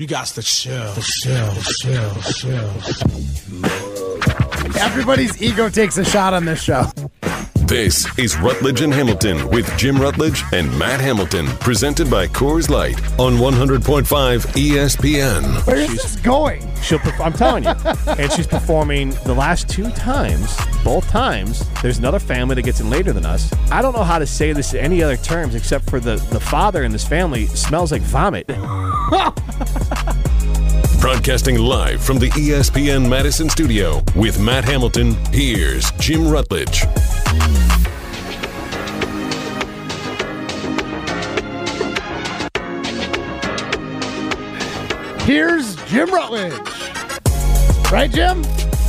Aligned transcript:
You 0.00 0.06
got 0.06 0.28
to 0.28 0.42
chill, 0.42 0.94
chill, 0.94 1.54
chill, 1.82 2.14
chill. 2.32 2.72
Everybody's 4.80 5.42
ego 5.42 5.68
takes 5.68 5.98
a 5.98 6.04
shot 6.06 6.32
on 6.32 6.46
this 6.46 6.62
show. 6.62 6.86
This 7.70 8.04
is 8.18 8.36
Rutledge 8.36 8.80
and 8.80 8.92
Hamilton 8.92 9.48
with 9.48 9.78
Jim 9.78 9.96
Rutledge 9.96 10.42
and 10.52 10.76
Matt 10.76 10.98
Hamilton, 11.00 11.46
presented 11.60 12.10
by 12.10 12.26
Coors 12.26 12.68
Light 12.68 13.00
on 13.16 13.34
100.5 13.34 14.08
ESPN. 14.56 15.64
Where 15.68 15.76
is 15.76 15.90
this 15.90 16.16
going? 16.16 16.62
She'll. 16.82 16.98
Perf- 16.98 17.24
I'm 17.24 17.32
telling 17.32 17.62
you, 17.62 17.70
and 18.20 18.32
she's 18.32 18.48
performing 18.48 19.10
the 19.24 19.34
last 19.34 19.68
two 19.68 19.88
times. 19.92 20.58
Both 20.82 21.08
times, 21.10 21.64
there's 21.80 21.98
another 21.98 22.18
family 22.18 22.56
that 22.56 22.62
gets 22.62 22.80
in 22.80 22.90
later 22.90 23.12
than 23.12 23.24
us. 23.24 23.52
I 23.70 23.82
don't 23.82 23.94
know 23.94 24.02
how 24.02 24.18
to 24.18 24.26
say 24.26 24.52
this 24.52 24.74
in 24.74 24.80
any 24.80 25.00
other 25.00 25.16
terms 25.16 25.54
except 25.54 25.88
for 25.88 26.00
the 26.00 26.16
the 26.32 26.40
father 26.40 26.82
in 26.82 26.90
this 26.90 27.06
family 27.06 27.46
smells 27.46 27.92
like 27.92 28.02
vomit. 28.02 28.48
Broadcasting 31.00 31.56
live 31.56 32.02
from 32.02 32.18
the 32.18 32.30
ESPN 32.30 33.08
Madison 33.08 33.48
studio 33.48 34.02
with 34.16 34.40
Matt 34.40 34.64
Hamilton, 34.64 35.14
here's 35.32 35.92
Jim 35.92 36.28
Rutledge. 36.28 36.84
Here's 45.24 45.76
Jim 45.86 46.10
Rutledge. 46.12 46.52
Right, 47.92 48.10
Jim? 48.10 48.42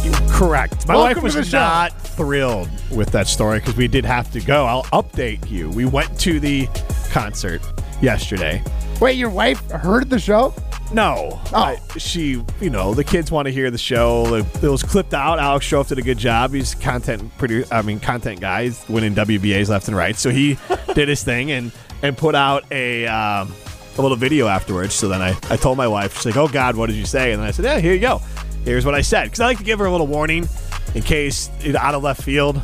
You're 0.03 0.13
Correct. 0.29 0.87
My 0.87 0.95
Welcome 0.95 1.23
wife 1.23 1.35
was 1.35 1.51
not 1.53 1.91
thrilled 2.01 2.69
with 2.89 3.11
that 3.11 3.27
story 3.27 3.59
because 3.59 3.75
we 3.75 3.87
did 3.87 4.05
have 4.05 4.31
to 4.31 4.39
go. 4.39 4.65
I'll 4.65 4.83
update 4.85 5.49
you. 5.51 5.69
We 5.69 5.85
went 5.85 6.19
to 6.21 6.39
the 6.39 6.67
concert 7.11 7.61
yesterday. 8.01 8.63
Wait, 8.99 9.17
your 9.17 9.29
wife 9.29 9.69
heard 9.69 10.09
the 10.09 10.19
show? 10.19 10.53
No. 10.93 11.39
Oh. 11.53 11.55
I- 11.55 11.79
she, 11.97 12.43
you 12.59 12.69
know, 12.69 12.93
the 12.93 13.03
kids 13.03 13.31
want 13.31 13.47
to 13.47 13.51
hear 13.51 13.69
the 13.69 13.77
show. 13.77 14.35
It, 14.35 14.61
was 14.63 14.83
clipped 14.83 15.13
out. 15.13 15.37
Alex 15.37 15.65
Strope 15.65 15.87
did 15.87 15.99
a 15.99 16.01
good 16.01 16.17
job. 16.17 16.53
He's 16.53 16.73
content 16.75 17.37
produ 17.37 17.67
I 17.71 17.81
mean, 17.81 17.99
content 17.99 18.39
guy. 18.39 18.65
He's 18.65 18.87
winning 18.89 19.13
WBAs 19.15 19.69
left 19.69 19.87
and 19.87 19.97
right. 19.97 20.15
So 20.15 20.29
he 20.29 20.57
did 20.93 21.07
his 21.07 21.23
thing 21.23 21.51
and 21.51 21.71
and 22.03 22.17
put 22.17 22.33
out 22.35 22.63
a 22.71 23.05
um, 23.05 23.53
a 23.97 24.01
little 24.01 24.17
video 24.17 24.47
afterwards. 24.47 24.93
So 24.93 25.07
then 25.07 25.21
I, 25.21 25.37
I 25.49 25.57
told 25.57 25.77
my 25.77 25.87
wife, 25.87 26.15
she's 26.15 26.25
like, 26.25 26.37
oh, 26.37 26.47
God, 26.47 26.75
what 26.75 26.87
did 26.87 26.95
you 26.95 27.05
say? 27.05 27.31
And 27.31 27.41
then 27.41 27.47
I 27.47 27.51
said, 27.51 27.65
yeah, 27.65 27.79
here 27.79 27.93
you 27.93 27.99
go. 27.99 28.21
Here's 28.63 28.85
what 28.85 28.95
I 28.95 29.01
said. 29.01 29.25
Because 29.25 29.39
I 29.39 29.45
like 29.45 29.57
to 29.57 29.63
give 29.63 29.79
her 29.79 29.85
a 29.85 29.91
little 29.91 30.07
warning 30.07 30.47
in 30.95 31.01
case 31.01 31.49
it, 31.63 31.75
out 31.75 31.95
of 31.95 32.03
left 32.03 32.21
field, 32.21 32.61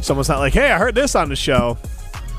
someone's 0.00 0.28
not 0.28 0.38
like, 0.38 0.52
hey, 0.52 0.70
I 0.70 0.78
heard 0.78 0.94
this 0.94 1.14
on 1.14 1.28
the 1.28 1.36
show. 1.36 1.78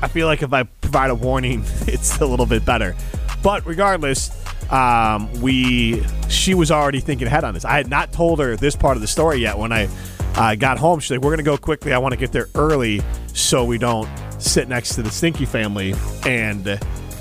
I 0.02 0.08
feel 0.08 0.26
like 0.26 0.42
if 0.42 0.52
I 0.52 0.64
provide 0.64 1.10
a 1.10 1.14
warning, 1.14 1.64
it's 1.86 2.20
a 2.20 2.26
little 2.26 2.46
bit 2.46 2.64
better. 2.64 2.94
But 3.42 3.66
regardless, 3.66 4.30
um, 4.72 5.32
we 5.40 6.04
she 6.28 6.54
was 6.54 6.70
already 6.70 7.00
thinking 7.00 7.26
ahead 7.26 7.44
on 7.44 7.54
this. 7.54 7.64
I 7.64 7.76
had 7.76 7.88
not 7.88 8.12
told 8.12 8.38
her 8.38 8.56
this 8.56 8.76
part 8.76 8.96
of 8.96 9.00
the 9.02 9.06
story 9.06 9.38
yet. 9.38 9.58
When 9.58 9.72
I 9.72 9.88
uh, 10.34 10.54
got 10.54 10.78
home, 10.78 11.00
she's 11.00 11.10
like, 11.10 11.20
"We're 11.20 11.32
gonna 11.32 11.42
go 11.42 11.58
quickly. 11.58 11.92
I 11.92 11.98
want 11.98 12.12
to 12.12 12.16
get 12.16 12.32
there 12.32 12.48
early 12.54 13.02
so 13.34 13.64
we 13.64 13.76
don't 13.76 14.08
sit 14.38 14.68
next 14.68 14.94
to 14.94 15.02
the 15.02 15.10
Stinky 15.10 15.44
family." 15.44 15.94
And 16.24 16.66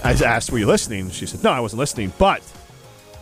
I 0.03 0.11
just 0.11 0.23
asked, 0.23 0.51
"Were 0.51 0.59
you 0.59 0.67
listening?" 0.67 1.09
She 1.11 1.25
said, 1.25 1.43
"No, 1.43 1.51
I 1.51 1.59
wasn't 1.59 1.79
listening." 1.79 2.11
But 2.17 2.41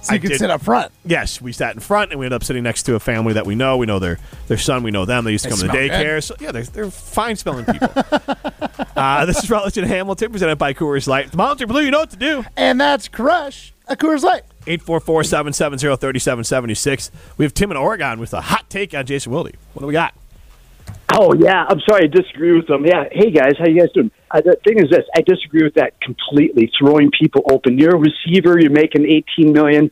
So 0.02 0.14
you 0.14 0.16
I 0.16 0.20
could 0.20 0.30
did- 0.30 0.40
sit 0.40 0.50
up 0.50 0.62
front. 0.64 0.92
Yes, 1.06 1.40
we 1.42 1.52
sat 1.52 1.74
in 1.76 1.80
front 1.80 2.12
and 2.12 2.20
we 2.20 2.26
ended 2.26 2.38
up 2.38 2.44
sitting 2.44 2.64
next 2.64 2.84
to 2.84 2.96
a 2.96 3.00
family 3.00 3.34
that 3.34 3.46
we 3.46 3.54
know. 3.56 3.78
We 3.78 3.86
know 3.86 4.00
their 4.00 4.18
their 4.48 4.58
son. 4.58 4.84
We 4.84 4.92
know 4.92 5.06
them. 5.06 5.26
They 5.26 5.32
used 5.32 5.44
to 5.44 5.50
come 5.50 5.60
to 5.60 5.66
the 5.68 5.72
smell 5.72 5.88
good. 5.88 5.92
daycare. 5.92 6.24
So 6.24 6.36
yeah, 6.40 6.52
they're, 6.52 6.64
they're 6.64 6.90
fine 6.92 7.36
smelling 7.36 7.66
people. 7.66 7.90
uh, 8.96 9.26
this 9.26 9.44
is 9.44 9.50
Rutledge 9.50 9.78
and 9.78 9.88
Hamilton, 9.88 10.32
presented 10.32 10.58
by 10.58 10.74
Coors 10.74 11.08
Light. 11.08 11.32
The 11.32 11.38
Mountain 11.38 11.68
Blue, 11.68 11.82
you 11.82 11.92
know 11.92 12.00
what 12.00 12.12
to 12.12 12.18
do. 12.18 12.44
And 12.58 12.80
that's 12.82 13.08
Crush, 13.08 13.74
a 13.88 13.96
Coors 13.96 14.24
Light. 14.24 14.44
844-770-3776. 14.66 17.12
We 17.38 17.46
have 17.46 17.54
Tim 17.54 17.72
in 17.72 17.78
Oregon 17.78 18.20
with 18.20 18.34
a 18.34 18.42
hot 18.42 18.70
take 18.70 18.94
on 18.94 19.06
Jason 19.06 19.32
Wilde. 19.32 19.52
What 19.74 19.82
do 19.82 19.88
we 19.88 19.94
got? 19.94 20.14
Oh 21.14 21.34
yeah, 21.34 21.66
I'm 21.68 21.80
sorry, 21.90 22.06
I 22.06 22.08
disagree 22.08 22.56
with 22.56 22.68
them. 22.68 22.86
Yeah, 22.86 23.04
hey 23.12 23.32
guys, 23.32 23.54
how 23.60 23.68
you 23.68 23.80
guys 23.80 23.92
doing? 23.94 24.12
Uh, 24.30 24.40
the 24.42 24.56
thing 24.66 24.80
is 24.80 24.90
this, 24.90 25.04
I 25.16 25.22
disagree 25.22 25.64
with 25.64 25.74
that 25.74 26.00
completely. 26.00 26.72
Throwing 26.80 27.12
people 27.12 27.44
open. 27.52 27.78
You're 27.78 27.96
a 27.96 28.00
receiver. 28.00 28.60
You're 28.60 28.72
making 28.72 29.06
18 29.38 29.52
million. 29.52 29.92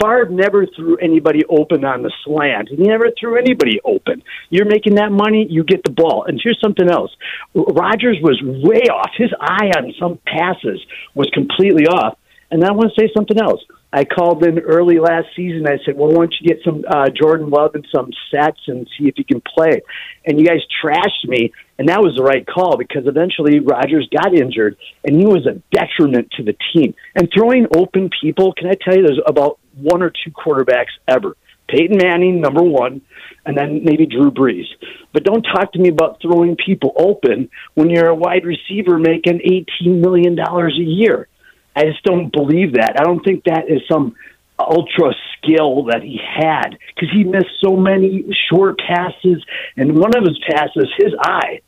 Favre 0.00 0.28
never 0.30 0.66
threw 0.66 0.96
anybody 0.96 1.40
open 1.48 1.84
on 1.84 2.02
the 2.02 2.12
slant. 2.24 2.68
He 2.68 2.76
never 2.76 3.10
threw 3.18 3.36
anybody 3.36 3.80
open. 3.84 4.22
You're 4.48 4.66
making 4.66 4.94
that 4.94 5.10
money, 5.10 5.46
you 5.50 5.64
get 5.64 5.82
the 5.84 5.90
ball. 5.90 6.24
And 6.26 6.40
here's 6.42 6.60
something 6.62 6.88
else. 6.88 7.10
Rodgers 7.54 8.18
was 8.22 8.40
way 8.42 8.84
off. 8.88 9.10
His 9.18 9.30
eye 9.40 9.72
on 9.76 9.92
some 9.98 10.18
passes 10.24 10.80
was 11.14 11.28
completely 11.34 11.86
off. 11.86 12.16
And 12.50 12.64
I 12.64 12.72
want 12.72 12.92
to 12.94 13.00
say 13.00 13.10
something 13.14 13.38
else. 13.38 13.60
I 13.92 14.04
called 14.04 14.44
in 14.44 14.58
early 14.60 15.00
last 15.00 15.26
season. 15.34 15.66
I 15.66 15.78
said, 15.84 15.96
"Well, 15.96 16.08
why 16.08 16.14
don't 16.14 16.34
you 16.40 16.48
get 16.48 16.62
some 16.64 16.84
uh, 16.88 17.08
Jordan 17.10 17.50
Love 17.50 17.74
and 17.74 17.86
some 17.94 18.10
sets 18.30 18.60
and 18.68 18.88
see 18.96 19.08
if 19.08 19.14
he 19.16 19.24
can 19.24 19.40
play?" 19.40 19.82
And 20.24 20.38
you 20.38 20.46
guys 20.46 20.60
trashed 20.82 21.24
me, 21.24 21.52
and 21.78 21.88
that 21.88 22.00
was 22.00 22.14
the 22.16 22.22
right 22.22 22.46
call 22.46 22.76
because 22.76 23.06
eventually 23.06 23.58
Rodgers 23.58 24.08
got 24.12 24.34
injured, 24.34 24.76
and 25.04 25.16
he 25.16 25.26
was 25.26 25.46
a 25.46 25.60
detriment 25.76 26.30
to 26.36 26.44
the 26.44 26.56
team. 26.72 26.94
And 27.16 27.28
throwing 27.34 27.66
open 27.74 28.10
people, 28.20 28.52
can 28.52 28.68
I 28.68 28.74
tell 28.74 28.96
you, 28.96 29.02
there's 29.02 29.20
about 29.26 29.58
one 29.74 30.02
or 30.02 30.10
two 30.10 30.30
quarterbacks 30.30 30.94
ever. 31.08 31.36
Peyton 31.68 31.98
Manning, 31.98 32.40
number 32.40 32.62
one, 32.62 33.00
and 33.46 33.56
then 33.56 33.84
maybe 33.84 34.06
Drew 34.06 34.30
Brees. 34.30 34.66
But 35.12 35.24
don't 35.24 35.42
talk 35.42 35.72
to 35.72 35.78
me 35.78 35.88
about 35.88 36.20
throwing 36.20 36.56
people 36.56 36.92
open 36.96 37.48
when 37.74 37.90
you're 37.90 38.08
a 38.08 38.14
wide 38.14 38.44
receiver 38.44 38.98
making 38.98 39.40
$18 39.84 40.00
million 40.00 40.38
a 40.38 40.68
year. 40.72 41.28
I 41.74 41.84
just 41.84 42.02
don't 42.04 42.32
believe 42.32 42.74
that. 42.74 42.96
I 42.98 43.04
don't 43.04 43.24
think 43.24 43.44
that 43.44 43.68
is 43.68 43.80
some 43.90 44.16
ultra 44.58 45.14
skill 45.36 45.84
that 45.84 46.02
he 46.02 46.20
had 46.22 46.76
because 46.94 47.10
he 47.12 47.24
missed 47.24 47.60
so 47.64 47.76
many 47.76 48.24
short 48.50 48.78
passes. 48.78 49.42
And 49.76 49.96
one 49.96 50.16
of 50.16 50.24
his 50.24 50.38
passes, 50.50 50.88
his 50.98 51.14
eye 51.20 51.60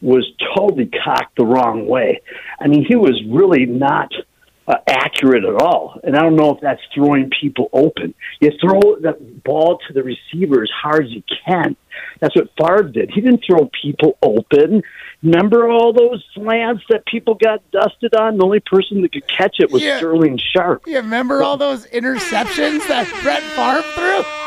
was 0.00 0.30
totally 0.56 0.90
cocked 1.04 1.36
the 1.36 1.44
wrong 1.44 1.86
way. 1.86 2.20
I 2.58 2.68
mean, 2.68 2.84
he 2.88 2.96
was 2.96 3.22
really 3.28 3.66
not 3.66 4.10
uh, 4.70 4.76
accurate 4.86 5.44
at 5.44 5.54
all. 5.60 5.98
And 6.04 6.16
I 6.16 6.20
don't 6.22 6.36
know 6.36 6.54
if 6.54 6.60
that's 6.60 6.80
throwing 6.94 7.30
people 7.40 7.68
open. 7.72 8.14
You 8.40 8.50
throw 8.60 8.80
the 8.80 9.16
ball 9.44 9.78
to 9.88 9.92
the 9.92 10.02
receiver 10.02 10.62
as 10.62 10.70
hard 10.70 11.06
as 11.06 11.10
you 11.10 11.22
can. 11.46 11.76
That's 12.20 12.36
what 12.36 12.48
Favre 12.58 12.84
did. 12.84 13.10
He 13.10 13.20
didn't 13.20 13.42
throw 13.46 13.68
people 13.82 14.16
open. 14.22 14.82
Remember 15.22 15.68
all 15.68 15.92
those 15.92 16.24
slants 16.34 16.82
that 16.88 17.04
people 17.06 17.34
got 17.34 17.68
dusted 17.72 18.14
on? 18.14 18.38
The 18.38 18.44
only 18.44 18.60
person 18.60 19.02
that 19.02 19.12
could 19.12 19.26
catch 19.28 19.56
it 19.58 19.70
was 19.70 19.82
Yeah. 19.82 19.98
Sterling 19.98 20.38
Sharpe. 20.38 20.86
You 20.86 20.96
remember 20.96 21.42
all 21.42 21.56
those 21.56 21.86
interceptions 21.88 22.86
that 22.88 23.06
Brett 23.22 23.42
Favre 23.42 23.82
threw? 23.94 24.24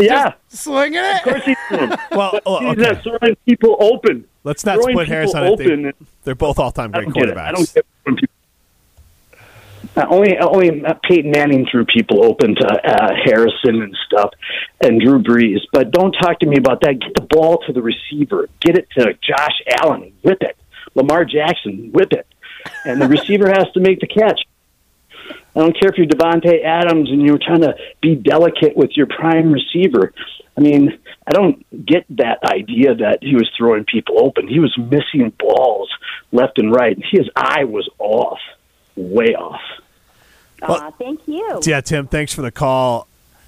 Yeah, 0.00 0.34
Slinging 0.48 1.00
it. 1.02 1.16
of 1.16 1.22
course 1.24 1.42
he 1.44 1.56
threw 1.66 1.76
them. 1.88 1.98
Well, 2.12 2.38
oh, 2.46 2.60
He's 2.60 2.68
okay. 2.78 2.82
not 2.82 3.02
throwing 3.02 3.36
people 3.44 3.76
open. 3.80 4.26
let's 4.44 4.64
not 4.64 4.74
throwing 4.76 4.94
split 4.94 5.08
hairs 5.08 5.32
people 5.32 5.54
on 5.54 5.60
it. 5.60 5.82
They, 5.98 6.06
they're 6.22 6.34
both 6.36 6.60
all-time 6.60 6.92
great 6.92 7.12
don't 7.12 7.28
it. 7.28 7.36
I 7.36 7.50
don't 7.50 7.66
quarterbacks. 8.06 8.27
When 10.06 10.22
people. 10.22 10.38
Uh, 10.38 10.50
only, 10.50 10.70
only 10.70 10.84
uh, 10.84 10.94
Peyton 11.08 11.30
Manning 11.30 11.66
threw 11.70 11.84
people 11.84 12.24
open 12.24 12.54
to 12.54 12.66
uh, 12.66 13.14
Harrison 13.24 13.82
and 13.82 13.96
stuff, 14.06 14.30
and 14.80 15.00
Drew 15.00 15.22
Brees. 15.22 15.60
But 15.72 15.90
don't 15.90 16.12
talk 16.12 16.40
to 16.40 16.46
me 16.46 16.56
about 16.56 16.80
that. 16.82 17.00
Get 17.00 17.14
the 17.14 17.26
ball 17.28 17.58
to 17.66 17.72
the 17.72 17.82
receiver. 17.82 18.48
Get 18.60 18.76
it 18.76 18.88
to 18.96 19.14
Josh 19.14 19.62
Allen. 19.82 20.12
Whip 20.22 20.38
it. 20.42 20.56
Lamar 20.94 21.24
Jackson. 21.24 21.90
Whip 21.92 22.12
it. 22.12 22.26
And 22.84 23.00
the 23.00 23.08
receiver 23.08 23.48
has 23.48 23.66
to 23.74 23.80
make 23.80 24.00
the 24.00 24.06
catch. 24.06 24.40
I 25.56 25.60
don't 25.60 25.78
care 25.78 25.90
if 25.90 25.96
you're 25.96 26.06
Davante 26.06 26.64
Adams 26.64 27.10
and 27.10 27.22
you're 27.22 27.38
trying 27.38 27.62
to 27.62 27.74
be 28.00 28.14
delicate 28.14 28.76
with 28.76 28.96
your 28.96 29.06
prime 29.06 29.52
receiver. 29.52 30.12
I 30.56 30.60
mean, 30.60 30.98
I 31.26 31.32
don't 31.32 31.64
get 31.86 32.04
that 32.10 32.42
idea 32.44 32.94
that 32.96 33.18
he 33.22 33.34
was 33.34 33.50
throwing 33.56 33.84
people 33.84 34.24
open. 34.24 34.48
He 34.48 34.60
was 34.60 34.76
missing 34.76 35.32
balls 35.38 35.90
left 36.32 36.58
and 36.58 36.72
right. 36.72 36.96
His 37.10 37.28
eye 37.34 37.64
was 37.64 37.88
off, 37.98 38.38
way 38.96 39.34
off. 39.34 39.60
Aw, 40.62 40.90
thank 40.92 41.20
you. 41.26 41.60
Yeah, 41.64 41.80
Tim, 41.80 42.06
thanks 42.06 42.32
for 42.34 42.42
the 42.42 42.50
call. 42.50 43.06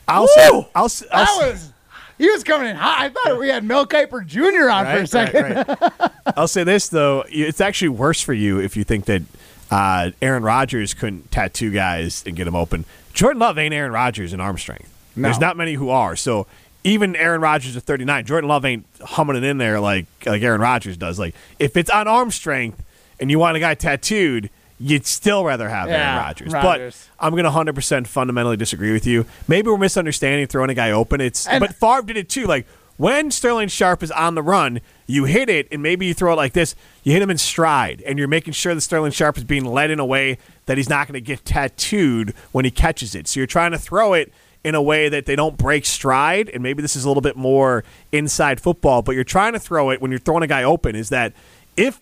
I'll 0.09 0.27
say, 0.29 0.51
Woo! 0.51 0.67
I'll, 0.75 0.85
s- 0.87 1.05
I'll 1.13 1.25
That 1.39 1.45
s- 1.47 1.53
was. 1.53 1.73
He 2.19 2.31
was 2.31 2.45
coming 2.45 2.69
in 2.69 2.77
hot. 2.77 2.97
I 3.01 3.09
thought 3.09 3.39
we 3.39 3.49
had 3.49 3.65
Mel 3.65 3.87
Kiper 3.87 4.27
Jr. 4.27 4.69
on 4.69 4.85
for 4.85 4.91
a 4.91 4.93
Right, 4.93 4.99
right, 5.01 5.09
second. 5.09 5.55
right. 5.91 6.11
I'll 6.37 6.49
say 6.49 6.65
this 6.65 6.89
though, 6.91 7.25
it's 7.29 7.61
actually 7.63 7.89
worse 7.91 8.21
for 8.21 8.35
you 8.35 8.59
if 8.61 8.77
you 8.77 8.85
think 8.85 9.07
that 9.07 9.23
uh, 9.71 10.11
Aaron 10.21 10.43
Rodgers 10.43 10.93
couldn't 10.93 11.31
tattoo 11.31 11.71
guys 11.71 12.23
and 12.27 12.37
get 12.37 12.45
them 12.45 12.55
open. 12.57 12.85
Jordan 13.15 13.39
Love 13.41 13.57
ain't 13.57 13.73
Aaron 13.73 13.93
Rodgers 13.93 14.33
in 14.35 14.41
arm 14.41 14.59
strength. 14.59 14.93
There's 15.17 15.41
not 15.41 15.57
many 15.57 15.75
who 15.75 15.89
are. 15.91 16.15
So 16.15 16.47
even 16.85 17.17
Aaron 17.17 17.41
Rodgers 17.41 17.77
at 17.77 17.83
39, 17.85 18.25
Jordan 18.27 18.49
Love 18.49 18.65
ain't 18.65 18.85
humming 19.01 19.37
it 19.37 19.45
in 19.45 19.57
there 19.59 19.81
like 19.81 20.07
like 20.27 20.43
Aaron 20.43 20.61
Rodgers 20.61 20.97
does. 20.99 21.19
Like 21.19 21.35
if 21.59 21.75
it's 21.77 21.91
on 21.91 22.07
arm 22.07 22.31
strength 22.31 22.83
and 23.19 23.31
you 23.31 23.39
want 23.39 23.57
a 23.57 23.61
guy 23.61 23.75
tattooed, 23.75 24.51
you'd 24.81 25.07
still 25.07 25.45
rather 25.45 25.69
have 25.69 25.89
Aaron 25.91 26.17
Rodgers. 26.17 26.53
Rodgers. 26.55 27.09
But 27.19 27.25
I'm 27.25 27.33
going 27.33 27.45
to 27.45 27.51
100% 27.51 28.07
fundamentally 28.07 28.57
disagree 28.57 28.93
with 28.93 29.07
you. 29.07 29.27
Maybe 29.47 29.69
we're 29.69 29.77
misunderstanding 29.79 30.47
throwing 30.47 30.71
a 30.71 30.75
guy 30.75 30.91
open. 30.91 31.21
It's 31.21 31.47
And- 31.47 31.61
but 31.61 31.75
Favre 31.75 32.03
did 32.03 32.17
it 32.17 32.29
too. 32.31 32.47
Like 32.47 32.67
when 32.97 33.31
Sterling 33.31 33.69
Sharpe 33.69 34.03
is 34.03 34.11
on 34.11 34.35
the 34.35 34.43
run, 34.43 34.81
you 35.07 35.25
hit 35.25 35.49
it, 35.49 35.69
and 35.71 35.83
maybe 35.83 36.07
you 36.07 36.15
throw 36.15 36.33
it 36.33 36.37
like 36.37 36.55
this. 36.55 36.75
You 37.03 37.13
hit 37.13 37.21
him 37.23 37.31
in 37.31 37.39
stride, 37.39 38.03
and 38.07 38.19
you're 38.19 38.29
making 38.29 38.53
sure 38.55 38.75
that 38.75 38.81
Sterling 38.81 39.13
Sharpe 39.13 39.37
is 39.39 39.45
being 39.45 39.65
led 39.65 39.91
in 39.91 39.99
a 40.01 40.05
way 40.07 40.39
that 40.67 40.77
he's 40.79 40.89
not 40.89 41.07
going 41.07 41.15
to 41.15 41.21
get 41.21 41.45
tattooed 41.45 42.35
when 42.53 42.65
he 42.65 42.71
catches 42.71 43.15
it. 43.15 43.27
So 43.29 43.41
you're 43.41 43.47
trying 43.47 43.73
to 43.73 43.79
throw 43.79 44.13
it 44.15 44.33
in 44.63 44.75
a 44.75 44.83
way 44.83 45.09
that 45.09 45.25
they 45.27 45.35
don't 45.35 45.57
break 45.57 45.87
stride, 45.87 46.51
and 46.51 46.63
maybe 46.63 46.83
this 46.83 46.95
is 46.95 47.05
a 47.05 47.09
little 47.09 47.23
bit 47.23 47.37
more 47.37 47.83
inside 48.13 48.61
football, 48.61 49.01
but 49.03 49.15
you're 49.15 49.25
trying 49.25 49.55
to 49.55 49.59
throw 49.59 49.91
it 49.91 50.01
when 50.03 50.11
you're 50.11 50.21
throwing 50.21 50.43
a 50.43 50.47
guy 50.47 50.63
open. 50.63 50.95
Is 50.95 51.09
that 51.09 51.33
if 51.79 52.01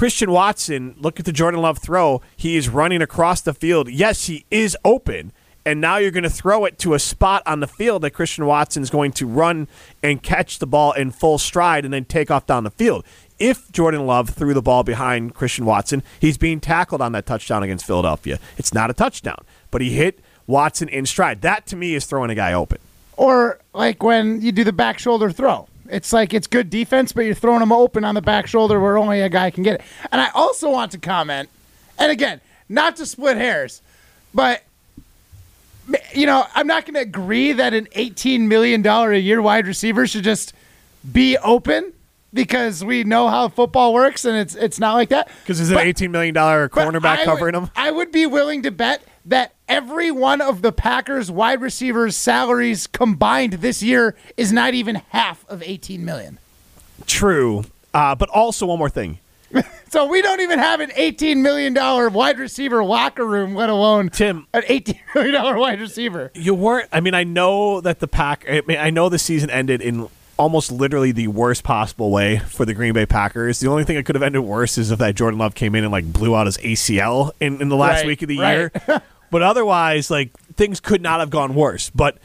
Christian 0.00 0.30
Watson, 0.30 0.94
look 0.98 1.20
at 1.20 1.26
the 1.26 1.30
Jordan 1.30 1.60
Love 1.60 1.76
throw, 1.76 2.22
he 2.34 2.56
is 2.56 2.70
running 2.70 3.02
across 3.02 3.42
the 3.42 3.52
field. 3.52 3.90
Yes, 3.90 4.28
he 4.28 4.46
is 4.50 4.74
open 4.82 5.30
and 5.66 5.78
now 5.78 5.98
you're 5.98 6.10
going 6.10 6.24
to 6.24 6.30
throw 6.30 6.64
it 6.64 6.78
to 6.78 6.94
a 6.94 6.98
spot 6.98 7.42
on 7.44 7.60
the 7.60 7.66
field 7.66 8.00
that 8.00 8.12
Christian 8.12 8.46
Watson 8.46 8.82
is 8.82 8.88
going 8.88 9.12
to 9.12 9.26
run 9.26 9.68
and 10.02 10.22
catch 10.22 10.58
the 10.58 10.66
ball 10.66 10.92
in 10.92 11.10
full 11.10 11.36
stride 11.36 11.84
and 11.84 11.92
then 11.92 12.06
take 12.06 12.30
off 12.30 12.46
down 12.46 12.64
the 12.64 12.70
field. 12.70 13.04
If 13.38 13.70
Jordan 13.72 14.06
Love 14.06 14.30
threw 14.30 14.54
the 14.54 14.62
ball 14.62 14.84
behind 14.84 15.34
Christian 15.34 15.66
Watson, 15.66 16.02
he's 16.18 16.38
being 16.38 16.60
tackled 16.60 17.02
on 17.02 17.12
that 17.12 17.26
touchdown 17.26 17.62
against 17.62 17.84
Philadelphia. 17.84 18.38
It's 18.56 18.72
not 18.72 18.88
a 18.88 18.94
touchdown, 18.94 19.44
but 19.70 19.82
he 19.82 19.90
hit 19.90 20.20
Watson 20.46 20.88
in 20.88 21.04
stride. 21.04 21.42
That 21.42 21.66
to 21.66 21.76
me 21.76 21.94
is 21.94 22.06
throwing 22.06 22.30
a 22.30 22.34
guy 22.34 22.54
open. 22.54 22.78
Or 23.18 23.58
like 23.74 24.02
when 24.02 24.40
you 24.40 24.50
do 24.50 24.64
the 24.64 24.72
back 24.72 24.98
shoulder 24.98 25.30
throw. 25.30 25.68
It's 25.90 26.12
like 26.12 26.32
it's 26.34 26.46
good 26.46 26.70
defense, 26.70 27.12
but 27.12 27.24
you're 27.24 27.34
throwing 27.34 27.60
them 27.60 27.72
open 27.72 28.04
on 28.04 28.14
the 28.14 28.22
back 28.22 28.46
shoulder 28.46 28.80
where 28.80 28.96
only 28.96 29.20
a 29.20 29.28
guy 29.28 29.50
can 29.50 29.62
get 29.62 29.74
it. 29.76 29.82
And 30.12 30.20
I 30.20 30.30
also 30.34 30.70
want 30.70 30.92
to 30.92 30.98
comment, 30.98 31.48
and 31.98 32.10
again, 32.10 32.40
not 32.68 32.96
to 32.96 33.06
split 33.06 33.36
hairs, 33.36 33.82
but 34.32 34.62
you 36.14 36.26
know, 36.26 36.44
I'm 36.54 36.66
not 36.66 36.84
going 36.84 36.94
to 36.94 37.00
agree 37.00 37.52
that 37.52 37.74
an 37.74 37.88
18 37.92 38.48
million 38.48 38.82
dollar 38.82 39.12
a 39.12 39.18
year 39.18 39.42
wide 39.42 39.66
receiver 39.66 40.06
should 40.06 40.24
just 40.24 40.52
be 41.10 41.36
open 41.38 41.92
because 42.32 42.84
we 42.84 43.04
know 43.04 43.28
how 43.28 43.48
football 43.48 43.92
works 43.92 44.24
and 44.24 44.36
it's 44.36 44.54
it's 44.54 44.78
not 44.78 44.94
like 44.94 45.08
that. 45.08 45.28
Because 45.42 45.60
is 45.60 45.70
it 45.70 45.76
18 45.78 46.10
million 46.10 46.34
dollar 46.34 46.68
cornerback 46.68 47.24
covering 47.24 47.54
him? 47.54 47.70
I 47.74 47.90
would 47.90 48.12
be 48.12 48.26
willing 48.26 48.62
to 48.62 48.70
bet 48.70 49.02
that 49.30 49.54
every 49.68 50.10
one 50.10 50.40
of 50.40 50.60
the 50.62 50.70
Packers 50.72 51.30
wide 51.30 51.60
receivers' 51.60 52.16
salaries 52.16 52.86
combined 52.86 53.54
this 53.54 53.82
year 53.82 54.14
is 54.36 54.52
not 54.52 54.74
even 54.74 54.96
half 55.10 55.44
of 55.48 55.62
18 55.62 56.04
million. 56.04 56.38
True, 57.06 57.64
uh, 57.94 58.14
but 58.14 58.28
also 58.28 58.66
one 58.66 58.78
more 58.78 58.90
thing. 58.90 59.18
So 59.90 60.06
we 60.06 60.22
don't 60.22 60.38
even 60.40 60.60
have 60.60 60.78
an 60.78 60.92
eighteen 60.94 61.42
million 61.42 61.74
dollar 61.74 62.08
wide 62.10 62.38
receiver 62.38 62.84
locker 62.84 63.26
room, 63.26 63.56
let 63.56 63.68
alone 63.70 64.08
Tim 64.08 64.46
an 64.54 64.62
eighteen 64.68 65.00
million 65.16 65.34
dollar 65.34 65.58
wide 65.58 65.80
receiver. 65.80 66.30
You 66.32 66.54
weren't. 66.54 66.88
I 66.92 67.00
mean, 67.00 67.12
I 67.14 67.24
know 67.24 67.80
that 67.80 67.98
the 67.98 68.06
pack. 68.06 68.44
I 68.48 68.62
mean, 68.68 68.78
I 68.78 68.90
know 68.90 69.08
the 69.08 69.18
season 69.18 69.50
ended 69.50 69.82
in 69.82 70.06
almost 70.36 70.70
literally 70.70 71.10
the 71.10 71.26
worst 71.26 71.64
possible 71.64 72.12
way 72.12 72.38
for 72.38 72.64
the 72.64 72.72
Green 72.72 72.92
Bay 72.94 73.04
Packers. 73.04 73.58
The 73.58 73.66
only 73.66 73.82
thing 73.82 73.96
that 73.96 74.04
could 74.06 74.14
have 74.14 74.22
ended 74.22 74.42
worse 74.42 74.78
is 74.78 74.92
if 74.92 75.00
that 75.00 75.16
Jordan 75.16 75.40
Love 75.40 75.56
came 75.56 75.74
in 75.74 75.82
and 75.82 75.90
like 75.90 76.04
blew 76.12 76.36
out 76.36 76.46
his 76.46 76.56
ACL 76.58 77.32
in, 77.40 77.60
in 77.60 77.68
the 77.68 77.74
last 77.76 78.02
Right, 78.02 78.06
week 78.06 78.22
of 78.22 78.28
the 78.28 78.38
right. 78.38 78.54
year. 78.54 78.72
but 79.30 79.42
otherwise, 79.42 80.10
like 80.10 80.36
things 80.54 80.80
could 80.80 81.02
not 81.02 81.20
have 81.20 81.30
gone 81.30 81.54
worse. 81.54 81.90
But 81.90 82.18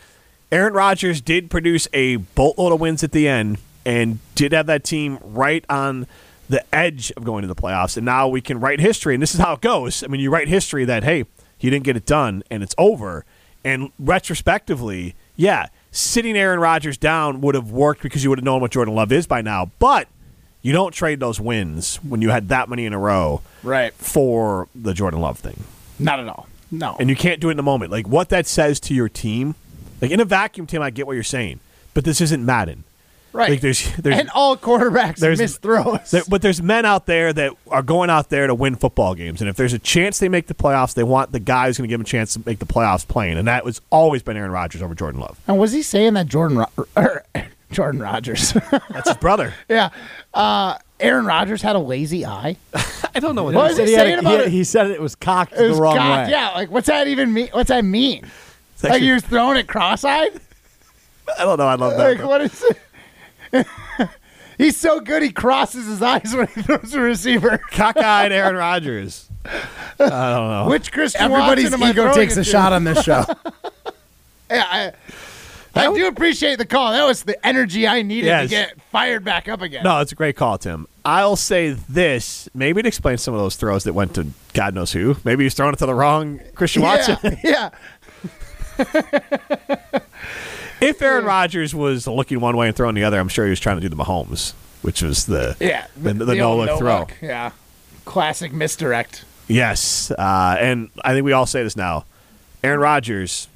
Aaron 0.51 0.73
Rodgers 0.73 1.21
did 1.21 1.49
produce 1.49 1.87
a 1.93 2.17
boatload 2.17 2.71
of 2.73 2.79
wins 2.79 3.03
at 3.03 3.11
the 3.11 3.27
end 3.27 3.57
and 3.85 4.19
did 4.35 4.51
have 4.51 4.65
that 4.67 4.83
team 4.83 5.19
right 5.21 5.63
on 5.69 6.07
the 6.49 6.63
edge 6.73 7.11
of 7.17 7.23
going 7.23 7.41
to 7.41 7.47
the 7.47 7.55
playoffs. 7.55 7.97
And 7.97 8.05
now 8.05 8.27
we 8.27 8.39
can 8.41 8.59
write 8.59 8.79
history, 8.79 9.13
and 9.15 9.21
this 9.21 9.33
is 9.33 9.39
how 9.41 9.53
it 9.53 9.61
goes. 9.61 10.03
I 10.03 10.07
mean, 10.07 10.21
you 10.21 10.29
write 10.29 10.47
history 10.47 10.85
that 10.85 11.03
hey, 11.03 11.25
he 11.57 11.69
didn't 11.69 11.85
get 11.85 11.95
it 11.97 12.05
done, 12.05 12.43
and 12.51 12.61
it's 12.63 12.75
over. 12.77 13.25
And 13.63 13.91
retrospectively, 13.99 15.15
yeah, 15.35 15.67
sitting 15.91 16.37
Aaron 16.37 16.59
Rodgers 16.59 16.97
down 16.97 17.41
would 17.41 17.55
have 17.55 17.71
worked 17.71 18.01
because 18.03 18.23
you 18.23 18.29
would 18.29 18.39
have 18.39 18.43
known 18.45 18.61
what 18.61 18.71
Jordan 18.71 18.93
Love 18.93 19.11
is 19.11 19.25
by 19.27 19.41
now. 19.41 19.71
But 19.79 20.07
you 20.61 20.73
don't 20.73 20.91
trade 20.93 21.19
those 21.19 21.39
wins 21.39 21.97
when 21.97 22.21
you 22.21 22.29
had 22.29 22.49
that 22.49 22.69
many 22.69 22.85
in 22.85 22.93
a 22.93 22.99
row 22.99 23.41
Right. 23.63 23.93
for 23.93 24.67
the 24.75 24.93
Jordan 24.93 25.21
Love 25.21 25.39
thing. 25.39 25.63
Not 25.97 26.19
at 26.19 26.27
all. 26.27 26.47
No. 26.71 26.95
And 26.99 27.09
you 27.09 27.15
can't 27.15 27.39
do 27.39 27.49
it 27.49 27.51
in 27.51 27.57
the 27.57 27.63
moment. 27.63 27.91
Like 27.91 28.07
what 28.07 28.29
that 28.29 28.47
says 28.47 28.79
to 28.81 28.93
your 28.93 29.09
team, 29.09 29.55
like 30.01 30.11
in 30.11 30.19
a 30.19 30.25
vacuum, 30.25 30.67
Tim, 30.67 30.81
I 30.81 30.89
get 30.89 31.07
what 31.07 31.13
you're 31.13 31.23
saying, 31.23 31.59
but 31.93 32.03
this 32.05 32.19
isn't 32.21 32.45
Madden. 32.45 32.83
right. 33.33 33.49
Like 33.51 33.61
there's 33.61 33.93
there's 33.97 34.17
and 34.19 34.29
all 34.33 34.55
quarterbacks 34.57 35.17
there's- 35.17 35.37
miss 35.39 35.57
throws. 35.57 36.11
there, 36.11 36.23
but 36.29 36.41
there's 36.41 36.61
men 36.61 36.85
out 36.85 37.05
there 37.05 37.31
that 37.33 37.51
are 37.69 37.83
going 37.83 38.09
out 38.09 38.29
there 38.29 38.47
to 38.47 38.55
win 38.55 38.75
football 38.75 39.13
games, 39.15 39.41
and 39.41 39.49
if 39.49 39.55
there's 39.57 39.73
a 39.73 39.79
chance 39.79 40.19
they 40.19 40.29
make 40.29 40.47
the 40.47 40.53
playoffs, 40.53 40.93
they 40.93 41.03
want 41.03 41.31
the 41.31 41.39
guy 41.39 41.67
who's 41.67 41.77
going 41.77 41.87
to 41.87 41.91
give 41.91 41.99
them 41.99 42.05
a 42.05 42.09
chance 42.09 42.33
to 42.33 42.41
make 42.45 42.59
the 42.59 42.65
playoffs 42.65 43.07
playing, 43.07 43.37
and 43.37 43.47
that 43.47 43.63
was 43.65 43.81
always 43.89 44.23
been 44.23 44.37
Aaron 44.37 44.51
Rodgers 44.51 44.81
over 44.81 44.95
Jordan 44.95 45.19
Love. 45.21 45.39
and 45.47 45.57
was 45.59 45.71
he 45.73 45.81
saying 45.83 46.13
that 46.15 46.27
Jordan 46.27 46.57
Ro- 46.59 46.85
or, 46.95 47.23
Jordan 47.75 48.01
Rodgers? 48.01 48.53
That's 48.89 49.09
his 49.09 49.17
brother. 49.17 49.53
yeah. 49.69 49.89
Uh, 50.33 50.77
Aaron 50.99 51.25
Rodgers 51.25 51.61
had 51.61 51.75
a 51.75 51.79
lazy 51.79 52.25
eye. 52.25 52.55
I 53.15 53.19
don't 53.19 53.35
know 53.35 53.43
what. 53.43 53.53
What 53.53 53.63
that 53.63 53.71
is 53.71 53.79
is. 53.79 53.89
he 53.89 53.95
He, 53.95 53.99
saying 53.99 54.15
a- 54.15 54.19
about 54.19 54.39
he, 54.39 54.45
it? 54.45 54.51
he 54.51 54.63
said 54.63 54.87
it 54.91 55.01
was 55.01 55.15
cocked 55.15 55.53
It 55.53 55.67
was 55.67 55.77
the 55.77 55.81
wrong 55.83 55.97
cocked. 55.97 56.27
way. 56.27 56.31
Yeah, 56.31 56.51
like 56.51 56.71
what's 56.71 56.87
that 56.87 57.07
even 57.07 57.33
mean? 57.33 57.49
What's 57.51 57.69
that 57.69 57.83
mean? 57.85 58.23
like 58.83 58.93
actually- 58.93 59.07
he 59.07 59.11
was 59.13 59.23
throwing 59.23 59.57
it 59.57 59.67
cross-eyed? 59.67 60.39
I 61.39 61.43
don't 61.43 61.57
know. 61.57 61.67
I 61.67 61.75
love 61.75 61.97
that. 61.97 62.09
Like 62.09 62.17
though. 62.19 62.27
what 62.27 62.41
is 62.41 62.63
it? 63.51 63.67
He's 64.57 64.77
so 64.77 64.99
good 65.01 65.21
he 65.21 65.31
crosses 65.31 65.85
his 65.85 66.01
eyes 66.01 66.33
when 66.33 66.47
he 66.47 66.61
throws 66.61 66.93
a 66.93 67.01
receiver. 67.01 67.57
Cockeyed 67.71 68.31
Aaron 68.31 68.55
Rodgers. 68.55 69.29
I 69.45 69.59
don't 69.99 70.49
know. 70.49 70.67
Which 70.69 70.91
Christian 70.93 71.21
Everybody's 71.23 71.65
Watson 71.71 71.81
am 71.81 71.87
I 71.87 71.89
ego 71.91 72.01
throwing 72.03 72.15
takes 72.15 72.37
a 72.37 72.43
shot 72.43 72.71
on 72.73 72.83
this 72.85 73.03
show. 73.03 73.25
Yeah, 74.49 74.63
I, 74.69 74.91
I 75.75 75.93
do 75.93 76.07
appreciate 76.07 76.57
the 76.57 76.65
call. 76.65 76.91
That 76.93 77.03
was 77.05 77.23
the 77.23 77.43
energy 77.45 77.87
I 77.87 78.01
needed 78.01 78.27
Yes. 78.27 78.43
to 78.43 78.55
get 78.55 78.81
fired 78.91 79.23
back 79.23 79.47
up 79.49 79.61
again. 79.61 79.83
No, 79.83 79.99
it's 79.99 80.11
a 80.11 80.15
great 80.15 80.35
call, 80.35 80.57
Tim. 80.57 80.87
I'll 81.03 81.35
say 81.35 81.71
this. 81.71 82.47
Maybe 82.53 82.79
it 82.79 82.85
explains 82.85 83.21
some 83.21 83.33
of 83.33 83.39
those 83.39 83.55
throws 83.55 83.83
that 83.83 83.93
went 83.93 84.15
to 84.15 84.27
God 84.53 84.73
knows 84.73 84.91
who. 84.93 85.17
Maybe 85.23 85.43
he's 85.43 85.53
throwing 85.53 85.73
it 85.73 85.79
to 85.79 85.85
the 85.85 85.93
wrong 85.93 86.39
Christian 86.55 86.81
Watson. 86.81 87.17
Yeah, 87.23 87.35
yeah. 88.79 89.99
if 90.81 91.01
Aaron 91.01 91.25
Rodgers 91.25 91.73
was 91.75 92.07
looking 92.07 92.39
one 92.39 92.57
way 92.57 92.67
and 92.67 92.75
throwing 92.75 92.95
the 92.95 93.03
other, 93.03 93.19
I'm 93.19 93.27
sure 93.29 93.45
he 93.45 93.49
was 93.49 93.59
trying 93.59 93.77
to 93.77 93.81
do 93.81 93.89
the 93.89 93.95
Mahomes, 94.01 94.53
which 94.81 95.01
was 95.01 95.25
the 95.25 95.55
Yeah, 95.59 95.87
the, 95.97 96.13
the, 96.13 96.35
no 96.35 96.57
look 96.57 96.77
throw. 96.79 97.07
Yeah, 97.21 97.51
classic 98.05 98.51
misdirect. 98.53 99.25
Yes, 99.47 100.09
uh, 100.11 100.57
and 100.59 100.89
I 101.03 101.13
think 101.13 101.25
we 101.25 101.31
all 101.33 101.45
say 101.45 101.63
this 101.63 101.75
now. 101.75 102.05
Aaron 102.63 102.79
Rodgers, 102.79 103.47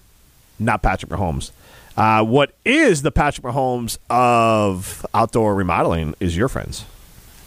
not 0.59 0.81
Patrick 0.83 1.11
Mahomes. 1.11 1.51
Uh, 1.97 2.23
what 2.23 2.53
is 2.63 3.01
the 3.01 3.11
Patrick 3.11 3.45
Mahomes 3.45 3.97
of 4.09 5.05
outdoor 5.13 5.55
remodeling 5.55 6.15
is 6.19 6.37
your 6.37 6.47
friends. 6.47 6.85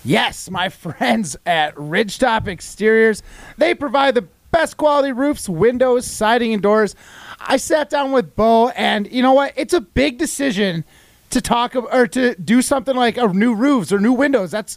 Yes, 0.04 0.50
my 0.50 0.68
friends 0.68 1.36
at 1.46 1.74
Ridgetop 1.76 2.48
Exteriors. 2.48 3.22
They 3.56 3.74
provide 3.74 4.14
the 4.14 4.26
best 4.50 4.76
quality 4.76 5.12
roofs, 5.12 5.48
windows, 5.48 6.06
siding, 6.06 6.52
and 6.52 6.62
doors. 6.62 6.94
I 7.40 7.56
sat 7.56 7.90
down 7.90 8.12
with 8.12 8.36
Bo, 8.36 8.68
and 8.70 9.10
you 9.10 9.22
know 9.22 9.32
what? 9.32 9.52
It's 9.56 9.72
a 9.72 9.81
big 9.81 10.19
decision 10.19 10.84
to 11.31 11.40
talk 11.40 11.74
or 11.74 12.06
to 12.08 12.34
do 12.34 12.62
something 12.62 12.94
like 12.94 13.17
a 13.17 13.26
new 13.28 13.55
roofs 13.55 13.90
or 13.90 13.98
new 13.98 14.12
windows. 14.12 14.50
That's 14.50 14.76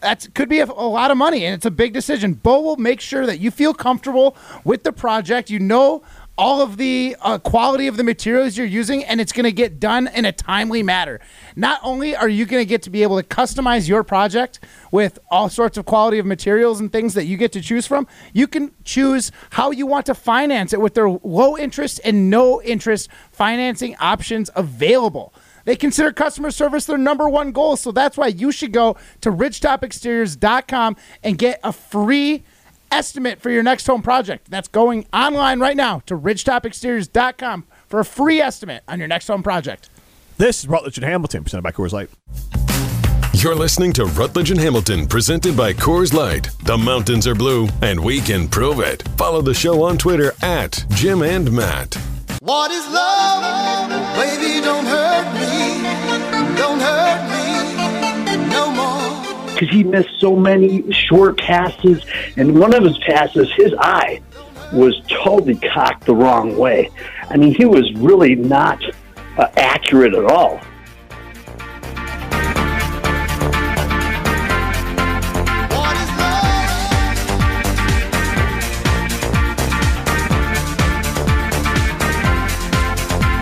that's 0.00 0.26
could 0.28 0.48
be 0.48 0.58
a, 0.58 0.64
a 0.64 0.66
lot 0.66 1.10
of 1.10 1.16
money, 1.16 1.44
and 1.46 1.54
it's 1.54 1.64
a 1.64 1.70
big 1.70 1.92
decision. 1.92 2.34
Bo 2.34 2.60
will 2.60 2.76
make 2.76 3.00
sure 3.00 3.24
that 3.24 3.38
you 3.38 3.50
feel 3.50 3.72
comfortable 3.72 4.36
with 4.64 4.82
the 4.82 4.92
project. 4.92 5.48
You 5.48 5.60
know 5.60 6.02
all 6.42 6.60
of 6.60 6.76
the 6.76 7.14
uh, 7.20 7.38
quality 7.38 7.86
of 7.86 7.96
the 7.96 8.02
materials 8.02 8.56
you're 8.56 8.66
using, 8.66 9.04
and 9.04 9.20
it's 9.20 9.30
going 9.30 9.44
to 9.44 9.52
get 9.52 9.78
done 9.78 10.08
in 10.08 10.24
a 10.24 10.32
timely 10.32 10.82
manner. 10.82 11.20
Not 11.54 11.78
only 11.84 12.16
are 12.16 12.28
you 12.28 12.46
going 12.46 12.60
to 12.60 12.68
get 12.68 12.82
to 12.82 12.90
be 12.90 13.04
able 13.04 13.16
to 13.16 13.22
customize 13.22 13.88
your 13.88 14.02
project 14.02 14.58
with 14.90 15.20
all 15.30 15.48
sorts 15.48 15.78
of 15.78 15.84
quality 15.84 16.18
of 16.18 16.26
materials 16.26 16.80
and 16.80 16.90
things 16.90 17.14
that 17.14 17.26
you 17.26 17.36
get 17.36 17.52
to 17.52 17.60
choose 17.60 17.86
from, 17.86 18.08
you 18.32 18.48
can 18.48 18.74
choose 18.82 19.30
how 19.50 19.70
you 19.70 19.86
want 19.86 20.04
to 20.06 20.16
finance 20.16 20.72
it 20.72 20.80
with 20.80 20.94
their 20.94 21.08
low 21.08 21.56
interest 21.56 22.00
and 22.04 22.28
no 22.28 22.60
interest 22.62 23.08
financing 23.30 23.94
options 24.00 24.50
available. 24.56 25.32
They 25.64 25.76
consider 25.76 26.10
customer 26.10 26.50
service 26.50 26.86
their 26.86 26.98
number 26.98 27.28
one 27.28 27.52
goal, 27.52 27.76
so 27.76 27.92
that's 27.92 28.16
why 28.16 28.26
you 28.26 28.50
should 28.50 28.72
go 28.72 28.96
to 29.20 29.30
ridgetopexteriors.com 29.30 30.96
and 31.22 31.38
get 31.38 31.60
a 31.62 31.72
free 31.72 32.42
estimate 32.92 33.40
for 33.40 33.50
your 33.50 33.62
next 33.62 33.86
home 33.86 34.02
project. 34.02 34.50
That's 34.50 34.68
going 34.68 35.06
online 35.12 35.58
right 35.58 35.76
now 35.76 36.00
to 36.06 36.16
ridgetopexteriors.com 36.16 37.64
for 37.88 38.00
a 38.00 38.04
free 38.04 38.40
estimate 38.40 38.84
on 38.86 38.98
your 38.98 39.08
next 39.08 39.26
home 39.26 39.42
project. 39.42 39.88
This 40.38 40.60
is 40.60 40.68
Rutledge 40.68 40.98
and 40.98 41.04
Hamilton, 41.04 41.44
presented 41.44 41.62
by 41.62 41.72
Coors 41.72 41.92
Light. 41.92 42.10
You're 43.34 43.54
listening 43.54 43.92
to 43.94 44.04
Rutledge 44.04 44.50
and 44.50 44.60
Hamilton, 44.60 45.06
presented 45.08 45.56
by 45.56 45.72
Coors 45.72 46.12
Light. 46.12 46.50
The 46.64 46.78
mountains 46.78 47.26
are 47.26 47.34
blue, 47.34 47.66
and 47.80 47.98
we 47.98 48.20
can 48.20 48.46
prove 48.46 48.78
it. 48.78 49.02
Follow 49.16 49.40
the 49.42 49.54
show 49.54 49.82
on 49.82 49.98
Twitter 49.98 50.32
at 50.42 50.84
Jim 50.90 51.22
and 51.22 51.50
Matt. 51.50 51.94
What 52.40 52.70
is 52.70 52.86
love? 52.92 53.88
Baby, 54.16 54.60
don't 54.60 54.84
hurt 54.84 55.34
me. 55.34 56.56
Don't 56.56 56.80
hurt 56.80 57.22
me 57.22 57.22
no 57.22 57.26
more 57.26 57.31
because 59.62 59.76
he 59.76 59.84
missed 59.84 60.10
so 60.18 60.34
many 60.34 60.90
short 60.92 61.38
passes. 61.38 62.04
And 62.36 62.58
one 62.58 62.74
of 62.74 62.82
his 62.82 62.98
passes, 62.98 63.48
his 63.52 63.72
eye 63.78 64.20
was 64.72 65.00
totally 65.08 65.56
cocked 65.56 66.04
the 66.04 66.14
wrong 66.16 66.56
way. 66.56 66.90
I 67.30 67.36
mean, 67.36 67.54
he 67.54 67.64
was 67.64 67.92
really 67.94 68.34
not 68.34 68.82
uh, 69.38 69.48
accurate 69.56 70.14
at 70.14 70.24
all. 70.24 70.58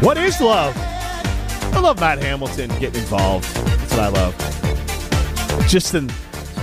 What 0.02 0.18
is 0.18 0.38
love? 0.40 0.74
I 1.72 1.80
love 1.80 1.98
Matt 2.00 2.22
Hamilton 2.22 2.68
getting 2.78 3.00
involved. 3.00 3.44
That's 3.54 3.92
what 3.92 4.00
I 4.00 4.08
love. 4.08 4.60
Just 5.70 5.94
an 5.94 6.10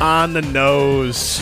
on 0.02 0.34
the 0.34 0.42
nose 0.42 1.42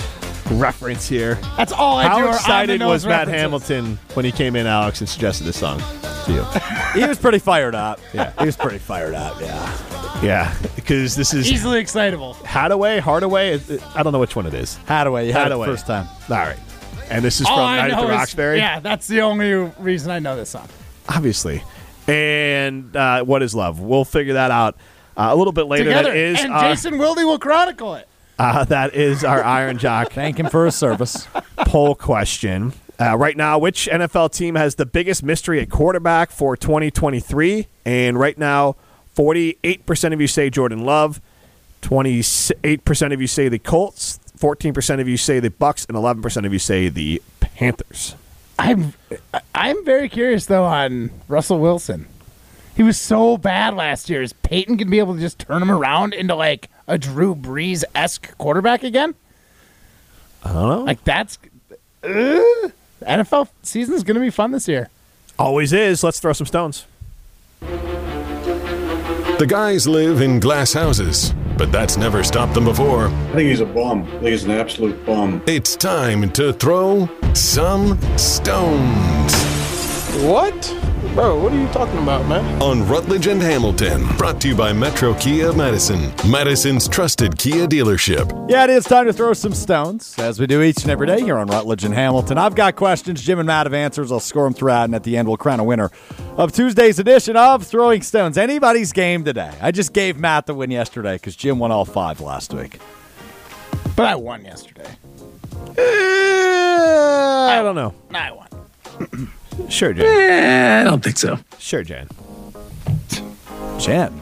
reference 0.51 1.07
here. 1.09 1.35
That's 1.57 1.71
all 1.71 1.97
I 1.97 2.03
do. 2.03 2.09
How 2.09 2.27
are 2.27 2.35
excited 2.35 2.73
on-the-nose 2.73 2.89
was 2.91 3.05
Matt 3.07 3.27
references. 3.27 3.41
Hamilton 3.41 3.99
when 4.13 4.23
he 4.23 4.31
came 4.31 4.55
in, 4.55 4.67
Alex, 4.67 4.99
and 5.01 5.09
suggested 5.09 5.45
this 5.45 5.57
song 5.59 5.81
to 6.25 6.31
you? 6.33 6.45
He 7.01 7.05
was 7.05 7.17
pretty 7.17 7.39
fired 7.39 7.75
up. 7.75 7.99
Yeah, 8.13 8.31
he 8.39 8.45
was 8.45 8.55
pretty 8.55 8.77
fired 8.77 9.15
up. 9.15 9.41
Yeah. 9.41 10.21
yeah, 10.23 10.55
because 10.77 11.13
this 11.15 11.33
is 11.33 11.51
Easily 11.51 11.79
excitable. 11.79 12.35
Hadaway, 12.35 12.99
Hardaway. 13.01 13.55
I 13.95 14.01
don't 14.03 14.13
know 14.13 14.19
which 14.19 14.33
one 14.35 14.45
it 14.45 14.53
is. 14.53 14.77
Hadaway, 14.87 15.25
you 15.27 15.33
had 15.33 15.51
Hadaway. 15.51 15.65
the 15.65 15.71
first 15.73 15.87
time. 15.87 16.07
All 16.29 16.37
right. 16.37 16.55
And 17.09 17.25
this 17.25 17.41
is 17.41 17.47
All 17.47 17.57
from 17.57 17.65
I 17.65 17.75
Night 17.77 17.91
at 17.91 17.95
know 17.97 18.07
the 18.07 18.13
is- 18.13 18.17
Roxbury. 18.19 18.57
Yeah, 18.59 18.79
that's 18.79 19.07
the 19.07 19.21
only 19.23 19.51
reason 19.79 20.09
I 20.11 20.19
know 20.19 20.37
this 20.37 20.51
song. 20.51 20.69
Obviously. 21.09 21.61
And 22.07 22.95
uh, 22.95 23.23
What 23.25 23.41
is 23.43 23.53
Love? 23.53 23.81
We'll 23.81 24.05
figure 24.05 24.35
that 24.35 24.51
out 24.51 24.77
uh, 25.17 25.29
a 25.31 25.35
little 25.35 25.53
bit 25.53 25.63
later. 25.67 25.85
Together. 25.85 26.09
That 26.09 26.17
is 26.17 26.39
and 26.43 26.53
our, 26.53 26.69
Jason 26.69 26.97
Wilde 26.97 27.17
will 27.17 27.39
chronicle 27.39 27.95
it. 27.95 28.07
uh, 28.39 28.63
that 28.65 28.93
is 28.93 29.23
our 29.23 29.43
Iron 29.43 29.77
Jock 29.77 30.11
Thank 30.11 30.39
him 30.39 30.49
for 30.49 30.65
his 30.65 30.75
service. 30.75 31.27
poll 31.57 31.95
question. 31.95 32.73
Uh, 32.99 33.17
right 33.17 33.35
now, 33.35 33.57
which 33.59 33.89
NFL 33.91 34.31
team 34.33 34.55
has 34.55 34.75
the 34.75 34.85
biggest 34.85 35.21
mystery 35.23 35.59
at 35.59 35.69
quarterback 35.69 36.31
for 36.31 36.55
2023? 36.55 37.67
And 37.83 38.17
right 38.17 38.37
now, 38.37 38.75
48% 39.17 40.13
of 40.13 40.21
you 40.21 40.27
say 40.27 40.49
Jordan 40.49 40.85
Love, 40.85 41.19
28% 41.81 43.13
of 43.13 43.21
you 43.21 43.27
say 43.27 43.49
the 43.49 43.59
Colts, 43.59 44.19
14% 44.37 44.99
of 45.01 45.07
you 45.07 45.17
say 45.17 45.39
the 45.39 45.49
Bucks, 45.49 45.85
and 45.85 45.97
11% 45.97 46.45
of 46.45 46.53
you 46.53 46.59
say 46.59 46.89
the 46.89 47.21
Panthers. 47.39 48.15
I'm 48.57 48.93
I'm 49.53 49.83
very 49.83 50.07
curious 50.07 50.45
though 50.45 50.63
on 50.63 51.11
Russell 51.27 51.59
Wilson. 51.59 52.07
He 52.75 52.83
was 52.83 52.99
so 52.99 53.37
bad 53.37 53.73
last 53.73 54.09
year. 54.09 54.21
Is 54.21 54.33
Peyton 54.33 54.75
gonna 54.77 54.91
be 54.91 54.99
able 54.99 55.15
to 55.15 55.19
just 55.21 55.39
turn 55.39 55.61
him 55.61 55.71
around 55.71 56.13
into 56.13 56.35
like 56.35 56.69
a 56.87 56.97
Drew 56.97 57.33
Brees 57.35 57.83
esque 57.95 58.37
quarterback 58.37 58.83
again? 58.83 59.15
I 60.43 60.51
don't 60.53 60.69
know. 60.69 60.83
Like 60.83 61.03
that's 61.03 61.37
uh, 62.03 62.43
NFL 63.01 63.47
season 63.63 63.95
is 63.95 64.03
gonna 64.03 64.19
be 64.19 64.29
fun 64.29 64.51
this 64.51 64.67
year. 64.67 64.89
Always 65.39 65.73
is. 65.73 66.03
Let's 66.03 66.19
throw 66.19 66.33
some 66.33 66.47
stones. 66.47 66.85
The 67.61 69.45
guys 69.47 69.85
live 69.87 70.21
in 70.21 70.39
glass 70.39 70.71
houses, 70.71 71.33
but 71.57 71.71
that's 71.71 71.97
never 71.97 72.23
stopped 72.23 72.53
them 72.53 72.63
before. 72.63 73.07
I 73.07 73.31
think 73.33 73.49
he's 73.49 73.59
a 73.59 73.65
bum. 73.65 74.03
I 74.03 74.09
think 74.11 74.23
he's 74.27 74.45
an 74.45 74.51
absolute 74.51 75.05
bum. 75.05 75.41
It's 75.45 75.75
time 75.75 76.29
to 76.31 76.53
throw 76.53 77.09
some 77.33 77.99
stones 78.17 79.33
What? 80.23 80.94
Bro, 81.15 81.41
what 81.41 81.53
are 81.53 81.57
you 81.57 81.67
talking 81.69 81.97
about, 81.99 82.27
man? 82.27 82.61
on 82.61 82.85
Rutledge 82.89 83.27
and 83.27 83.41
Hamilton. 83.41 84.05
Brought 84.17 84.41
to 84.41 84.49
you 84.49 84.55
by 84.55 84.73
Metro 84.73 85.13
Kia 85.13 85.53
Madison, 85.53 86.11
Madison's 86.29 86.89
trusted 86.89 87.37
Kia 87.37 87.67
dealership. 87.67 88.49
Yeah, 88.49 88.65
it 88.65 88.69
is 88.69 88.83
time 88.83 89.05
to 89.05 89.13
throw 89.13 89.31
some 89.31 89.53
stones, 89.53 90.13
as 90.19 90.41
we 90.41 90.45
do 90.45 90.61
each 90.61 90.81
and 90.81 90.91
every 90.91 91.07
day 91.07 91.21
here 91.21 91.37
on 91.37 91.47
Rutledge 91.47 91.85
and 91.85 91.93
Hamilton. 91.93 92.37
I've 92.37 92.53
got 92.53 92.75
questions. 92.75 93.21
Jim 93.21 93.39
and 93.39 93.47
Matt 93.47 93.65
have 93.65 93.73
answers. 93.73 94.11
I'll 94.11 94.19
score 94.19 94.43
them 94.43 94.53
throughout, 94.53 94.83
and 94.83 94.93
at 94.95 95.03
the 95.03 95.15
end, 95.15 95.29
we'll 95.29 95.37
crown 95.37 95.61
a 95.61 95.63
winner 95.63 95.89
of 96.35 96.51
Tuesday's 96.51 96.99
edition 96.99 97.37
of 97.37 97.65
Throwing 97.65 98.01
Stones. 98.01 98.37
Anybody's 98.37 98.91
game 98.91 99.23
today. 99.23 99.53
I 99.61 99.71
just 99.71 99.93
gave 99.93 100.17
Matt 100.17 100.47
the 100.47 100.53
win 100.53 100.69
yesterday 100.69 101.15
because 101.15 101.37
Jim 101.37 101.59
won 101.59 101.71
all 101.71 101.85
five 101.85 102.19
last 102.19 102.53
week. 102.53 102.79
But 103.95 104.07
I 104.07 104.15
won 104.15 104.43
yesterday. 104.43 104.89
Eh, 105.77 107.47
I 107.57 107.61
don't 107.63 107.75
know. 107.75 107.93
I 108.13 108.31
won. 108.31 109.29
Sure, 109.69 109.93
Jan. 109.93 110.05
Eh, 110.05 110.81
I 110.81 110.83
don't 110.83 111.03
think 111.03 111.17
so. 111.17 111.37
Sure, 111.59 111.83
Jan. 111.83 112.07
Jan. 113.79 114.21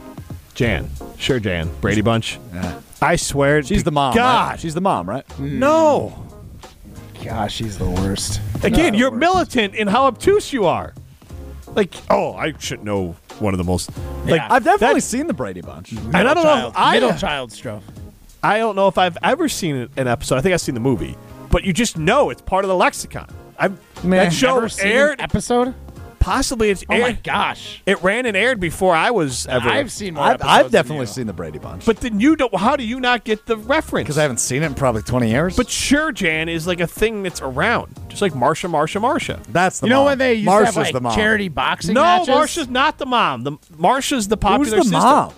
Jan. 0.53 0.89
Sure, 1.17 1.39
Jan. 1.39 1.69
Brady 1.81 2.01
Bunch. 2.01 2.39
I 3.01 3.15
swear. 3.15 3.61
She's 3.63 3.83
the 3.83 3.91
mom. 3.91 4.15
God. 4.15 4.51
Right? 4.51 4.59
She's 4.59 4.73
the 4.73 4.81
mom, 4.81 5.09
right? 5.09 5.25
no. 5.39 6.19
Gosh, 7.23 7.53
she's 7.53 7.77
the 7.77 7.89
worst. 7.89 8.41
Again, 8.63 8.93
you're 8.95 9.11
militant 9.11 9.75
in 9.75 9.87
how 9.87 10.07
obtuse 10.07 10.51
you 10.51 10.65
are. 10.65 10.93
Like, 11.73 11.93
oh, 12.09 12.33
I 12.33 12.53
should 12.59 12.83
know 12.83 13.15
one 13.39 13.53
of 13.53 13.57
the 13.57 13.63
most. 13.63 13.91
Like, 14.25 14.41
Yeah. 14.41 14.47
I've 14.49 14.63
definitely 14.65 14.99
seen 14.99 15.27
the 15.27 15.33
Brady 15.33 15.61
Bunch. 15.61 15.93
and 15.93 16.15
I 16.15 16.33
don't 16.33 16.43
know. 16.43 16.71
I, 16.75 16.93
middle 16.95 17.13
child 17.17 17.51
stroke. 17.53 17.81
I 18.43 18.57
don't 18.57 18.75
know 18.75 18.89
if 18.89 18.97
I've 18.97 19.17
ever 19.23 19.47
seen 19.47 19.89
an 19.95 20.07
episode. 20.07 20.35
I 20.37 20.41
think 20.41 20.53
I've 20.53 20.59
seen 20.61 20.75
the 20.75 20.81
movie, 20.81 21.15
but 21.49 21.63
you 21.63 21.71
just 21.71 21.97
know 21.97 22.29
it's 22.29 22.41
part 22.41 22.65
of 22.65 22.69
the 22.69 22.75
lexicon. 22.75 23.33
I've 23.57 23.77
that 24.09 24.33
show 24.33 24.55
Never 24.55 24.69
seen 24.69 24.87
an 24.87 24.91
aired. 24.93 25.21
episode? 25.21 25.75
Possibly 26.19 26.69
it's 26.69 26.85
Oh 26.89 26.97
my 27.01 27.11
gosh. 27.11 27.81
It 27.85 28.01
ran 28.01 28.25
and 28.25 28.37
aired 28.37 28.61
before 28.61 28.95
I 28.95 29.11
was 29.11 29.45
ever. 29.47 29.67
I've 29.67 29.91
seen 29.91 30.13
more 30.13 30.23
I've, 30.23 30.33
episodes 30.35 30.49
I've 30.53 30.63
than 30.65 30.71
definitely 30.71 31.03
you. 31.03 31.07
seen 31.07 31.27
the 31.27 31.33
Brady 31.33 31.59
Bunch. 31.59 31.85
But 31.85 31.97
then 31.97 32.21
you 32.21 32.37
don't. 32.37 32.55
How 32.55 32.77
do 32.77 32.83
you 32.85 33.01
not 33.01 33.25
get 33.25 33.45
the 33.45 33.57
reference? 33.57 34.05
because 34.05 34.17
I 34.17 34.21
haven't 34.21 34.37
seen 34.39 34.63
it 34.63 34.67
in 34.67 34.73
probably 34.73 35.01
20 35.01 35.29
years. 35.29 35.57
But 35.57 35.69
sure, 35.69 36.13
Jan 36.13 36.47
is 36.47 36.65
like 36.65 36.79
a 36.79 36.87
thing 36.87 37.23
that's 37.23 37.41
around, 37.41 37.99
just 38.07 38.21
like 38.21 38.31
Marsha, 38.31 38.69
Marsha, 38.71 39.01
Marsha. 39.01 39.43
that's 39.51 39.81
the 39.81 39.87
You 39.87 39.89
know 39.89 39.97
mom. 39.97 40.05
when 40.05 40.17
they 40.19 40.35
used 40.35 40.47
Marsha's 40.47 40.73
to 40.75 40.79
have 40.79 40.87
the 40.87 40.93
like 40.93 41.03
mom. 41.03 41.15
charity 41.15 41.49
boxing 41.49 41.93
No, 41.93 42.01
matches? 42.03 42.29
Marsha's 42.29 42.69
not 42.69 42.97
the 42.99 43.05
mom. 43.05 43.43
The 43.43 43.51
Marsha's 43.77 44.29
the 44.29 44.37
popular. 44.37 44.77
Who's 44.77 44.89
the 44.91 44.97
sister. 44.97 44.97
mom? 44.99 45.33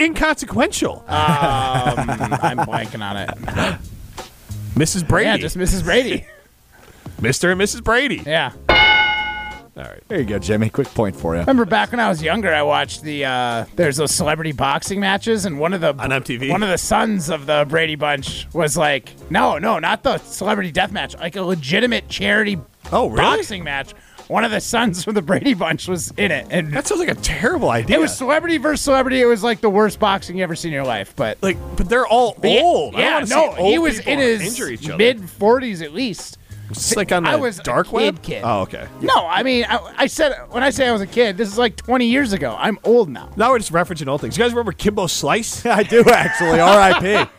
Inconsequential. 0.00 1.04
Um, 1.06 1.06
I'm 1.08 2.58
blanking 2.58 3.00
on 3.08 3.16
it. 3.16 3.28
Mrs. 4.74 5.06
Brady. 5.06 5.26
Yeah, 5.28 5.36
just 5.36 5.56
Mrs. 5.56 5.84
Brady. 5.84 6.26
Mr. 7.18 7.50
and 7.52 7.60
Mrs. 7.60 7.82
Brady. 7.82 8.22
Yeah. 8.24 8.52
All 8.68 9.84
right. 9.84 10.02
There 10.08 10.18
you 10.18 10.24
go, 10.24 10.38
Jimmy. 10.40 10.70
Quick 10.70 10.88
point 10.88 11.14
for 11.14 11.34
you. 11.34 11.40
Remember 11.40 11.64
back 11.64 11.92
when 11.92 12.00
I 12.00 12.08
was 12.08 12.20
younger, 12.20 12.52
I 12.52 12.62
watched 12.62 13.02
the 13.02 13.24
uh, 13.24 13.64
there's 13.76 13.96
those 13.96 14.12
celebrity 14.12 14.50
boxing 14.52 14.98
matches, 14.98 15.44
and 15.44 15.60
one 15.60 15.72
of 15.72 15.80
the 15.80 15.90
On 15.96 16.10
MTV? 16.10 16.50
one 16.50 16.64
of 16.64 16.68
the 16.68 16.78
sons 16.78 17.28
of 17.30 17.46
the 17.46 17.64
Brady 17.68 17.94
Bunch 17.94 18.48
was 18.52 18.76
like, 18.76 19.12
no, 19.30 19.58
no, 19.58 19.78
not 19.78 20.02
the 20.02 20.18
celebrity 20.18 20.72
death 20.72 20.90
match, 20.90 21.16
like 21.16 21.36
a 21.36 21.42
legitimate 21.42 22.08
charity 22.08 22.58
Oh, 22.90 23.06
really? 23.08 23.18
boxing 23.22 23.62
match. 23.62 23.92
One 24.26 24.44
of 24.44 24.50
the 24.50 24.60
sons 24.60 25.04
from 25.04 25.14
the 25.14 25.22
Brady 25.22 25.54
Bunch 25.54 25.86
was 25.88 26.10
in 26.16 26.32
it, 26.32 26.48
and 26.50 26.72
That 26.72 26.86
sounds 26.88 26.98
like 26.98 27.08
a 27.10 27.14
terrible 27.14 27.70
idea. 27.70 27.96
it 27.96 28.00
was 28.00 28.14
celebrity 28.16 28.58
versus 28.58 28.84
celebrity. 28.84 29.20
It 29.22 29.26
was 29.26 29.42
like 29.44 29.60
the 29.60 29.70
worst 29.70 30.00
boxing 30.00 30.36
you 30.38 30.42
ever 30.42 30.56
seen 30.56 30.70
in 30.70 30.74
your 30.74 30.84
life, 30.84 31.14
but. 31.14 31.38
like, 31.40 31.56
but 31.76 31.88
they're 31.88 32.06
all 32.06 32.36
Yeah, 32.42 32.60
old. 32.62 32.94
I 32.96 32.98
don't 32.98 33.06
Yeah, 33.06 33.14
wanna 33.14 33.26
see 33.26 33.34
no, 33.62 33.64
he 33.70 33.78
was 33.78 33.96
people 33.98 34.12
in 34.14 34.18
his 34.18 34.42
injure 34.42 34.68
each 34.70 34.86
other. 34.88 34.98
mid 34.98 35.20
40s 35.22 35.82
at 35.82 35.94
least. 35.94 36.36
It's 36.70 36.96
like 36.96 37.12
on 37.12 37.22
the 37.24 37.30
I 37.30 37.36
was 37.36 37.58
a 37.58 37.62
dark 37.62 37.86
kid 37.86 37.92
web. 37.94 38.22
kid. 38.22 38.42
Oh, 38.44 38.60
okay. 38.62 38.86
No, 39.00 39.26
I 39.26 39.42
mean, 39.42 39.64
I, 39.68 39.94
I 39.96 40.06
said 40.06 40.32
when 40.50 40.62
I 40.62 40.70
say 40.70 40.88
I 40.88 40.92
was 40.92 41.00
a 41.00 41.06
kid, 41.06 41.36
this 41.36 41.48
is 41.48 41.58
like 41.58 41.76
20 41.76 42.06
years 42.06 42.32
ago. 42.32 42.54
I'm 42.58 42.78
old 42.84 43.08
now. 43.08 43.30
Now 43.36 43.50
we're 43.50 43.58
just 43.58 43.72
referencing 43.72 44.08
old 44.08 44.20
things. 44.20 44.36
You 44.36 44.44
guys 44.44 44.52
remember 44.52 44.72
Kimbo 44.72 45.06
Slice? 45.06 45.64
I 45.66 45.82
do 45.82 46.02
actually. 46.04 46.60
R.I.P. 46.60 47.30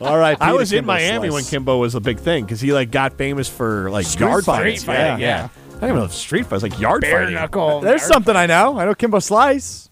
R.I.P. 0.00 0.40
I 0.40 0.50
to 0.50 0.56
was 0.56 0.72
in 0.72 0.78
Kimbo 0.78 0.92
Miami 0.92 1.28
Slice. 1.28 1.32
when 1.32 1.44
Kimbo 1.50 1.78
was 1.78 1.94
a 1.94 2.00
big 2.00 2.18
thing 2.18 2.44
because 2.44 2.60
he 2.60 2.72
like 2.72 2.90
got 2.90 3.16
famous 3.18 3.48
for 3.48 3.90
like 3.90 4.06
Street 4.06 4.26
yard 4.26 4.44
fighting, 4.44 4.72
fights. 4.72 4.82
Street 4.82 4.94
fighting, 4.96 5.20
yeah. 5.20 5.48
I 5.76 5.80
don't 5.80 5.84
even 5.90 5.96
know 5.96 6.04
if 6.04 6.12
street 6.12 6.46
fights 6.46 6.62
like 6.62 6.78
yard 6.78 7.00
Bare 7.02 7.20
fighting. 7.20 7.34
knuckle. 7.34 7.80
There's 7.80 8.02
something 8.02 8.34
I 8.36 8.46
know. 8.46 8.78
I 8.78 8.84
know 8.84 8.94
Kimbo 8.94 9.18
Slice. 9.18 9.90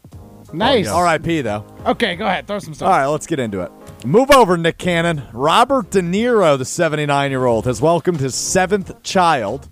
Nice. 0.52 0.88
R.I.P. 0.88 1.42
though. 1.42 1.64
Okay, 1.86 2.16
go 2.16 2.26
ahead. 2.26 2.46
Throw 2.46 2.58
some 2.58 2.74
stuff. 2.74 2.86
All 2.86 2.96
right, 2.98 3.06
let's 3.06 3.26
get 3.26 3.38
into 3.38 3.60
it. 3.60 3.70
Move 4.04 4.30
over, 4.30 4.56
Nick 4.56 4.78
Cannon. 4.78 5.22
Robert 5.32 5.90
De 5.90 6.00
Niro, 6.00 6.58
the 6.58 6.64
79 6.64 7.30
year 7.30 7.44
old, 7.46 7.66
has 7.66 7.80
welcomed 7.80 8.20
his 8.20 8.34
seventh 8.34 9.02
child 9.02 9.68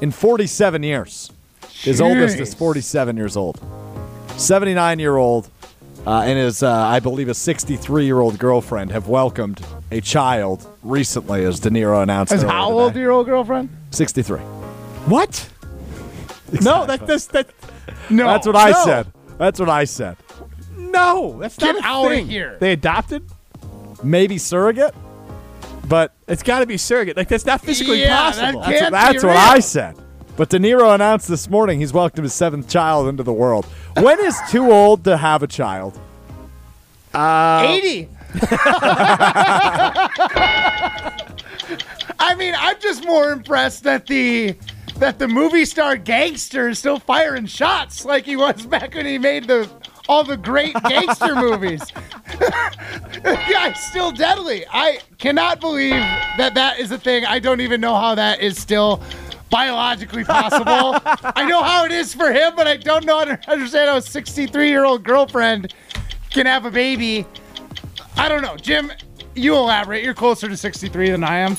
in 0.00 0.10
47 0.10 0.82
years. 0.82 1.32
His 1.68 2.00
oldest 2.00 2.38
is 2.38 2.54
47 2.54 3.16
years 3.16 3.36
old. 3.36 3.60
79 4.36 4.98
year 4.98 5.16
old 5.16 5.50
uh, 6.06 6.22
and 6.22 6.38
his, 6.38 6.62
uh, 6.62 6.70
I 6.72 7.00
believe, 7.00 7.28
a 7.28 7.34
63 7.34 8.04
year 8.04 8.20
old 8.20 8.38
girlfriend 8.38 8.90
have 8.92 9.08
welcomed 9.08 9.64
a 9.90 10.00
child 10.00 10.66
recently, 10.82 11.44
as 11.44 11.60
De 11.60 11.70
Niro 11.70 12.02
announced. 12.02 12.32
Is 12.32 12.42
earlier 12.42 12.52
how 12.56 12.68
today. 12.68 12.80
old 12.80 12.96
your 12.96 13.10
old 13.10 13.26
girlfriend? 13.26 13.68
63. 13.90 14.38
What? 14.38 15.48
No, 16.62 16.84
that 16.84 17.06
that's 17.06 17.26
that. 17.26 17.48
No. 18.10 18.26
That's 18.26 18.44
what 18.44 18.56
I 18.56 18.70
no. 18.72 18.84
said. 18.84 19.06
That's 19.40 19.58
what 19.58 19.70
I 19.70 19.84
said. 19.84 20.18
No, 20.76 21.38
that's 21.40 21.56
Get 21.56 21.76
not 21.76 21.82
a 21.84 21.86
outta 21.86 22.08
thing. 22.10 22.26
here. 22.28 22.58
They 22.60 22.72
adopted. 22.72 23.24
Maybe 24.02 24.36
surrogate, 24.36 24.94
but 25.88 26.12
It's 26.28 26.42
got 26.42 26.58
to 26.60 26.66
be 26.66 26.76
surrogate. 26.76 27.16
Like 27.16 27.28
that's 27.28 27.46
not 27.46 27.62
physically 27.62 28.02
Yeah, 28.02 28.18
possible. 28.18 28.60
can't- 28.60 28.64
That's, 28.64 28.80
Can't 28.80 28.92
that's 28.92 29.24
what. 29.24 29.36
I 29.36 29.60
said. 29.60 29.96
But 30.36 30.50
De 30.50 30.58
Niro 30.58 30.94
announced 30.94 31.26
this 31.26 31.48
morning 31.48 31.80
he's 31.80 31.92
welcomed 31.94 32.24
his 32.24 32.34
seventh 32.34 32.68
child 32.68 33.08
into 33.08 33.22
the 33.22 33.32
world. 33.32 33.64
When 33.96 34.20
is 34.20 34.38
too 34.50 34.70
old 34.70 35.04
to 35.04 35.16
have 35.16 35.42
a 35.42 35.46
child? 35.46 35.98
Uh, 37.14 37.64
80. 37.66 38.08
I 42.22 42.34
mean, 42.36 42.54
I'm 42.58 42.78
just 42.78 43.04
more 43.06 43.32
impressed 43.32 43.84
that 43.84 44.06
the 44.06 44.54
that 45.00 45.18
the 45.18 45.26
movie 45.26 45.64
star 45.64 45.96
gangster 45.96 46.68
is 46.68 46.78
still 46.78 46.98
firing 46.98 47.46
shots 47.46 48.04
like 48.04 48.26
he 48.26 48.36
was 48.36 48.66
back 48.66 48.94
when 48.94 49.06
he 49.06 49.18
made 49.18 49.46
the 49.46 49.68
all 50.08 50.22
the 50.22 50.36
great 50.36 50.74
gangster 50.88 51.34
movies. 51.34 51.82
yeah, 53.24 53.72
still 53.72 54.12
deadly. 54.12 54.64
I 54.70 55.00
cannot 55.18 55.58
believe 55.60 56.02
that 56.36 56.52
that 56.54 56.78
is 56.78 56.92
a 56.92 56.98
thing. 56.98 57.24
I 57.24 57.38
don't 57.38 57.60
even 57.62 57.80
know 57.80 57.94
how 57.94 58.14
that 58.14 58.40
is 58.40 58.58
still 58.58 59.02
biologically 59.48 60.24
possible. 60.24 61.00
I 61.34 61.46
know 61.48 61.62
how 61.62 61.86
it 61.86 61.92
is 61.92 62.14
for 62.14 62.30
him, 62.30 62.54
but 62.54 62.68
I 62.68 62.76
don't 62.76 63.06
know 63.06 63.20
how 63.20 63.24
to 63.24 63.50
understand 63.50 63.88
how 63.88 63.96
a 63.96 64.02
63 64.02 64.68
year 64.68 64.84
old 64.84 65.02
girlfriend 65.02 65.72
can 66.28 66.44
have 66.44 66.66
a 66.66 66.70
baby. 66.70 67.26
I 68.16 68.28
don't 68.28 68.42
know, 68.42 68.56
Jim. 68.56 68.92
You 69.34 69.54
elaborate. 69.54 70.04
You're 70.04 70.12
closer 70.12 70.48
to 70.48 70.56
63 70.56 71.10
than 71.10 71.24
I 71.24 71.38
am. 71.38 71.56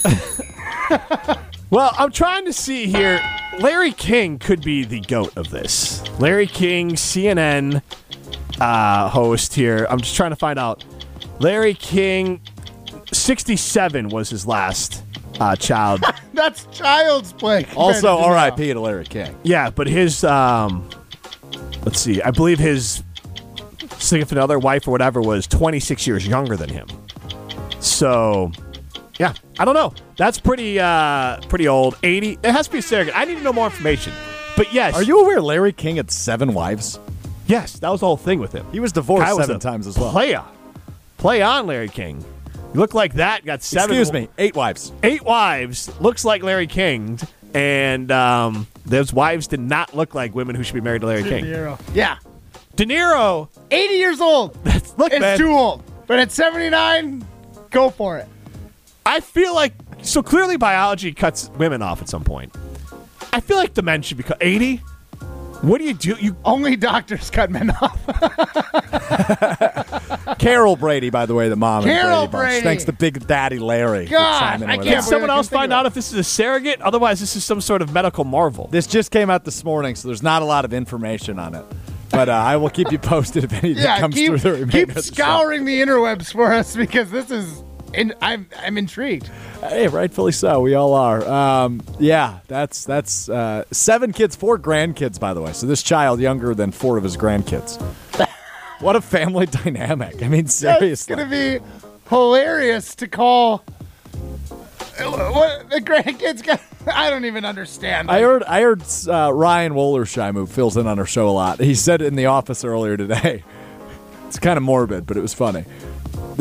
Well, 1.71 1.95
I'm 1.97 2.11
trying 2.11 2.43
to 2.45 2.53
see 2.53 2.85
here. 2.87 3.21
Larry 3.59 3.93
King 3.93 4.39
could 4.39 4.61
be 4.61 4.83
the 4.83 4.99
goat 4.99 5.35
of 5.37 5.49
this. 5.51 6.03
Larry 6.19 6.45
King, 6.45 6.91
CNN 6.91 7.81
uh, 8.59 9.07
host 9.07 9.53
here. 9.53 9.87
I'm 9.89 10.01
just 10.01 10.15
trying 10.15 10.31
to 10.31 10.35
find 10.35 10.59
out. 10.59 10.83
Larry 11.39 11.73
King, 11.73 12.41
67 13.13 14.09
was 14.09 14.29
his 14.29 14.45
last 14.45 15.03
uh, 15.39 15.55
child. 15.55 16.03
That's 16.33 16.65
child's 16.77 17.31
play. 17.31 17.65
Also, 17.77 18.17
to. 18.17 18.23
R.I.P. 18.23 18.73
to 18.73 18.79
Larry 18.79 19.05
King. 19.05 19.33
yeah, 19.43 19.69
but 19.69 19.87
his, 19.87 20.25
um, 20.25 20.89
let's 21.85 22.01
see, 22.01 22.21
I 22.21 22.31
believe 22.31 22.59
his 22.59 23.01
significant 23.97 24.39
other, 24.39 24.59
wife 24.59 24.89
or 24.89 24.91
whatever, 24.91 25.21
was 25.21 25.47
26 25.47 26.05
years 26.05 26.27
younger 26.27 26.57
than 26.57 26.69
him. 26.69 26.87
So, 27.79 28.51
yeah, 29.21 29.33
I 29.59 29.65
don't 29.65 29.75
know. 29.75 29.93
That's 30.17 30.39
pretty, 30.39 30.79
uh, 30.79 31.39
pretty 31.41 31.67
old. 31.67 31.95
80. 32.01 32.39
It 32.43 32.51
has 32.51 32.65
to 32.67 32.71
be 32.73 32.79
a 32.79 32.81
surrogate. 32.81 33.15
I 33.15 33.25
need 33.25 33.35
to 33.37 33.43
know 33.43 33.53
more 33.53 33.65
information. 33.67 34.13
But 34.57 34.73
yes, 34.73 34.95
Are 34.95 35.03
you 35.03 35.21
aware 35.21 35.39
Larry 35.41 35.71
King 35.73 35.97
had 35.97 36.09
seven 36.09 36.53
wives? 36.53 36.99
Yes, 37.45 37.79
that 37.79 37.89
was 37.89 37.99
the 37.99 38.07
whole 38.07 38.17
thing 38.17 38.39
with 38.39 38.51
him. 38.51 38.65
He 38.71 38.79
was 38.79 38.91
divorced 38.91 39.25
Guy 39.25 39.35
seven 39.35 39.55
a 39.57 39.59
times 39.59 39.85
as 39.87 39.97
well. 39.97 40.11
Playa. 40.11 40.43
Play 41.17 41.41
on, 41.41 41.67
Larry 41.67 41.87
King. 41.89 42.25
You 42.73 42.79
look 42.79 42.93
like 42.93 43.13
that. 43.15 43.45
Got 43.45 43.61
seven. 43.61 43.91
Excuse 43.97 44.11
me, 44.11 44.27
eight 44.37 44.55
wives. 44.55 44.91
Eight 45.03 45.21
wives. 45.23 45.91
Looks 46.01 46.25
like 46.25 46.41
Larry 46.41 46.67
King. 46.67 47.19
And 47.53 48.11
um, 48.11 48.65
those 48.85 49.13
wives 49.13 49.47
did 49.47 49.59
not 49.59 49.93
look 49.95 50.15
like 50.15 50.33
women 50.33 50.55
who 50.55 50.63
should 50.63 50.73
be 50.75 50.81
married 50.81 51.01
to 51.01 51.07
Larry 51.07 51.23
King. 51.23 51.43
De 51.43 51.51
King. 51.51 51.53
Niro. 51.53 51.79
Yeah. 51.93 52.17
De 52.77 52.85
Niro. 52.85 53.49
80 53.69 53.93
years 53.93 54.21
old. 54.21 54.55
That's, 54.63 54.93
look, 54.97 55.11
It's 55.11 55.19
man. 55.21 55.37
too 55.37 55.51
old. 55.51 55.83
But 56.07 56.19
at 56.19 56.31
79, 56.31 57.25
go 57.69 57.89
for 57.89 58.17
it. 58.17 58.27
I 59.05 59.19
feel 59.19 59.53
like 59.55 59.73
so 60.01 60.21
clearly 60.23 60.57
biology 60.57 61.13
cuts 61.13 61.49
women 61.57 61.81
off 61.81 62.01
at 62.01 62.09
some 62.09 62.23
point. 62.23 62.53
I 63.33 63.39
feel 63.39 63.57
like 63.57 63.73
the 63.73 63.81
men 63.81 64.01
should 64.01 64.17
be 64.17 64.23
cut. 64.23 64.37
80. 64.41 64.77
What 65.61 65.77
do 65.77 65.83
you 65.83 65.93
do? 65.93 66.15
You 66.19 66.35
Only 66.43 66.75
doctors 66.75 67.29
cut 67.29 67.51
men 67.51 67.69
off. 67.69 67.99
Carol 70.39 70.75
Brady, 70.75 71.11
by 71.11 71.27
the 71.27 71.35
way, 71.35 71.49
the 71.49 71.55
mom. 71.55 71.83
Carol 71.83 72.23
and 72.23 72.31
Brady. 72.31 72.43
Bunch. 72.43 72.51
Brady. 72.51 72.61
Thanks 72.63 72.83
to 72.85 72.93
Big 72.93 73.27
Daddy 73.27 73.59
Larry. 73.59 74.05
for 74.07 74.11
God, 74.13 74.39
chiming 74.39 74.63
in 74.63 74.69
I 74.71 74.77
with 74.77 74.85
can't 74.87 74.97
us. 74.97 75.05
Can 75.05 75.09
someone 75.11 75.29
else 75.29 75.49
find 75.49 75.71
out 75.71 75.85
if 75.85 75.93
this 75.93 76.11
is 76.11 76.17
a 76.17 76.23
surrogate? 76.23 76.81
Otherwise, 76.81 77.19
this 77.19 77.35
is 77.35 77.45
some 77.45 77.61
sort 77.61 77.83
of 77.83 77.93
medical 77.93 78.23
marvel. 78.23 78.69
This 78.71 78.87
just 78.87 79.11
came 79.11 79.29
out 79.29 79.45
this 79.45 79.63
morning, 79.63 79.93
so 79.95 80.07
there's 80.07 80.23
not 80.23 80.41
a 80.41 80.45
lot 80.45 80.65
of 80.65 80.73
information 80.73 81.37
on 81.37 81.53
it. 81.53 81.63
But 82.09 82.27
uh, 82.27 82.33
I 82.33 82.57
will 82.57 82.69
keep 82.71 82.91
you 82.91 82.97
posted 82.99 83.43
if 83.43 83.53
anything 83.53 83.83
yeah, 83.83 83.99
comes 83.99 84.15
keep, 84.15 84.29
through 84.29 84.39
the 84.39 84.51
remainder 84.53 84.71
keep 84.71 84.89
of 84.89 84.95
the 84.95 85.01
show. 85.03 85.13
scouring 85.13 85.65
the 85.65 85.79
interwebs 85.79 86.31
for 86.31 86.51
us 86.53 86.75
because 86.75 87.11
this 87.11 87.29
is. 87.29 87.63
In, 87.93 88.13
I'm 88.21 88.47
I'm 88.57 88.77
intrigued. 88.77 89.27
Hey, 89.59 89.87
rightfully 89.87 90.31
so. 90.31 90.61
We 90.61 90.75
all 90.75 90.93
are. 90.93 91.27
Um, 91.27 91.81
yeah, 91.99 92.39
that's 92.47 92.85
that's 92.85 93.27
uh, 93.27 93.65
seven 93.71 94.13
kids, 94.13 94.35
four 94.35 94.57
grandkids, 94.57 95.19
by 95.19 95.33
the 95.33 95.41
way. 95.41 95.53
So 95.53 95.67
this 95.67 95.83
child 95.83 96.19
younger 96.19 96.55
than 96.55 96.71
four 96.71 96.97
of 96.97 97.03
his 97.03 97.17
grandkids. 97.17 97.81
what 98.79 98.95
a 98.95 99.01
family 99.01 99.45
dynamic. 99.45 100.23
I 100.23 100.27
mean, 100.29 100.47
seriously, 100.47 100.89
It's 100.91 101.05
gonna 101.05 101.25
be 101.25 101.59
hilarious 102.09 102.95
to 102.95 103.07
call. 103.07 103.63
What 104.99 105.69
the 105.69 105.81
grandkids 105.81 106.43
got? 106.43 106.61
I 106.87 107.09
don't 107.09 107.25
even 107.25 107.45
understand. 107.45 108.09
I 108.09 108.21
heard 108.21 108.43
I 108.43 108.61
heard 108.61 108.83
uh, 109.07 109.33
Ryan 109.33 109.73
Wollersheim, 109.73 110.33
who 110.33 110.45
fills 110.45 110.77
in 110.77 110.87
on 110.87 110.97
our 110.97 111.05
show 111.05 111.27
a 111.27 111.31
lot. 111.31 111.59
He 111.59 111.75
said 111.75 112.01
it 112.01 112.07
in 112.07 112.15
the 112.15 112.27
office 112.27 112.63
earlier 112.63 112.97
today. 112.97 113.43
It's 114.27 114.39
kind 114.39 114.55
of 114.55 114.63
morbid, 114.63 115.05
but 115.05 115.17
it 115.17 115.19
was 115.19 115.33
funny. 115.33 115.65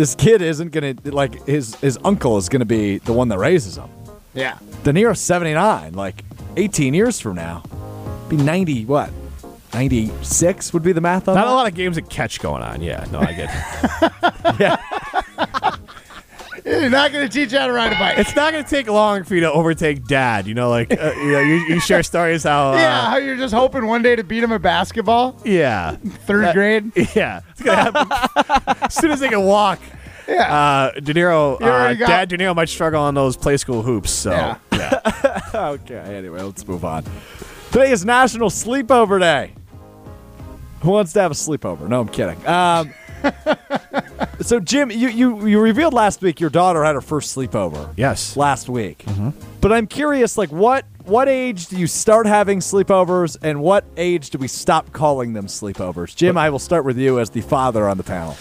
This 0.00 0.14
kid 0.14 0.40
isn't 0.40 0.72
gonna 0.72 0.94
like 1.04 1.44
his 1.46 1.74
his 1.74 1.98
uncle 2.02 2.38
is 2.38 2.48
gonna 2.48 2.64
be 2.64 2.96
the 3.00 3.12
one 3.12 3.28
that 3.28 3.36
raises 3.38 3.76
him. 3.76 3.90
Yeah. 4.32 4.56
De 4.82 4.94
Niro's 4.94 5.20
seventy 5.20 5.52
nine, 5.52 5.92
like 5.92 6.24
eighteen 6.56 6.94
years 6.94 7.20
from 7.20 7.36
now, 7.36 7.62
be 8.30 8.38
ninety 8.38 8.86
what? 8.86 9.10
Ninety 9.74 10.10
six 10.22 10.72
would 10.72 10.82
be 10.82 10.92
the 10.92 11.02
math 11.02 11.28
on 11.28 11.34
Not 11.34 11.44
that. 11.44 11.50
a 11.50 11.54
lot 11.54 11.66
of 11.66 11.74
games 11.74 11.98
of 11.98 12.08
catch 12.08 12.40
going 12.40 12.62
on. 12.62 12.80
Yeah, 12.80 13.04
no, 13.12 13.18
I 13.20 13.34
get 13.34 13.50
it. 14.62 15.74
You're 16.64 16.90
not 16.90 17.12
gonna 17.12 17.28
teach 17.28 17.52
you 17.52 17.58
how 17.58 17.66
to 17.66 17.72
ride 17.72 17.92
a 17.92 17.96
bike. 17.98 18.18
It's 18.18 18.34
not 18.36 18.52
going 18.52 18.64
to 18.64 18.68
take 18.70 18.88
long 18.88 19.24
for 19.24 19.34
you 19.34 19.40
to 19.42 19.52
overtake 19.52 20.04
dad. 20.06 20.46
You 20.46 20.54
know, 20.54 20.68
like 20.70 20.92
uh, 20.92 21.12
you, 21.16 21.32
know, 21.32 21.40
you, 21.40 21.54
you 21.68 21.80
share 21.80 22.02
stories 22.02 22.42
how. 22.44 22.72
Uh, 22.72 22.76
yeah, 22.76 23.10
how 23.10 23.16
you're 23.16 23.36
just 23.36 23.54
hoping 23.54 23.86
one 23.86 24.02
day 24.02 24.16
to 24.16 24.24
beat 24.24 24.42
him 24.42 24.52
at 24.52 24.62
basketball, 24.62 25.40
Yeah. 25.44 25.96
third 26.26 26.52
grade. 26.54 26.92
Yeah. 27.14 27.40
It's 27.50 27.62
gonna 27.62 27.92
happen. 27.92 28.76
as 28.82 28.94
soon 28.94 29.10
as 29.10 29.20
they 29.20 29.28
can 29.28 29.44
walk. 29.44 29.78
Yeah. 30.28 30.54
Uh, 30.94 31.00
De 31.00 31.12
Niro, 31.14 31.54
uh, 31.60 31.94
got- 31.94 32.06
Dad 32.08 32.28
De 32.28 32.38
Niro 32.38 32.54
might 32.54 32.68
struggle 32.68 33.00
on 33.02 33.14
those 33.14 33.36
play 33.36 33.56
school 33.56 33.82
hoops. 33.82 34.10
So, 34.10 34.30
Yeah. 34.30 34.56
yeah. 34.72 35.40
Okay, 35.54 35.96
anyway, 36.16 36.40
let's 36.42 36.66
move 36.66 36.84
on. 36.84 37.04
Today 37.72 37.90
is 37.90 38.04
National 38.04 38.48
Sleepover 38.48 39.18
Day. 39.20 39.52
Who 40.82 40.90
wants 40.92 41.12
to 41.14 41.20
have 41.20 41.30
a 41.32 41.34
sleepover? 41.34 41.88
No, 41.88 42.00
I'm 42.00 42.08
kidding. 42.08 42.46
Um, 42.46 42.94
so, 44.40 44.60
Jim, 44.60 44.90
you, 44.90 45.08
you, 45.08 45.46
you 45.46 45.60
revealed 45.60 45.94
last 45.94 46.22
week 46.22 46.40
your 46.40 46.50
daughter 46.50 46.84
had 46.84 46.94
her 46.94 47.00
first 47.00 47.36
sleepover. 47.36 47.92
Yes. 47.96 48.36
Last 48.36 48.68
week. 48.68 48.98
Mm-hmm. 49.06 49.30
But 49.60 49.72
I'm 49.72 49.86
curious, 49.86 50.38
like, 50.38 50.50
what 50.50 50.84
what 51.04 51.28
age 51.28 51.66
do 51.66 51.76
you 51.76 51.86
start 51.86 52.26
having 52.26 52.60
sleepovers, 52.60 53.36
and 53.42 53.60
what 53.60 53.84
age 53.96 54.30
do 54.30 54.38
we 54.38 54.46
stop 54.46 54.92
calling 54.92 55.32
them 55.32 55.46
sleepovers? 55.46 56.14
Jim, 56.14 56.38
I 56.38 56.50
will 56.50 56.58
start 56.58 56.84
with 56.84 56.98
you 56.98 57.18
as 57.18 57.30
the 57.30 57.40
father 57.40 57.88
on 57.88 57.96
the 57.96 58.04
panel. 58.04 58.36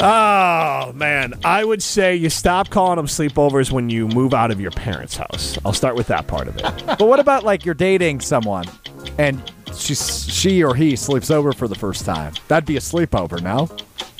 Oh 0.00 0.92
man, 0.94 1.34
I 1.44 1.64
would 1.64 1.82
say 1.82 2.16
you 2.16 2.30
stop 2.30 2.70
calling 2.70 2.96
them 2.96 3.06
sleepovers 3.06 3.70
when 3.70 3.90
you 3.90 4.08
move 4.08 4.34
out 4.34 4.50
of 4.50 4.60
your 4.60 4.70
parents' 4.70 5.16
house. 5.16 5.58
I'll 5.64 5.74
start 5.74 5.94
with 5.94 6.08
that 6.08 6.26
part 6.26 6.48
of 6.48 6.56
it. 6.56 6.64
But 6.98 7.06
what 7.06 7.20
about 7.20 7.44
like 7.44 7.64
you're 7.64 7.74
dating 7.74 8.20
someone, 8.20 8.64
and 9.18 9.40
she 9.74 9.94
she 9.94 10.64
or 10.64 10.74
he 10.74 10.96
sleeps 10.96 11.30
over 11.30 11.52
for 11.52 11.68
the 11.68 11.74
first 11.74 12.04
time? 12.04 12.32
That'd 12.48 12.66
be 12.66 12.76
a 12.76 12.80
sleepover, 12.80 13.40
no? 13.42 13.68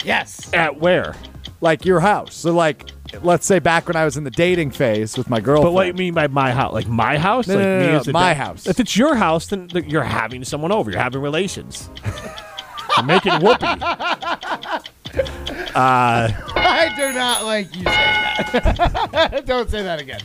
Yes. 0.04 0.52
At 0.52 0.78
where? 0.78 1.14
like 1.62 1.84
your 1.84 2.00
house. 2.00 2.34
So 2.34 2.52
like 2.52 2.90
let's 3.22 3.46
say 3.46 3.58
back 3.58 3.86
when 3.86 3.96
I 3.96 4.04
was 4.04 4.16
in 4.16 4.24
the 4.24 4.30
dating 4.30 4.72
phase 4.72 5.16
with 5.16 5.30
my 5.30 5.40
girlfriend. 5.40 5.68
But 5.68 5.72
what 5.72 5.82
do 5.84 5.88
you 5.88 5.94
mean 5.94 6.12
by 6.12 6.26
my 6.26 6.50
house? 6.50 6.74
Like 6.74 6.88
my 6.88 7.16
house? 7.16 7.46
No, 7.46 7.54
like 7.54 7.64
no, 7.64 7.78
no, 7.78 7.86
me 7.86 7.92
no, 7.92 7.98
as 7.98 8.08
my 8.08 8.34
dad? 8.34 8.36
house. 8.36 8.66
If 8.66 8.80
it's 8.80 8.96
your 8.96 9.14
house, 9.14 9.46
then 9.46 9.70
you're 9.86 10.02
having 10.02 10.44
someone 10.44 10.72
over. 10.72 10.90
You're 10.90 11.00
having 11.00 11.22
relations. 11.22 11.88
You're 12.98 13.06
making 13.06 13.32
whoopee. 13.40 13.66
I 15.74 16.92
do 16.96 17.12
not 17.12 17.44
like 17.44 17.74
you 17.76 17.84
saying 17.84 18.52
that. 19.12 19.42
Don't 19.46 19.70
say 19.70 19.82
that 19.82 20.00
again. 20.00 20.20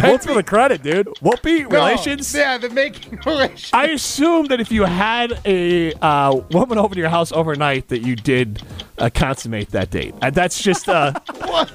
What's 0.00 0.26
for 0.26 0.34
the 0.34 0.42
credit, 0.42 0.82
dude. 0.82 1.08
Whoopee 1.20 1.62
No. 1.62 1.68
relations. 1.68 2.34
Yeah, 2.34 2.58
the 2.58 2.68
making 2.70 3.20
relations. 3.26 3.70
I 3.72 3.86
assume 3.88 4.46
that 4.46 4.60
if 4.60 4.70
you 4.70 4.84
had 4.84 5.38
a 5.44 5.92
uh, 5.94 6.40
woman 6.50 6.78
over 6.78 6.94
to 6.94 7.00
your 7.00 7.08
house 7.10 7.32
overnight, 7.32 7.88
that 7.88 8.00
you 8.02 8.16
did 8.16 8.62
uh, 8.98 9.10
consummate 9.14 9.70
that 9.70 9.90
date. 9.90 10.14
And 10.22 10.34
that's 10.34 10.62
just 10.62 10.88
uh, 10.88 11.12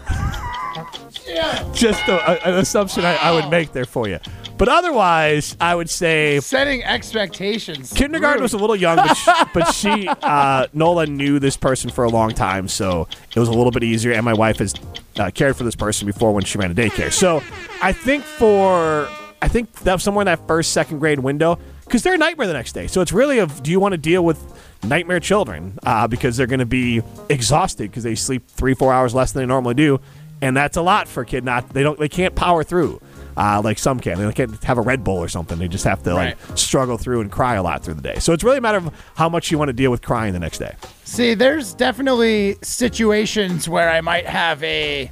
yeah. 1.28 1.70
just 1.74 2.08
a, 2.08 2.48
a- 2.48 2.50
an 2.54 2.56
assumption 2.60 3.06
I, 3.06 3.16
I 3.16 3.32
would 3.32 3.50
make 3.50 3.72
there 3.74 3.86
for 3.86 4.08
you. 4.08 4.20
But 4.58 4.70
otherwise, 4.70 5.56
I 5.62 5.76
would 5.76 5.90
say 5.90 6.40
Setting 6.40 6.84
expectations. 6.84 7.94
kindergarten 7.94 8.42
was 8.42 8.54
a 8.54 8.58
little 8.58 8.76
young, 8.76 8.98
but 8.98 9.14
she, 9.14 9.32
but 9.54 9.72
she 9.72 10.08
uh, 10.08 10.68
Nola 10.74 11.06
knew 11.06 11.40
this 11.40 11.58
person 11.58 11.90
for 11.90 12.04
a 12.04 12.10
long 12.10 12.32
time, 12.32 12.68
so 12.68 13.08
it 13.36 13.40
was 13.40 13.50
a 13.50 13.54
little 13.54 13.72
bit 13.72 13.84
easier. 13.84 14.14
And 14.14 14.26
my 14.26 14.34
wife 14.34 14.58
has 14.58 14.74
uh, 15.18 15.30
cared 15.32 15.56
for 15.56 15.64
this 15.64 15.76
person 15.76 16.08
before 16.08 16.34
when 16.34 16.44
she 16.44 16.58
ran 16.58 16.72
a 16.72 16.76
daycare. 16.76 17.12
So 17.12 17.44
I 17.82 17.92
think 17.92 18.24
for 18.24 19.10
I 19.42 19.48
think 19.48 19.72
that 19.80 20.02
somewhere 20.02 20.24
in 20.24 20.26
that 20.26 20.48
first 20.48 20.72
second 20.74 21.00
grade 21.00 21.20
window, 21.20 21.60
because 21.86 22.02
they're 22.02 22.16
a 22.16 22.18
nightmare 22.18 22.48
the 22.48 22.54
next 22.54 22.74
day. 22.74 22.88
So 22.88 23.02
it's 23.02 23.14
really 23.14 23.38
of 23.40 23.62
do 23.62 23.70
you 23.70 23.80
want 23.80 23.92
to 23.94 23.98
deal 23.98 24.26
with 24.26 24.42
nightmare 24.84 25.20
children 25.20 25.78
uh, 25.84 26.08
because 26.08 26.36
they're 26.36 26.48
going 26.48 26.60
to 26.60 26.66
be 26.66 27.02
exhausted 27.30 27.92
because 27.92 28.04
they 28.04 28.16
sleep 28.16 28.48
three 28.48 28.74
four 28.74 28.92
hours 28.92 29.14
less 29.14 29.32
than 29.32 29.44
they 29.44 29.48
normally 29.48 29.76
do, 29.76 30.00
and 30.42 30.58
that's 30.58 30.78
a 30.78 30.82
lot 30.82 31.08
for 31.08 31.22
a 31.22 31.26
kid. 31.26 31.44
Not 31.44 31.70
they 31.70 31.84
don't 31.84 32.00
they 32.00 32.10
can't 32.10 32.34
power 32.34 32.64
through. 32.64 33.00
Uh, 33.38 33.62
like 33.64 33.78
some 33.78 34.00
can. 34.00 34.18
They 34.18 34.32
can't 34.34 34.64
have 34.64 34.80
a 34.80 34.82
Red 34.82 35.04
Bull 35.04 35.18
or 35.18 35.28
something. 35.28 35.60
They 35.60 35.68
just 35.68 35.84
have 35.86 36.02
to 36.04 36.14
like 36.16 36.38
struggle 36.56 36.98
through 36.98 37.22
and 37.22 37.32
cry 37.32 37.54
a 37.54 37.62
lot 37.62 37.84
through 37.84 37.94
the 37.94 38.02
day. 38.02 38.18
So 38.18 38.34
it's 38.34 38.44
really 38.44 38.58
a 38.58 38.62
matter 38.62 38.80
of 38.80 38.92
how 39.16 39.30
much 39.30 39.52
you 39.52 39.60
want 39.60 39.70
to 39.70 39.74
deal 39.74 39.92
with 39.92 40.02
crying 40.02 40.34
the 40.34 40.40
next 40.40 40.58
day. 40.58 40.74
See, 41.04 41.36
there's 41.36 41.76
definitely 41.76 42.56
situations 42.64 43.70
where 43.70 43.92
I 43.92 44.02
might 44.02 44.26
have 44.26 44.64
a 44.64 45.12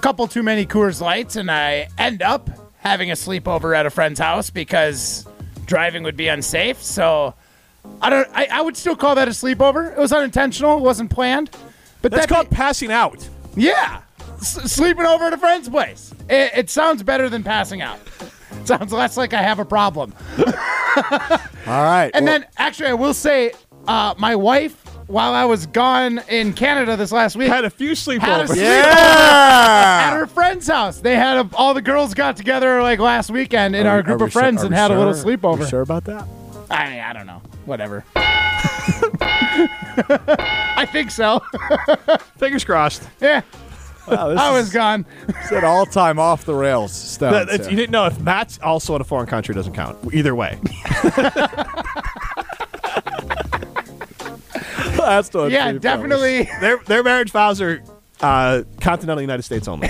couple 0.00 0.26
too 0.26 0.42
many 0.42 0.64
Coors 0.64 1.02
Lights 1.02 1.36
and 1.36 1.50
I 1.50 1.88
end 1.98 2.22
up 2.22 2.48
having 2.78 3.10
a 3.10 3.14
sleepover 3.14 3.76
at 3.76 3.84
a 3.84 3.90
friend's 3.90 4.20
house 4.20 4.48
because 4.48 5.26
driving 5.66 6.02
would 6.04 6.16
be 6.16 6.28
unsafe. 6.28 6.82
So 6.82 7.34
I 8.00 8.08
don't. 8.08 8.26
I, 8.32 8.48
I 8.50 8.60
would 8.62 8.78
still 8.78 8.96
call 8.96 9.16
that 9.16 9.28
a 9.28 9.32
sleepover. 9.32 9.92
It 9.92 9.98
was 9.98 10.14
unintentional. 10.14 10.78
It 10.78 10.82
wasn't 10.82 11.10
planned. 11.10 11.50
But 12.00 12.10
That's 12.12 12.26
that 12.26 12.34
called 12.34 12.48
passing 12.50 12.90
out. 12.90 13.28
yeah, 13.54 14.00
S- 14.38 14.72
sleeping 14.72 15.04
over 15.04 15.24
at 15.24 15.34
a 15.34 15.38
friend's 15.38 15.68
place. 15.68 16.13
It, 16.28 16.52
it 16.56 16.70
sounds 16.70 17.02
better 17.02 17.28
than 17.28 17.42
passing 17.42 17.82
out. 17.82 17.98
Sounds 18.64 18.92
less 18.92 19.16
like 19.16 19.34
I 19.34 19.42
have 19.42 19.58
a 19.58 19.64
problem. 19.64 20.14
All 20.38 20.52
right. 21.66 22.10
And 22.14 22.24
well, 22.24 22.38
then, 22.40 22.46
actually, 22.56 22.88
I 22.88 22.94
will 22.94 23.12
say, 23.12 23.52
uh, 23.88 24.14
my 24.16 24.36
wife, 24.36 24.80
while 25.08 25.34
I 25.34 25.44
was 25.44 25.66
gone 25.66 26.20
in 26.28 26.52
Canada 26.54 26.96
this 26.96 27.10
last 27.12 27.34
week, 27.36 27.48
Had 27.48 27.64
a 27.64 27.70
few 27.70 27.88
had 27.88 27.96
a 27.98 28.00
sleepovers. 28.00 28.46
sleepover 28.46 28.56
yeah. 28.56 30.04
at 30.06 30.16
her 30.16 30.26
friend's 30.28 30.66
house. 30.68 31.00
They 31.00 31.16
had 31.16 31.36
a, 31.44 31.50
all 31.56 31.74
the 31.74 31.82
girls 31.82 32.14
got 32.14 32.36
together 32.36 32.80
like 32.80 33.00
last 33.00 33.28
weekend 33.30 33.74
in 33.76 33.86
Are 33.88 33.96
our 33.96 34.02
group 34.02 34.20
of 34.22 34.32
friends 34.32 34.60
sure- 34.60 34.66
and 34.66 34.74
are 34.74 34.78
we 34.78 34.80
had 34.80 34.90
a 34.92 34.98
little 34.98 35.12
sure? 35.14 35.32
Are 35.32 35.36
sleepover. 35.36 35.58
we 35.58 35.66
sure 35.66 35.82
about 35.82 36.04
that? 36.04 36.26
I 36.70 37.00
I 37.00 37.12
don't 37.12 37.26
know. 37.26 37.42
Whatever. 37.66 38.04
I 39.26 40.86
think 40.90 41.10
so. 41.10 41.42
Fingers 42.38 42.64
crossed. 42.64 43.02
yeah, 43.20 43.42
Wow, 44.08 44.30
I 44.36 44.50
was 44.52 44.70
gone. 44.70 45.06
it's 45.28 45.50
an 45.52 45.64
all-time 45.64 46.18
off 46.18 46.44
the 46.44 46.54
rails. 46.54 46.92
Stones 46.92 47.32
That- 47.32 47.46
that's- 47.48 47.70
you 47.70 47.76
didn't 47.76 47.92
know 47.92 48.06
if 48.06 48.20
Matt's 48.20 48.58
also 48.62 48.94
in 48.94 49.00
a 49.00 49.04
foreign 49.04 49.26
country 49.26 49.54
doesn't 49.54 49.74
count. 49.74 49.96
Either 50.12 50.34
way. 50.34 50.58
Last 54.98 55.34
one. 55.34 55.50
Yeah, 55.50 55.72
definitely. 55.72 56.44
their 56.60 56.78
their 56.86 57.02
marriage 57.02 57.30
vows 57.30 57.60
are 57.60 57.82
uh, 58.20 58.62
continental 58.80 59.20
United 59.20 59.42
States 59.42 59.68
only. 59.68 59.88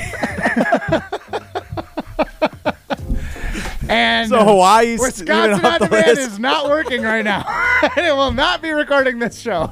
And 3.86 4.30
So 4.30 4.42
Hawaii's 4.44 4.98
Wisconsin 4.98 5.58
even 5.58 5.64
on 5.66 5.78
the 5.78 5.86
demand 5.86 6.06
list. 6.06 6.20
is 6.32 6.38
not 6.38 6.68
working 6.68 7.02
right 7.02 7.22
now, 7.24 7.44
and 7.96 8.06
it 8.06 8.14
will 8.16 8.32
not 8.32 8.62
be 8.62 8.70
recording 8.70 9.18
this 9.18 9.38
show. 9.38 9.70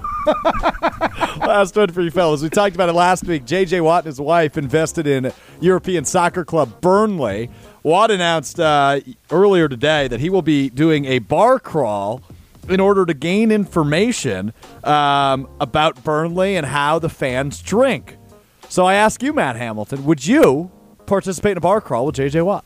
Last 1.47 1.75
one 1.77 1.91
for 1.91 2.03
you 2.03 2.11
fellas. 2.11 2.41
We 2.43 2.49
talked 2.51 2.75
about 2.75 2.89
it 2.89 2.93
last 2.93 3.25
week. 3.25 3.45
J.J. 3.45 3.81
Watt 3.81 4.05
and 4.05 4.07
his 4.07 4.21
wife 4.21 4.57
invested 4.57 5.07
in 5.07 5.33
European 5.61 6.05
soccer 6.05 6.45
club 6.45 6.81
Burnley. 6.81 7.51
Watt 7.83 8.11
announced 8.13 8.61
uh, 8.61 9.01
earlier 9.31 9.69
today 9.69 10.07
that 10.09 10.21
he 10.21 10.31
will 10.31 10.43
be 10.43 10.71
doing 10.71 11.05
a 11.07 11.19
bar 11.19 11.59
crawl 11.59 12.23
in 12.69 12.79
order 12.79 13.05
to 13.05 13.13
gain 13.13 13.51
information 13.51 14.53
um, 14.85 15.49
about 15.61 16.05
Burnley 16.05 16.57
and 16.57 16.65
how 16.67 17.01
the 17.01 17.09
fans 17.09 17.61
drink. 17.61 18.17
So 18.69 18.87
I 18.87 18.95
ask 18.95 19.21
you, 19.23 19.33
Matt 19.33 19.57
Hamilton, 19.57 20.05
would 20.05 20.25
you 20.25 20.71
participate 21.07 21.53
in 21.53 21.59
a 21.59 21.61
bar 21.61 21.81
crawl 21.81 22.07
with 22.07 22.15
J.J. 22.15 22.43
Watt? 22.43 22.65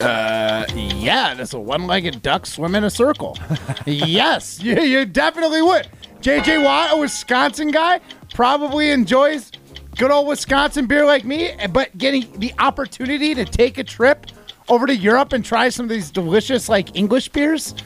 Uh, 0.00 0.64
Yeah, 0.74 1.34
that's 1.34 1.52
a 1.52 1.60
one-legged 1.60 2.22
duck 2.22 2.46
swim 2.46 2.74
in 2.74 2.84
a 2.84 2.90
circle. 2.90 3.36
yes, 3.86 4.60
you, 4.62 4.80
you 4.80 5.04
definitely 5.04 5.60
would. 5.62 5.88
JJ 6.26 6.64
Watt, 6.64 6.92
a 6.92 6.96
Wisconsin 6.96 7.70
guy, 7.70 8.00
probably 8.34 8.90
enjoys 8.90 9.52
good 9.96 10.10
old 10.10 10.26
Wisconsin 10.26 10.88
beer 10.88 11.06
like 11.06 11.24
me, 11.24 11.52
but 11.70 11.96
getting 11.98 12.28
the 12.40 12.52
opportunity 12.58 13.32
to 13.32 13.44
take 13.44 13.78
a 13.78 13.84
trip 13.84 14.26
over 14.68 14.88
to 14.88 14.96
Europe 14.96 15.32
and 15.32 15.44
try 15.44 15.68
some 15.68 15.84
of 15.84 15.90
these 15.90 16.10
delicious 16.10 16.68
like 16.68 16.96
English 16.96 17.28
beers, 17.28 17.76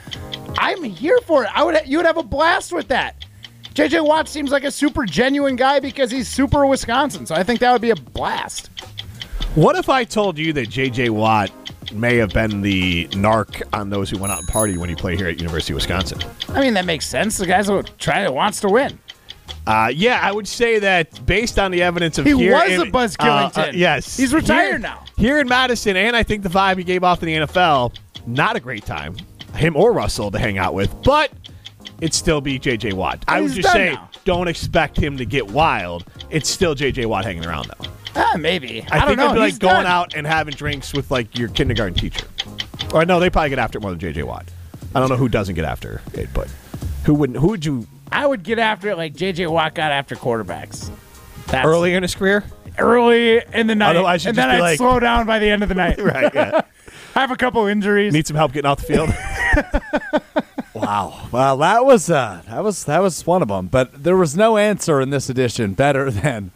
I'm 0.57 0.83
here 0.83 1.19
for 1.27 1.45
it. 1.45 1.51
I 1.55 1.63
would 1.63 1.83
you 1.85 1.99
would 1.99 2.07
have 2.07 2.17
a 2.17 2.23
blast 2.23 2.73
with 2.73 2.89
that. 2.89 3.27
JJ 3.75 4.07
Watt 4.07 4.27
seems 4.27 4.51
like 4.51 4.65
a 4.65 4.71
super 4.71 5.05
genuine 5.05 5.55
guy 5.55 5.79
because 5.79 6.11
he's 6.11 6.27
super 6.27 6.65
Wisconsin, 6.65 7.27
so 7.27 7.35
I 7.35 7.43
think 7.43 7.61
that 7.61 7.73
would 7.73 7.83
be 7.83 7.91
a 7.91 7.95
blast. 7.95 8.71
What 9.57 9.75
if 9.75 9.89
I 9.89 10.05
told 10.05 10.39
you 10.39 10.53
that 10.53 10.69
J.J. 10.69 11.11
Watt 11.11 11.51
may 11.93 12.17
have 12.19 12.31
been 12.31 12.61
the 12.61 13.09
narc 13.09 13.63
on 13.73 13.91
those 13.91 14.09
who 14.09 14.17
went 14.17 14.33
out 14.33 14.39
and 14.39 14.49
partied 14.49 14.77
when 14.79 14.89
he 14.89 14.95
played 14.95 15.19
here 15.19 15.27
at 15.27 15.41
University 15.41 15.73
of 15.73 15.77
Wisconsin? 15.77 16.21
I 16.51 16.61
mean, 16.61 16.75
that 16.75 16.85
makes 16.85 17.05
sense. 17.05 17.37
The 17.37 17.47
guy's 17.47 17.67
who 17.67 17.83
try 17.99 18.29
wants 18.29 18.61
to 18.61 18.69
win. 18.69 18.99
Uh, 19.67 19.91
yeah, 19.93 20.21
I 20.23 20.31
would 20.31 20.47
say 20.47 20.79
that 20.79 21.27
based 21.27 21.59
on 21.59 21.73
the 21.73 21.83
evidence 21.83 22.17
of 22.19 22.27
He 22.27 22.37
here 22.37 22.53
was 22.53 22.71
in- 22.71 22.81
a 22.81 22.91
Buzz 22.91 23.17
uh, 23.19 23.51
uh, 23.55 23.71
yes, 23.75 24.17
He's 24.17 24.33
retired 24.33 24.69
Here- 24.69 24.79
now. 24.79 25.05
Here 25.17 25.41
in 25.41 25.49
Madison, 25.49 25.97
and 25.97 26.15
I 26.17 26.23
think 26.23 26.45
the 26.45 26.49
vibe 26.49 26.79
he 26.79 26.85
gave 26.85 27.03
off 27.05 27.23
in 27.23 27.27
the 27.27 27.47
NFL, 27.47 27.95
not 28.27 28.57
a 28.57 28.61
great 28.61 28.87
time. 28.87 29.17
Him 29.55 29.77
or 29.77 29.93
Russell 29.93 30.31
to 30.31 30.39
hang 30.39 30.59
out 30.59 30.75
with, 30.75 30.95
but 31.03 31.33
it'd 32.01 32.15
still 32.15 32.41
be 32.41 32.59
J.J. 32.59 32.93
Watt. 32.93 33.25
I 33.27 33.41
would 33.41 33.53
just 33.53 33.71
say, 33.73 33.95
now. 33.95 34.09
don't 34.25 34.47
expect 34.49 34.97
him 34.97 35.17
to 35.19 35.27
get 35.27 35.51
wild. 35.51 36.05
It's 36.31 36.49
still 36.49 36.75
J.J. 36.77 37.07
Watt 37.07 37.25
hanging 37.25 37.45
around 37.45 37.67
though. 37.67 37.91
Ah, 38.17 38.37
maybe. 38.39 38.85
I, 38.91 38.97
I, 38.97 38.99
don't 39.01 39.09
think 39.09 39.19
know. 39.19 39.25
it'd 39.27 39.35
be 39.35 39.41
like 39.41 39.51
He's 39.51 39.59
going 39.59 39.75
done. 39.75 39.87
out 39.87 40.15
and 40.15 40.27
having 40.27 40.55
drinks 40.55 40.93
with 40.93 41.11
like 41.11 41.39
your 41.39 41.49
kindergarten 41.49 41.95
teacher. 41.95 42.27
Or 42.93 43.05
no, 43.05 43.21
they 43.21 43.31
probably 43.31 43.51
get 43.51 43.59
after 43.59 43.79
it 43.79 43.83
more 43.83 43.91
than 43.91 44.01
J.J. 44.01 44.23
Watt. 44.25 44.49
I 44.95 45.01
don't 45.01 45.09
know 45.09 45.17
who 45.17 45.29
doesn't 45.29 45.55
get 45.55 45.65
after 45.65 46.03
it, 46.15 46.29
but 46.35 46.49
who 47.05 47.15
wouldn't? 47.15 47.39
Who 47.39 47.49
would 47.49 47.65
you 47.65 47.87
I 48.11 48.27
would 48.27 48.43
get 48.43 48.59
after 48.59 48.89
it 48.91 48.97
like 48.97 49.15
J.J. 49.15 49.47
Watt 49.47 49.75
got 49.75 49.93
after 49.93 50.17
quarterbacks. 50.17 50.91
That's 51.47 51.67
earlier 51.67 51.97
in 51.97 52.03
his 52.03 52.15
career? 52.15 52.45
early 52.79 53.43
in 53.53 53.67
the 53.67 53.75
night, 53.75 53.91
Otherwise, 53.97 54.25
you'd 54.25 54.31
and 54.31 54.37
just 54.37 54.49
then 54.49 54.57
be 54.57 54.63
I'd 54.63 54.69
like- 54.71 54.79
slow 54.79 54.99
down 55.01 55.27
by 55.27 55.39
the 55.39 55.51
end 55.51 55.63
of 55.63 55.69
the 55.69 55.75
night. 55.75 55.99
Right. 56.03 56.33
Yeah. 56.35 56.61
I 57.15 57.21
have 57.21 57.31
a 57.31 57.37
couple 57.37 57.67
injuries. 57.67 58.13
Need 58.13 58.27
some 58.27 58.37
help 58.37 58.53
getting 58.53 58.71
off 58.71 58.85
the 58.85 58.87
field. 58.87 59.11
Wow. 60.75 61.29
Well, 61.33 61.57
that 61.59 61.85
was 61.85 62.09
uh, 62.11 62.43
that 62.49 62.63
was 62.65 62.85
that 62.85 63.01
was 63.03 63.27
one 63.27 63.43
of 63.43 63.49
them. 63.49 63.67
But 63.67 64.03
there 64.05 64.17
was 64.17 64.37
no 64.37 64.57
answer 64.57 65.01
in 65.01 65.11
this 65.11 65.29
edition 65.29 65.75
better 65.75 66.11
than 66.11 66.53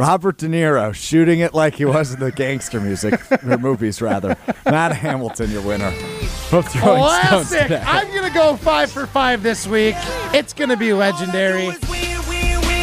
Robert 0.00 0.38
De 0.38 0.46
Niro 0.46 0.94
shooting 0.94 1.40
it 1.40 1.52
like 1.52 1.74
he 1.74 1.84
was 1.84 2.14
in 2.14 2.20
the 2.20 2.32
gangster 2.32 2.80
music 2.80 3.20
or 3.44 3.58
movies, 3.58 4.00
rather. 4.00 4.34
Matt 4.64 4.96
Hamilton, 4.96 5.50
your 5.50 5.60
winner 5.60 5.88
of 5.88 6.66
throwing 6.66 6.66
stones 6.70 7.48
Classic. 7.50 7.62
today. 7.64 7.82
I'm 7.86 8.10
gonna 8.14 8.32
go 8.32 8.56
five 8.56 8.90
for 8.90 9.06
five 9.06 9.42
this 9.42 9.66
week. 9.66 9.94
It's 10.32 10.54
gonna 10.54 10.78
be 10.78 10.94
legendary. 10.94 11.72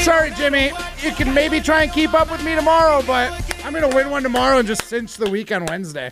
Sorry, 0.01 0.29
Jimmy. 0.37 0.71
You 1.01 1.11
can 1.11 1.33
maybe 1.33 1.59
try 1.59 1.81
and 1.81 1.91
keep 1.91 2.13
up 2.13 2.29
with 2.29 2.43
me 2.45 2.53
tomorrow, 2.53 3.01
but 3.07 3.33
I'm 3.65 3.73
gonna 3.73 3.95
win 3.95 4.11
one 4.11 4.21
tomorrow 4.21 4.59
and 4.59 4.67
just 4.67 4.83
cinch 4.83 5.15
the 5.17 5.27
week 5.27 5.51
on 5.51 5.65
Wednesday. 5.65 6.11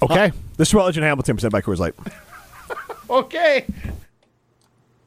okay. 0.00 0.30
This 0.56 0.68
is 0.68 0.74
Rutledge 0.74 0.98
and 0.98 1.04
Hamilton 1.04 1.34
presented 1.34 1.50
by 1.50 1.62
Coors 1.62 1.78
Light. 1.78 1.94
Okay. 3.10 3.66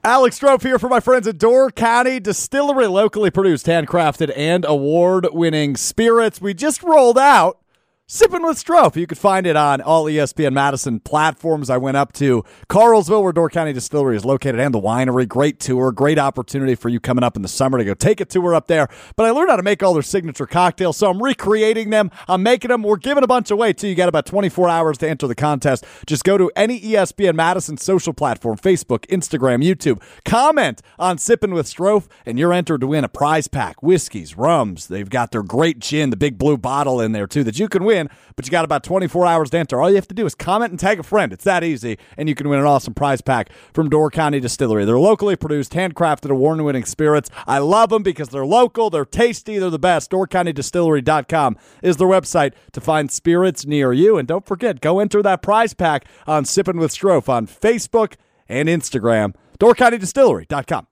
Alex 0.06 0.36
Strope 0.36 0.64
here 0.64 0.78
for 0.78 0.90
my 0.90 1.00
friends 1.00 1.30
at 1.30 1.38
Door 1.38 1.72
County 1.72 2.20
Distillery, 2.20 2.88
locally 2.88 3.32
produced, 3.32 3.68
handcrafted, 3.68 4.34
and 4.36 4.66
award 4.66 5.30
winning 5.32 5.78
spirits. 5.78 6.42
We 6.42 6.54
just 6.54 6.84
rolled 6.84 7.18
out 7.18 7.63
Sipping 8.06 8.44
with 8.44 8.58
Strope. 8.58 8.98
You 8.98 9.08
can 9.08 9.16
find 9.16 9.48
it 9.48 9.56
on 9.56 9.80
all 9.80 10.06
ESPN 10.06 10.52
Madison 10.52 11.00
platforms. 11.00 11.70
I 11.70 11.78
went 11.78 11.96
up 11.96 12.12
to 12.14 12.44
Carlsville, 12.68 13.24
where 13.24 13.32
Door 13.32 13.52
County 13.52 13.72
Distillery 13.72 14.18
is 14.18 14.26
located, 14.26 14.60
and 14.60 14.74
the 14.74 14.80
winery. 14.80 15.26
Great 15.26 15.58
tour, 15.62 15.90
great 15.94 16.20
opportunity 16.20 16.76
for 16.76 16.90
you 16.90 17.00
coming 17.00 17.24
up 17.24 17.38
in 17.38 17.44
the 17.44 17.48
summer 17.48 17.78
to 17.78 17.86
go 17.86 17.94
take 17.94 18.20
a 18.20 18.26
tour 18.26 18.54
up 18.54 18.68
there. 18.68 18.90
But 19.16 19.26
I 19.26 19.30
learned 19.30 19.52
how 19.52 19.56
to 19.56 19.64
make 19.64 19.82
all 19.82 19.94
their 19.94 20.04
signature 20.04 20.46
cocktails, 20.46 20.98
so 20.98 21.10
I'm 21.10 21.24
recreating 21.24 21.92
them. 21.92 22.12
I'm 22.28 22.44
making 22.44 22.70
them. 22.70 22.84
We're 22.84 22.98
giving 22.98 23.24
a 23.24 23.28
bunch 23.28 23.50
away 23.52 23.72
too. 23.72 23.88
You 23.88 23.96
got 23.96 24.10
about 24.10 24.26
24 24.26 24.68
hours 24.68 24.98
to 24.98 25.10
enter 25.10 25.26
the 25.26 25.34
contest. 25.34 25.86
Just 26.06 26.26
go 26.26 26.38
to 26.38 26.52
any 26.58 26.82
ESPN 26.82 27.36
Madison 27.36 27.78
social 27.78 28.12
platform 28.12 28.58
Facebook, 28.58 29.08
Instagram, 29.08 29.64
YouTube. 29.64 30.04
Comment 30.26 30.82
on 31.00 31.18
Sipping 31.18 31.54
with 31.54 31.68
Strope, 31.68 32.12
and 32.26 32.38
you're 32.38 32.52
entered 32.52 32.82
to 32.82 32.88
win 32.88 33.06
a 33.06 33.10
prize 33.10 33.48
pack 33.48 33.82
whiskeys, 33.82 34.38
rums. 34.38 34.88
They've 34.88 35.10
got 35.10 35.32
their 35.32 35.42
great 35.42 35.80
gin, 35.80 36.10
the 36.10 36.18
big 36.18 36.38
blue 36.38 36.58
bottle 36.58 37.00
in 37.00 37.14
there 37.14 37.28
too, 37.28 37.46
that 37.46 37.58
you 37.58 37.70
can 37.70 37.86
win. 37.86 38.03
But 38.36 38.46
you 38.46 38.52
got 38.52 38.66
about 38.66 38.84
24 38.84 39.26
hours 39.26 39.50
to 39.52 39.58
enter. 39.58 39.82
All 39.82 39.90
you 39.90 39.96
have 39.96 40.08
to 40.08 40.14
do 40.14 40.26
is 40.26 40.36
comment 40.36 40.72
and 40.72 40.80
tag 40.80 41.00
a 41.00 41.04
friend. 41.04 41.34
It's 41.34 41.44
that 41.44 41.64
easy, 41.64 41.98
and 42.18 42.30
you 42.30 42.36
can 42.36 42.50
win 42.50 42.60
an 42.60 42.66
awesome 42.66 42.94
prize 42.94 43.22
pack 43.22 43.50
from 43.74 43.90
Door 43.90 44.12
County 44.12 44.40
Distillery. 44.40 44.86
They're 44.86 44.98
locally 45.00 45.36
produced, 45.36 45.74
handcrafted, 45.74 46.30
award-winning 46.30 46.86
spirits. 46.86 47.30
I 47.48 47.60
love 47.60 47.90
them 47.90 48.04
because 48.04 48.30
they're 48.30 48.46
local, 48.46 48.90
they're 48.90 49.06
tasty, 49.06 49.60
they're 49.60 49.70
the 49.70 49.80
best. 49.80 50.12
DoorCountyDistillery.com 50.12 51.58
is 51.82 51.98
their 51.98 52.08
website 52.08 52.54
to 52.72 52.82
find 52.82 53.12
spirits 53.12 53.66
near 53.66 53.94
you. 53.94 54.18
And 54.18 54.28
don't 54.28 54.46
forget, 54.46 54.82
go 54.82 55.00
enter 55.00 55.22
that 55.22 55.42
prize 55.42 55.74
pack 55.74 56.06
on 56.28 56.46
Sipping 56.46 56.78
with 56.78 56.92
Strope 56.92 57.30
on 57.30 57.48
Facebook 57.48 58.16
and 58.48 58.70
Instagram. 58.70 59.34
DoorCountyDistillery.com. 59.60 60.88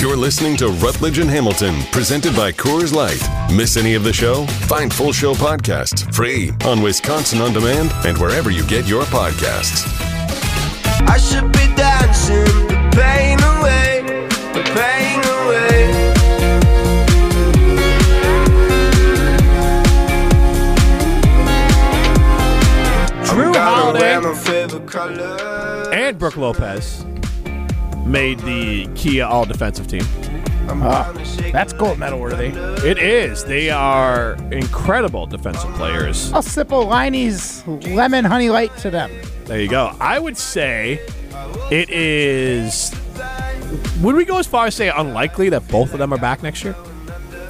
You're 0.00 0.16
listening 0.16 0.56
to 0.56 0.68
Rutledge 0.68 1.18
and 1.18 1.28
Hamilton, 1.28 1.78
presented 1.92 2.34
by 2.34 2.52
Coors 2.52 2.94
Light. 2.94 3.20
Miss 3.54 3.76
any 3.76 3.92
of 3.92 4.02
the 4.02 4.14
show? 4.14 4.46
Find 4.66 4.90
full 4.90 5.12
show 5.12 5.34
podcasts 5.34 6.10
free 6.14 6.52
on 6.64 6.80
Wisconsin 6.80 7.42
On 7.42 7.52
Demand 7.52 7.92
and 8.06 8.16
wherever 8.16 8.50
you 8.50 8.64
get 8.66 8.86
your 8.88 9.02
podcasts. 9.04 9.84
I 11.06 11.18
should 11.18 11.52
be 11.52 11.66
dancing 11.76 12.44
the 12.44 12.90
pain 12.96 13.38
away, 13.42 14.26
the 14.54 14.62
pain 14.72 15.20
away. 15.20 16.14
Jrue 23.26 23.54
Holiday 23.54 24.00
Wear 24.00 24.20
my 24.22 24.34
favorite 24.34 24.86
color. 24.86 25.92
and 25.92 26.18
Brook 26.18 26.38
Lopez 26.38 27.04
made 28.06 28.38
the 28.40 28.86
Kia 28.94 29.24
All 29.24 29.44
Defensive 29.44 29.86
Team. 29.86 30.02
Ah, 30.72 31.12
That's 31.52 31.72
gold 31.72 31.98
medal 31.98 32.20
worthy. 32.20 32.46
It 32.88 32.98
is. 32.98 33.44
They 33.44 33.70
are 33.70 34.34
incredible 34.52 35.26
defensive 35.26 35.72
players. 35.74 36.32
I'll 36.32 36.42
sip 36.42 36.70
a 36.70 36.76
Leinie's 36.76 37.66
lemon 37.66 38.24
honey 38.24 38.50
light 38.50 38.76
to 38.78 38.90
them. 38.90 39.10
There 39.46 39.60
you 39.60 39.68
go. 39.68 39.92
I 40.00 40.20
would 40.20 40.36
say 40.36 41.00
it 41.72 41.90
is. 41.90 42.92
Would 44.00 44.14
we 44.14 44.24
go 44.24 44.38
as 44.38 44.46
far 44.46 44.66
as 44.66 44.76
say 44.76 44.90
unlikely 44.90 45.48
that 45.48 45.66
both 45.68 45.92
of 45.92 45.98
them 45.98 46.12
are 46.14 46.18
back 46.18 46.42
next 46.42 46.62
year? 46.62 46.76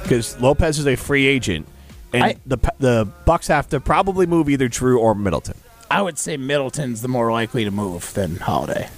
Because 0.01 0.39
Lopez 0.41 0.79
is 0.79 0.87
a 0.87 0.95
free 0.95 1.27
agent, 1.27 1.67
and 2.13 2.23
I- 2.23 2.35
the 2.47 2.57
the 2.79 3.07
Bucks 3.25 3.47
have 3.47 3.69
to 3.69 3.79
probably 3.79 4.25
move 4.25 4.49
either 4.49 4.67
Jrue 4.67 4.97
or 4.97 5.13
Middleton. 5.13 5.55
I 5.91 6.01
would 6.01 6.17
say 6.17 6.37
Middleton's 6.37 7.01
the 7.01 7.07
more 7.07 7.31
likely 7.31 7.65
to 7.65 7.71
move 7.71 8.13
than 8.15 8.37
Holiday. 8.37 8.89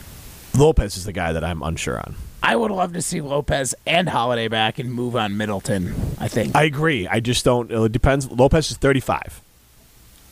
Lopez 0.56 0.98
is 0.98 1.06
the 1.06 1.14
guy 1.14 1.34
that 1.34 1.44
I'm 1.44 1.62
unsure 1.64 1.98
on. 1.98 2.16
I 2.42 2.56
would 2.56 2.72
love 2.72 2.94
to 2.94 3.02
see 3.02 3.22
Lopez 3.22 3.74
and 3.86 4.10
Holiday 4.10 4.48
back 4.48 4.78
and 4.78 4.94
move 4.94 5.16
on 5.16 5.38
Middleton. 5.38 5.94
I 6.20 6.28
think. 6.28 6.56
I 6.56 6.64
agree. 6.64 7.08
I 7.08 7.20
just 7.20 7.46
don't. 7.46 7.72
It 7.72 7.92
depends. 7.92 8.30
Lopez 8.30 8.70
is 8.72 8.78
35. 8.78 9.42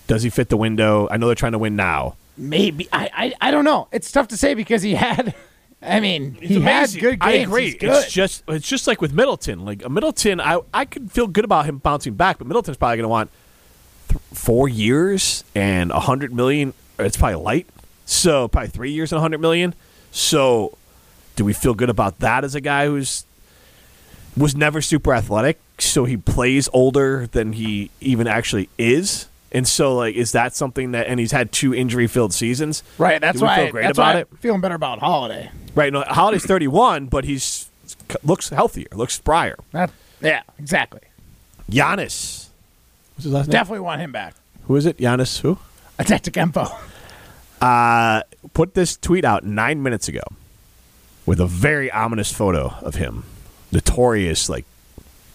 Does 0.08 0.24
he 0.24 0.30
fit 0.30 0.50
the 0.50 0.58
window? 0.58 1.08
I 1.10 1.18
know 1.18 1.28
they're 1.28 1.36
trying 1.36 1.54
to 1.54 1.58
win 1.58 1.76
now. 1.76 2.16
Maybe 2.38 2.88
I, 2.92 3.10
I 3.42 3.48
I 3.48 3.52
don't 3.52 3.64
know. 3.66 3.88
It's 3.92 4.12
tough 4.12 4.28
to 4.30 4.38
say 4.38 4.54
because 4.54 4.82
he 4.82 4.96
had. 4.96 5.34
I 5.84 6.00
mean, 6.00 6.36
he 6.36 6.58
It's 6.58 6.64
had 6.64 7.02
good 7.02 7.20
games. 7.20 7.22
I 7.22 7.32
agree. 7.32 7.70
It's 7.80 8.12
just 8.12 8.44
it's 8.48 8.68
just 8.68 8.86
like 8.88 9.02
with 9.02 9.14
Middleton. 9.14 9.66
Like 9.66 9.84
a 9.84 9.90
Middleton, 9.90 10.40
I 10.40 10.60
I 10.74 10.86
could 10.86 11.12
feel 11.12 11.28
good 11.28 11.46
about 11.46 11.66
him 11.66 11.78
bouncing 11.78 12.14
back, 12.14 12.38
but 12.38 12.46
Middleton's 12.46 12.78
probably 12.78 12.98
going 12.98 13.06
to 13.06 13.10
want 13.10 13.32
th- 14.10 14.22
four 14.34 14.70
years 14.70 15.44
and 15.56 15.92
a 15.92 16.00
hundred 16.00 16.34
million. 16.34 16.74
It's 17.00 17.18
probably 17.18 17.36
light, 17.42 17.68
so 18.06 18.48
probably 18.48 18.70
three 18.70 18.92
years 18.92 19.12
and 19.12 19.18
a 19.18 19.22
hundred 19.22 19.40
million. 19.40 19.74
So, 20.12 20.78
do 21.36 21.46
we 21.46 21.54
feel 21.54 21.74
good 21.74 21.90
about 21.90 22.20
that 22.20 22.44
as 22.44 22.54
a 22.56 22.62
guy 22.62 22.86
who's 22.86 23.26
was 24.38 24.56
never 24.56 24.82
super 24.82 25.14
athletic, 25.14 25.60
so 25.78 26.06
he 26.06 26.18
plays 26.18 26.70
older 26.74 27.28
than 27.28 27.54
he 27.54 27.90
even 28.00 28.28
actually 28.28 28.70
is? 28.78 29.28
And 29.54 29.68
so, 29.68 29.96
like, 29.96 30.16
is 30.16 30.32
that 30.32 30.56
something 30.56 30.92
that? 30.92 31.08
And 31.08 31.20
he's 31.20 31.32
had 31.32 31.52
two 31.52 31.74
injury-filled 31.74 32.34
seasons. 32.34 32.84
right. 32.98 33.20
That's 33.20 33.40
Do 33.40 33.46
why. 33.46 33.58
feel 33.64 33.72
great 33.72 33.84
that's 33.84 33.98
about 33.98 34.16
why 34.16 34.22
it? 34.22 34.28
I'm 34.32 34.38
feeling 34.38 34.62
better 34.62 34.76
about 34.76 35.00
Holiday. 35.00 35.52
Right. 35.76 35.92
No, 35.92 36.02
Holiday's 36.08 36.46
31, 36.46 37.08
but 37.08 37.26
he's 37.26 37.70
looks 38.24 38.50
healthier, 38.50 38.88
looks 38.94 39.20
sprier. 39.20 39.56
That, 39.72 39.92
yeah, 40.22 40.44
exactly. 40.60 41.02
Giannis. 41.70 42.48
What's 43.16 43.24
his 43.24 43.34
last 43.34 43.48
name? 43.48 43.52
Definitely 43.52 43.82
want 43.82 44.02
him 44.02 44.12
back. 44.12 44.36
Who 44.68 44.76
is 44.76 44.86
it? 44.86 44.98
Giannis 44.98 45.40
who? 45.42 45.58
Antetokounmpo. 46.00 46.74
Uh, 47.62 48.24
put 48.54 48.74
this 48.74 48.98
tweet 48.98 49.24
out 49.24 49.44
nine 49.44 49.84
minutes 49.84 50.08
ago 50.08 50.24
with 51.26 51.40
a 51.40 51.46
very 51.46 51.92
ominous 51.92 52.32
photo 52.32 52.74
of 52.82 52.96
him. 52.96 53.24
Notorious, 53.72 54.50
like, 54.50 54.66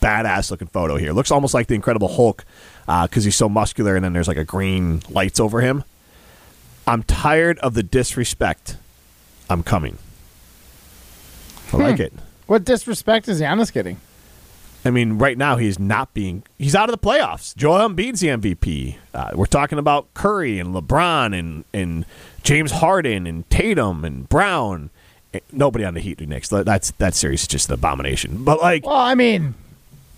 badass 0.03 0.51
looking 0.51 0.69
photo 0.69 0.97
here. 0.97 1.13
Looks 1.13 1.31
almost 1.31 1.55
like 1.55 1.69
the 1.69 1.75
Incredible 1.75 2.09
Hulk 2.09 2.45
because 2.87 3.25
he's 3.25 3.37
so 3.37 3.49
muscular 3.49 3.97
and 3.97 4.05
then 4.05 4.13
there's 4.13 4.29
like 4.29 4.37
a 4.37 4.45
green 4.45 5.03
lights 5.09 5.41
over 5.41 5.61
him. 5.61 5.85
I'm 6.87 7.03
tired 7.03 7.59
of 7.61 7.75
the 7.75 7.83
disrespect. 7.83 8.77
I'm 9.49 9.63
coming. 9.63 9.99
I 11.73 11.77
like 11.79 12.01
it. 12.01 12.13
What 12.47 12.65
disrespect 12.65 13.29
is 13.29 13.41
Giannis 13.41 13.73
getting? 13.73 13.99
I 14.87 14.91
mean, 14.91 15.19
right 15.19 15.37
now 15.37 15.57
he's 15.57 15.79
not 15.79 16.15
being. 16.15 16.43
He's 16.59 16.75
out 16.75 16.89
of 16.89 16.99
the 16.99 17.07
playoffs. 17.07 17.55
Joel 17.57 17.89
Embiid's 17.89 18.21
the 18.21 18.29
MVP. 18.29 18.97
Uh, 19.13 19.31
we're 19.35 19.47
talking 19.47 19.79
about 19.79 20.13
Curry 20.15 20.59
and 20.59 20.75
LeBron 20.75 21.39
and 21.39 21.65
and 21.75 22.05
James 22.43 22.71
Harden 22.73 23.27
and 23.27 23.49
Tatum 23.51 24.05
and 24.05 24.29
Brown. 24.29 24.91
Eh, 25.35 25.41
Nobody 25.53 25.85
on 25.85 25.95
the 25.95 26.01
Heat 26.01 26.19
do 26.19 26.27
next. 26.27 26.49
That's 26.51 26.93
that 26.93 27.15
series 27.15 27.43
is 27.43 27.49
just 27.49 27.69
an 27.69 27.75
abomination. 27.75 28.45
But 28.45 28.61
like, 28.61 28.87
Well, 28.87 28.95
I 28.97 29.15
mean, 29.15 29.55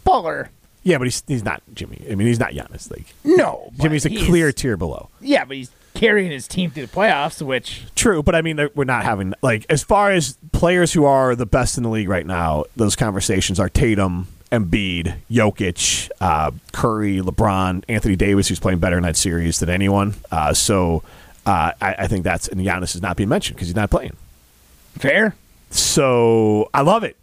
Butler. 0.04 0.50
yeah, 0.82 0.98
but 0.98 1.04
he's 1.06 1.22
he's 1.26 1.44
not 1.44 1.62
Jimmy. 1.74 2.04
I 2.10 2.14
mean, 2.14 2.26
he's 2.26 2.38
not 2.40 2.52
Giannis. 2.52 2.90
Like 2.90 3.06
No, 3.24 3.72
Jimmy's 3.80 4.04
a 4.06 4.10
clear 4.10 4.52
tier 4.52 4.76
below. 4.76 5.08
Yeah, 5.20 5.44
but 5.44 5.56
he's 5.56 5.70
carrying 5.94 6.30
his 6.30 6.46
team 6.46 6.70
to 6.72 6.80
the 6.82 6.86
playoffs, 6.86 7.42
which 7.42 7.82
True, 7.96 8.22
but 8.22 8.34
I 8.34 8.42
mean, 8.42 8.68
we're 8.74 8.84
not 8.84 9.02
having 9.04 9.34
like 9.42 9.66
as 9.68 9.82
far 9.82 10.12
as 10.12 10.38
players 10.52 10.92
who 10.92 11.04
are 11.04 11.34
the 11.34 11.46
best 11.46 11.76
in 11.76 11.82
the 11.82 11.88
league 11.90 12.08
right 12.08 12.26
now. 12.26 12.64
Those 12.76 12.94
conversations 12.96 13.58
are 13.58 13.68
Tatum, 13.68 14.28
Embiid, 14.50 15.16
Jokic, 15.30 16.10
uh, 16.20 16.50
Curry, 16.72 17.18
LeBron, 17.20 17.84
Anthony 17.88 18.16
Davis, 18.16 18.48
who's 18.48 18.58
playing 18.60 18.78
better 18.78 18.96
in 18.96 19.02
that 19.02 19.16
series 19.16 19.58
than 19.60 19.68
anyone. 19.68 20.14
Uh, 20.30 20.54
so 20.54 21.02
uh, 21.46 21.72
I, 21.80 21.94
I 22.00 22.06
think 22.06 22.24
that's 22.24 22.48
and 22.48 22.60
Giannis 22.60 22.94
is 22.94 23.02
not 23.02 23.16
being 23.16 23.28
mentioned 23.28 23.56
because 23.56 23.68
he's 23.68 23.76
not 23.76 23.90
playing. 23.90 24.16
fair. 24.98 25.34
So 25.70 26.70
I 26.72 26.80
love 26.80 27.04
it, 27.04 27.16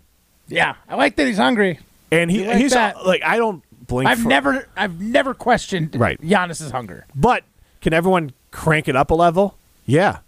Yeah, 0.47 0.75
I 0.87 0.95
like 0.95 1.15
that 1.15 1.25
he's 1.25 1.37
hungry. 1.37 1.79
and 2.11 2.29
he 2.29 2.45
like 2.47 2.57
he's 2.57 2.73
that? 2.73 3.03
like 3.05 3.23
I 3.23 3.37
don't 3.37 3.63
blink. 3.87 4.07
I've 4.07 4.19
for- 4.19 4.29
never, 4.29 4.67
I've 4.77 5.01
never 5.01 5.33
questioned 5.33 5.95
Right. 5.99 6.21
Giannis's 6.21 6.69
hunger. 6.71 7.05
But 7.15 7.43
can 7.81 7.91
everyone 7.93 8.33
crank 8.51 8.87
it 8.87 8.95
up 8.95 9.09
a 9.09 9.15
level? 9.15 9.55
Yeah. 9.87 10.19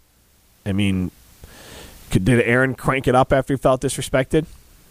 I 0.66 0.72
mean, 0.72 1.12
could, 2.10 2.24
did 2.24 2.40
Aaron 2.42 2.74
crank 2.74 3.06
it 3.06 3.14
up 3.14 3.32
after 3.32 3.54
he 3.54 3.58
felt 3.58 3.80
disrespected? 3.82 4.46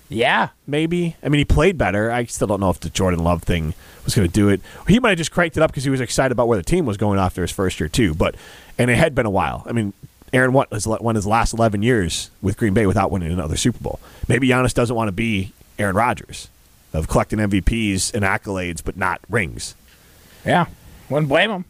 Yeah, 0.09 0.49
maybe. 0.65 1.15
I 1.21 1.29
mean, 1.29 1.39
he 1.39 1.45
played 1.45 1.77
better. 1.77 2.11
I 2.11 2.25
still 2.25 2.47
don't 2.47 2.59
know 2.61 2.69
if 2.69 2.79
the 2.79 2.89
Jordan 2.89 3.23
Love 3.23 3.43
thing 3.43 3.73
was 4.05 4.15
going 4.15 4.27
to 4.27 4.33
do 4.33 4.47
it. 4.49 4.61
He 4.87 4.99
might 4.99 5.09
have 5.09 5.17
just 5.17 5.31
cranked 5.31 5.57
it 5.57 5.63
up 5.63 5.71
because 5.71 5.83
he 5.83 5.89
was 5.89 5.99
excited 5.99 6.31
about 6.31 6.47
where 6.47 6.57
the 6.57 6.63
team 6.63 6.85
was 6.85 6.95
going 6.97 7.19
after 7.19 7.41
his 7.41 7.51
first 7.51 7.79
year 7.79 7.89
too. 7.89 8.13
But 8.15 8.35
and 8.77 8.89
it 8.89 8.95
had 8.95 9.13
been 9.13 9.25
a 9.25 9.29
while. 9.29 9.63
I 9.67 9.73
mean, 9.73 9.91
Aaron 10.31 10.53
won 10.53 10.67
his, 10.71 10.87
won 10.87 11.15
his 11.15 11.27
last 11.27 11.53
eleven 11.53 11.83
years 11.83 12.29
with 12.41 12.57
Green 12.57 12.73
Bay 12.73 12.85
without 12.85 13.11
winning 13.11 13.31
another 13.33 13.57
Super 13.57 13.79
Bowl. 13.79 13.99
Maybe 14.29 14.47
Giannis 14.47 14.73
doesn't 14.73 14.95
want 14.95 15.09
to 15.09 15.11
be 15.13 15.51
Aaron 15.77 15.95
Rodgers 15.95 16.47
of 16.93 17.07
collecting 17.09 17.39
MVPs 17.39 18.13
and 18.13 18.23
accolades, 18.23 18.81
but 18.83 18.95
not 18.95 19.19
rings. 19.29 19.75
yeah, 20.45 20.67
wouldn't 21.09 21.27
blame 21.29 21.51
him. 21.51 21.65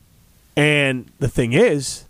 And 0.56 1.12
the 1.20 1.28
thing 1.28 1.54
is, 1.54 2.06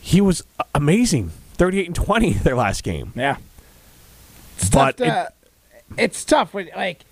he 0.00 0.20
was 0.20 0.42
amazing. 0.74 1.30
Thirty-eight 1.54 1.86
and 1.86 1.96
twenty 1.96 2.34
their 2.34 2.56
last 2.56 2.82
game. 2.84 3.12
Yeah, 3.16 3.36
it's 4.62 4.70
But 4.70 4.96
tough 4.96 5.28
to- 5.28 5.32
it's 5.96 6.24
tough 6.24 6.52
when 6.54 6.68
like 6.76 7.04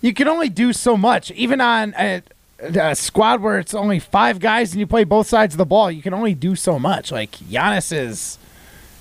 you 0.00 0.12
can 0.12 0.28
only 0.28 0.48
do 0.48 0.72
so 0.72 0.96
much, 0.96 1.30
even 1.30 1.60
on 1.60 1.94
a, 1.98 2.22
a 2.60 2.94
squad 2.94 3.40
where 3.40 3.58
it's 3.58 3.72
only 3.74 3.98
five 3.98 4.38
guys 4.40 4.72
and 4.72 4.80
you 4.80 4.86
play 4.86 5.04
both 5.04 5.26
sides 5.28 5.54
of 5.54 5.58
the 5.58 5.64
ball. 5.64 5.90
You 5.90 6.02
can 6.02 6.12
only 6.12 6.34
do 6.34 6.54
so 6.56 6.78
much. 6.78 7.10
Like 7.12 7.30
Giannis 7.32 7.92
is, 7.96 8.38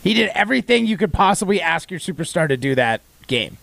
he 0.04 0.14
did 0.14 0.30
everything 0.34 0.86
you 0.88 0.98
could 0.98 1.12
possibly 1.12 1.60
ask 1.62 1.92
your 1.92 2.00
superstar 2.00 2.48
to 2.48 2.56
do 2.56 2.76
that 2.76 3.02
game, 3.28 3.58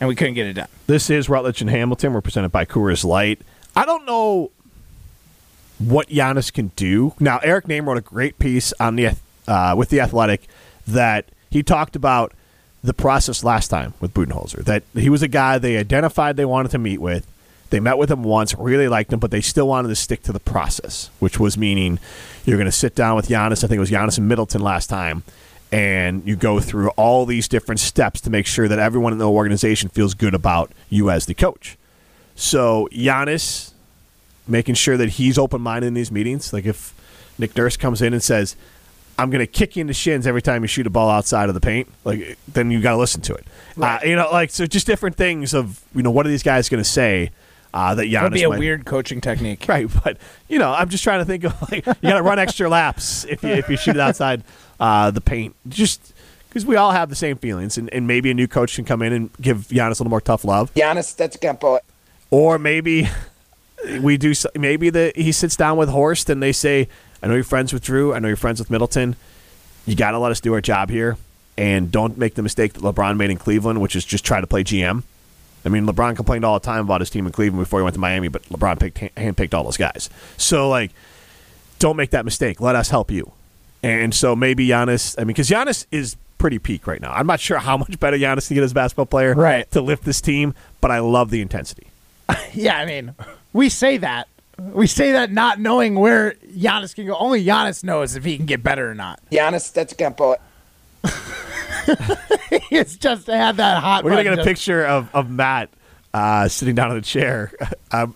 and 0.00 0.08
we 0.08 0.14
couldn't 0.14 0.34
get 0.34 0.46
it 0.46 0.52
done. 0.54 0.68
This 0.86 1.08
is 1.10 1.28
Rutledge 1.28 1.60
and 1.60 1.70
Hamilton. 1.70 2.12
We're 2.12 2.20
presented 2.20 2.50
by 2.50 2.64
Coors 2.64 3.04
Light. 3.04 3.40
I 3.74 3.86
don't 3.86 4.04
know 4.04 4.50
what 5.78 6.08
Giannis 6.08 6.52
can 6.52 6.72
do. 6.76 7.14
Now, 7.18 7.38
Eric 7.42 7.66
Nehm 7.66 7.86
wrote 7.86 7.96
a 7.96 8.02
great 8.02 8.38
piece 8.38 8.72
on 8.78 8.96
the 8.96 9.16
uh, 9.48 9.74
with 9.76 9.88
the 9.88 10.00
Athletic 10.00 10.42
that 10.86 11.26
he 11.50 11.62
talked 11.62 11.96
about 11.96 12.32
the 12.82 12.94
process 12.94 13.44
last 13.44 13.68
time 13.68 13.94
with 14.00 14.14
Budenholzer. 14.14 14.64
That 14.64 14.82
he 14.94 15.10
was 15.10 15.22
a 15.22 15.28
guy 15.28 15.58
they 15.58 15.76
identified 15.76 16.36
they 16.36 16.44
wanted 16.44 16.70
to 16.72 16.78
meet 16.78 17.00
with. 17.00 17.26
They 17.70 17.78
met 17.78 17.98
with 17.98 18.10
him 18.10 18.24
once, 18.24 18.54
really 18.56 18.88
liked 18.88 19.12
him, 19.12 19.20
but 19.20 19.30
they 19.30 19.40
still 19.40 19.68
wanted 19.68 19.88
to 19.88 19.94
stick 19.94 20.22
to 20.24 20.32
the 20.32 20.40
process, 20.40 21.10
which 21.20 21.38
was 21.38 21.56
meaning 21.56 22.00
you're 22.44 22.56
going 22.56 22.66
to 22.66 22.72
sit 22.72 22.96
down 22.96 23.14
with 23.14 23.28
Giannis. 23.28 23.62
I 23.62 23.68
think 23.68 23.76
it 23.76 23.80
was 23.80 23.90
Giannis 23.90 24.18
and 24.18 24.26
Middleton 24.26 24.60
last 24.60 24.88
time, 24.88 25.22
and 25.70 26.26
you 26.26 26.34
go 26.34 26.58
through 26.58 26.88
all 26.90 27.26
these 27.26 27.46
different 27.46 27.78
steps 27.78 28.20
to 28.22 28.30
make 28.30 28.46
sure 28.46 28.66
that 28.66 28.80
everyone 28.80 29.12
in 29.12 29.18
the 29.18 29.30
organization 29.30 29.88
feels 29.88 30.14
good 30.14 30.34
about 30.34 30.72
you 30.88 31.10
as 31.10 31.26
the 31.26 31.34
coach. 31.34 31.76
So 32.34 32.88
Giannis 32.90 33.72
making 34.48 34.74
sure 34.74 34.96
that 34.96 35.10
he's 35.10 35.38
open 35.38 35.60
minded 35.60 35.86
in 35.86 35.94
these 35.94 36.10
meetings. 36.10 36.52
Like 36.52 36.66
if 36.66 36.92
Nick 37.38 37.56
Nurse 37.56 37.76
comes 37.76 38.02
in 38.02 38.12
and 38.12 38.22
says, 38.22 38.56
"I'm 39.20 39.30
going 39.30 39.40
to 39.40 39.46
kick 39.46 39.76
you 39.76 39.80
in 39.82 39.86
the 39.86 39.94
shins 39.94 40.26
every 40.26 40.42
time 40.42 40.62
you 40.62 40.68
shoot 40.68 40.86
a 40.86 40.90
ball 40.90 41.10
outside 41.10 41.48
of 41.48 41.54
the 41.54 41.60
paint," 41.60 41.88
like 42.04 42.38
then 42.48 42.70
you 42.70 42.80
got 42.80 42.92
to 42.92 42.96
listen 42.96 43.20
to 43.22 43.34
it. 43.34 43.46
Uh, 43.80 43.98
you 44.04 44.16
know, 44.16 44.28
like 44.32 44.50
so, 44.50 44.66
just 44.66 44.86
different 44.86 45.16
things 45.16 45.54
of 45.54 45.82
you 45.94 46.02
know 46.02 46.10
what 46.10 46.26
are 46.26 46.28
these 46.30 46.42
guys 46.42 46.68
going 46.68 46.82
to 46.82 46.88
say 46.88 47.30
uh, 47.72 47.94
that 47.94 48.04
Giannis 48.06 48.12
That 48.12 48.22
would 48.22 48.32
be 48.32 48.42
a 48.44 48.48
might- 48.48 48.58
weird 48.58 48.84
coaching 48.84 49.20
technique. 49.20 49.64
right? 49.68 49.88
But 50.02 50.16
you 50.48 50.58
know, 50.58 50.72
I'm 50.72 50.88
just 50.88 51.04
trying 51.04 51.20
to 51.20 51.24
think 51.24 51.44
of 51.44 51.54
like 51.70 51.86
you 51.86 51.92
got 52.02 52.16
to 52.16 52.22
run 52.22 52.38
extra 52.38 52.68
laps 52.68 53.24
if 53.24 53.42
you 53.42 53.50
if 53.50 53.68
you 53.68 53.76
shoot 53.76 53.96
it 53.96 54.00
outside 54.00 54.42
uh, 54.80 55.10
the 55.10 55.20
paint, 55.20 55.54
just 55.68 56.12
because 56.48 56.66
we 56.66 56.74
all 56.74 56.90
have 56.90 57.08
the 57.10 57.14
same 57.16 57.36
feelings, 57.36 57.78
and, 57.78 57.92
and 57.94 58.06
maybe 58.08 58.28
a 58.30 58.34
new 58.34 58.48
coach 58.48 58.74
can 58.74 58.84
come 58.84 59.02
in 59.02 59.12
and 59.12 59.30
give 59.40 59.68
Giannis 59.68 59.86
a 59.86 60.02
little 60.02 60.08
more 60.10 60.20
tough 60.20 60.44
love, 60.44 60.74
Giannis, 60.74 61.14
that's 61.14 61.36
Campo. 61.36 61.78
or 62.30 62.58
maybe 62.58 63.08
we 64.00 64.16
do. 64.16 64.32
Maybe 64.56 64.90
the 64.90 65.12
he 65.14 65.30
sits 65.32 65.54
down 65.56 65.76
with 65.76 65.88
Horst 65.90 66.28
and 66.28 66.42
they 66.42 66.52
say, 66.52 66.88
"I 67.22 67.26
know 67.28 67.34
you're 67.34 67.44
friends 67.44 67.72
with 67.72 67.84
Jrue. 67.84 68.14
I 68.14 68.18
know 68.18 68.28
you're 68.28 68.36
friends 68.36 68.58
with 68.58 68.70
Middleton. 68.70 69.16
You 69.86 69.94
got 69.96 70.12
to 70.12 70.18
let 70.18 70.30
us 70.30 70.40
do 70.40 70.52
our 70.54 70.60
job 70.60 70.90
here." 70.90 71.16
And 71.58 71.90
don't 71.92 72.16
make 72.16 72.34
the 72.34 72.42
mistake 72.42 72.72
that 72.74 72.82
LeBron 72.82 73.16
made 73.18 73.30
in 73.30 73.36
Cleveland, 73.36 73.80
which 73.82 73.94
is 73.94 74.04
just 74.04 74.24
try 74.24 74.40
to 74.40 74.46
play 74.46 74.64
GM. 74.64 75.02
I 75.64 75.68
mean, 75.68 75.84
LeBron 75.84 76.16
complained 76.16 76.44
all 76.44 76.58
the 76.58 76.64
time 76.64 76.80
about 76.86 77.02
his 77.02 77.10
team 77.10 77.26
in 77.26 77.32
Cleveland 77.32 77.62
before 77.64 77.80
he 77.80 77.84
went 77.84 77.92
to 77.94 78.00
Miami, 78.00 78.28
but 78.28 78.42
LeBron 78.44 78.80
picked 78.80 78.98
handpicked 79.16 79.52
all 79.52 79.64
those 79.64 79.76
guys. 79.76 80.08
So 80.38 80.70
like, 80.70 80.90
don't 81.78 81.96
make 81.96 82.10
that 82.10 82.24
mistake. 82.24 82.60
Let 82.62 82.76
us 82.76 82.88
help 82.88 83.10
you. 83.10 83.32
And 83.82 84.14
so 84.14 84.34
maybe 84.34 84.66
Giannis. 84.68 85.14
I 85.18 85.22
mean, 85.22 85.28
because 85.28 85.50
Giannis 85.50 85.84
is 85.90 86.16
pretty 86.38 86.58
peak 86.58 86.86
right 86.86 87.00
now. 87.00 87.12
I'm 87.12 87.26
not 87.26 87.40
sure 87.40 87.58
how 87.58 87.76
much 87.76 88.00
better 88.00 88.16
Giannis 88.16 88.46
can 88.46 88.54
get 88.54 88.64
as 88.64 88.70
a 88.72 88.74
basketball 88.74 89.04
player 89.06 89.34
Right. 89.34 89.70
to 89.72 89.82
lift 89.82 90.04
this 90.04 90.22
team, 90.22 90.54
but 90.80 90.90
I 90.90 91.00
love 91.00 91.28
the 91.30 91.42
intensity. 91.42 91.88
Yeah, 92.54 92.78
I 92.78 92.86
mean, 92.86 93.14
we 93.52 93.68
say 93.68 93.98
that. 93.98 94.28
We 94.60 94.86
say 94.86 95.12
that 95.12 95.32
not 95.32 95.58
knowing 95.58 95.94
where 95.94 96.32
Giannis 96.54 96.94
can 96.94 97.06
go. 97.06 97.16
Only 97.16 97.42
Giannis 97.44 97.82
knows 97.82 98.14
if 98.14 98.24
he 98.24 98.36
can 98.36 98.44
get 98.44 98.62
better 98.62 98.90
or 98.90 98.94
not. 98.94 99.18
Giannis, 99.32 99.72
that's 99.72 99.94
Campo. 99.94 100.36
it's 102.70 102.96
just 102.98 103.26
to 103.26 103.36
have 103.36 103.56
that 103.56 103.82
hot. 103.82 104.04
We're 104.04 104.10
gonna 104.10 104.24
get 104.24 104.32
a 104.34 104.36
just- 104.36 104.46
picture 104.48 104.84
of 104.84 105.08
of 105.14 105.30
Matt 105.30 105.70
uh, 106.12 106.48
sitting 106.48 106.74
down 106.74 106.90
in 106.90 106.96
the 106.96 107.02
chair. 107.02 107.52
um, 107.92 108.14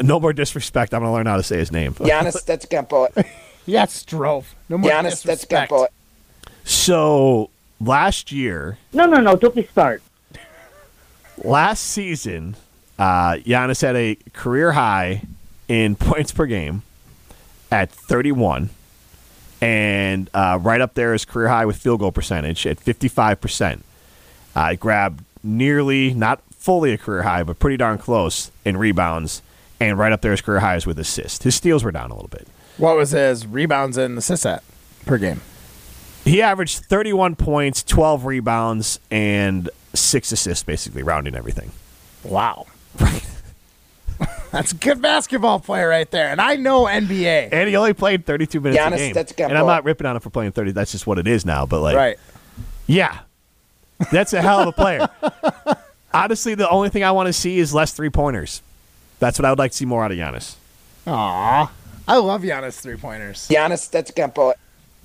no 0.00 0.18
more 0.20 0.32
disrespect. 0.32 0.92
I'm 0.92 1.00
going 1.00 1.10
to 1.10 1.14
learn 1.14 1.26
how 1.26 1.36
to 1.36 1.42
say 1.42 1.56
his 1.58 1.72
name. 1.72 1.94
Giannis 1.94 2.44
that's 2.44 2.66
Tetsukampo. 2.66 3.24
Yes, 3.64 3.92
Strove. 3.94 4.54
No 4.68 4.78
more 4.78 4.90
Giannis 4.90 5.22
disrespect. 5.22 5.70
Tetsukampo. 5.70 5.86
So 6.64 7.50
last 7.80 8.32
year, 8.32 8.78
No, 8.92 9.06
no, 9.06 9.20
no. 9.20 9.36
Don't 9.36 9.54
be 9.54 9.64
start. 9.64 10.02
last 11.42 11.80
season, 11.84 12.56
uh, 12.98 13.34
Giannis 13.36 13.80
had 13.82 13.96
a 13.96 14.16
career 14.32 14.72
high 14.72 15.22
in 15.68 15.96
points 15.96 16.32
per 16.32 16.46
game 16.46 16.82
at 17.70 17.90
31, 17.90 18.70
and 19.60 20.30
uh, 20.34 20.58
right 20.60 20.80
up 20.80 20.94
there 20.94 21.14
is 21.14 21.24
career 21.24 21.48
high 21.48 21.64
with 21.64 21.76
field 21.76 22.00
goal 22.00 22.12
percentage 22.12 22.66
at 22.66 22.78
55 22.80 23.40
percent. 23.40 23.84
I 24.54 24.74
grabbed 24.74 25.24
nearly, 25.42 26.14
not 26.14 26.40
fully 26.56 26.92
a 26.92 26.98
career 26.98 27.22
high, 27.22 27.42
but 27.42 27.58
pretty 27.58 27.76
darn 27.76 27.98
close 27.98 28.50
in 28.64 28.76
rebounds, 28.76 29.42
and 29.80 29.98
right 29.98 30.12
up 30.12 30.20
there 30.20 30.32
is 30.32 30.40
career 30.40 30.60
highs 30.60 30.86
with 30.86 30.98
assists. 30.98 31.42
His 31.42 31.54
steals 31.54 31.84
were 31.84 31.92
down 31.92 32.10
a 32.10 32.14
little 32.14 32.28
bit. 32.28 32.48
What 32.78 32.96
was 32.96 33.12
his 33.12 33.46
rebounds 33.46 33.96
and 33.96 34.18
assists 34.18 34.44
at 34.44 34.62
per 35.06 35.18
game? 35.18 35.40
He 36.24 36.42
averaged 36.42 36.80
31 36.86 37.36
points, 37.36 37.84
12 37.84 38.24
rebounds, 38.24 38.98
and 39.10 39.70
six 39.94 40.32
assists, 40.32 40.64
basically 40.64 41.02
rounding 41.04 41.36
everything. 41.36 41.70
Wow. 42.24 42.66
That's 44.52 44.72
a 44.72 44.76
good 44.76 45.02
basketball 45.02 45.60
player 45.60 45.88
right 45.88 46.10
there. 46.10 46.28
And 46.28 46.40
I 46.40 46.56
know 46.56 46.84
NBA. 46.84 47.50
And 47.52 47.68
he 47.68 47.76
only 47.76 47.92
played 47.94 48.24
32 48.26 48.60
minutes 48.60 48.80
Giannis 48.82 48.94
a 48.94 48.96
game. 48.98 49.14
Antetokounmpo. 49.14 49.48
And 49.48 49.58
I'm 49.58 49.66
not 49.66 49.84
ripping 49.84 50.06
on 50.06 50.16
him 50.16 50.20
for 50.20 50.30
playing 50.30 50.52
30. 50.52 50.72
That's 50.72 50.92
just 50.92 51.06
what 51.06 51.18
it 51.18 51.26
is 51.26 51.44
now. 51.44 51.66
But 51.66 51.80
like, 51.80 51.96
Right. 51.96 52.18
yeah, 52.86 53.20
that's 54.10 54.32
a 54.32 54.40
hell 54.40 54.60
of 54.60 54.68
a 54.68 54.72
player. 54.72 55.08
Honestly, 56.14 56.54
the 56.54 56.68
only 56.70 56.88
thing 56.88 57.04
I 57.04 57.10
want 57.10 57.26
to 57.26 57.32
see 57.32 57.58
is 57.58 57.74
less 57.74 57.92
three 57.92 58.10
pointers. 58.10 58.62
That's 59.18 59.38
what 59.38 59.44
I 59.44 59.50
would 59.50 59.58
like 59.58 59.72
to 59.72 59.76
see 59.76 59.84
more 59.84 60.02
out 60.04 60.12
of 60.12 60.16
Giannis. 60.18 60.56
Aw. 61.06 61.70
I 62.08 62.16
love 62.18 62.42
Giannis 62.42 62.80
three 62.80 62.96
pointers. 62.96 63.48
Giannis 63.48 63.90
Antetokounmpo. 63.90 64.54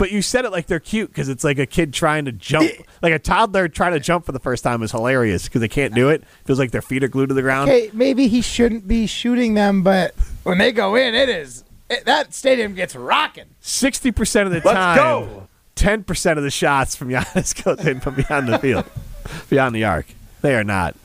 But 0.01 0.09
you 0.09 0.23
said 0.23 0.45
it 0.45 0.51
like 0.51 0.65
they're 0.65 0.79
cute 0.79 1.11
because 1.11 1.29
it's 1.29 1.43
like 1.43 1.59
a 1.59 1.67
kid 1.67 1.93
trying 1.93 2.25
to 2.25 2.31
jump, 2.31 2.71
like 3.03 3.13
a 3.13 3.19
toddler 3.19 3.67
trying 3.67 3.91
to 3.91 3.99
jump 3.99 4.25
for 4.25 4.31
the 4.31 4.39
first 4.39 4.63
time 4.63 4.81
is 4.81 4.89
hilarious 4.89 5.43
because 5.43 5.61
they 5.61 5.67
can't 5.67 5.93
do 5.93 6.09
it. 6.09 6.23
Feels 6.43 6.57
like 6.57 6.71
their 6.71 6.81
feet 6.81 7.03
are 7.03 7.07
glued 7.07 7.27
to 7.27 7.35
the 7.35 7.43
ground. 7.43 7.69
Okay, 7.69 7.91
maybe 7.93 8.27
he 8.27 8.41
shouldn't 8.41 8.87
be 8.87 9.05
shooting 9.05 9.53
them, 9.53 9.83
but 9.83 10.15
when 10.41 10.57
they 10.57 10.71
go 10.71 10.95
in, 10.95 11.13
it 11.13 11.29
is 11.29 11.63
it, 11.87 12.05
that 12.05 12.33
stadium 12.33 12.73
gets 12.73 12.95
rocking. 12.95 13.45
Sixty 13.59 14.11
percent 14.11 14.47
of 14.47 14.53
the 14.53 14.61
Let's 14.65 14.75
time, 14.75 14.97
go. 14.97 15.47
ten 15.75 16.03
percent 16.03 16.39
of 16.39 16.43
the 16.43 16.49
shots 16.49 16.95
from 16.95 17.09
Giannis 17.09 17.63
goes 17.63 17.85
in 17.85 17.99
from 17.99 18.15
beyond 18.15 18.49
the 18.49 18.57
field, 18.57 18.85
beyond 19.51 19.75
the 19.75 19.83
arc. 19.83 20.07
They 20.41 20.55
are 20.55 20.63
not. 20.63 20.95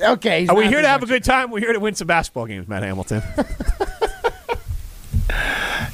Okay, 0.00 0.46
Are 0.46 0.54
we 0.54 0.68
here 0.68 0.80
to 0.80 0.86
have 0.86 1.02
a 1.02 1.06
good 1.06 1.24
time? 1.24 1.50
We're 1.50 1.58
here 1.58 1.72
to 1.72 1.80
win 1.80 1.96
some 1.96 2.06
basketball 2.06 2.46
games, 2.46 2.68
Matt 2.68 2.84
Hamilton. 2.84 3.20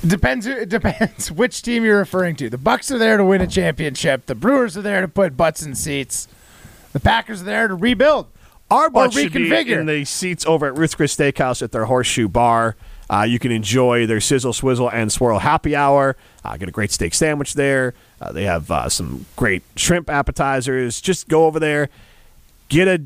Depends. 0.07 0.47
It 0.47 0.69
depends 0.69 1.31
which 1.33 1.63
team 1.63 1.85
you're 1.85 1.99
referring 1.99 2.37
to. 2.37 2.51
The 2.51 2.59
Bucks 2.59 2.91
are 2.91 2.99
there 2.99 3.17
to 3.17 3.25
win 3.25 3.41
a 3.41 3.47
championship. 3.47 4.27
The 4.27 4.35
Brewers 4.35 4.77
are 4.77 4.83
there 4.83 5.01
to 5.01 5.09
put 5.09 5.37
butts 5.37 5.63
in 5.63 5.75
seats. 5.75 6.29
The 6.93 7.01
Packers 7.01 7.43
are 7.43 7.47
there 7.47 7.69
to 7.69 7.75
rebuild. 7.75 8.27
Our 8.71 8.91
butts 8.91 9.19
should 9.19 9.33
be 9.33 9.73
in 9.73 9.87
the 9.87 10.05
seats 10.05 10.45
over 10.45 10.67
at 10.67 10.77
Ruth's 10.77 10.95
Chris 10.95 11.17
Steakhouse 11.17 11.63
at 11.63 11.73
their 11.73 11.87
Horseshoe 11.87 12.29
Bar. 12.29 12.77
Uh, 13.11 13.23
you 13.23 13.39
can 13.39 13.51
enjoy 13.51 14.07
their 14.07 14.21
sizzle, 14.21 14.53
swizzle, 14.53 14.91
and 14.91 15.11
swirl 15.11 15.39
happy 15.39 15.75
hour. 15.75 16.17
Uh, 16.45 16.57
get 16.59 16.69
a 16.69 16.73
great 16.73 16.91
steak 16.91 17.15
sandwich 17.15 17.55
there. 17.55 17.95
Uh, 18.21 18.33
they 18.33 18.45
have 18.45 18.71
uh, 18.71 18.89
some 18.91 19.25
great 19.37 19.63
shrimp 19.77 20.11
appetizers. 20.11 21.01
Just 21.01 21.29
go 21.29 21.47
over 21.47 21.59
there, 21.59 21.89
get 22.69 22.87
a 22.87 23.03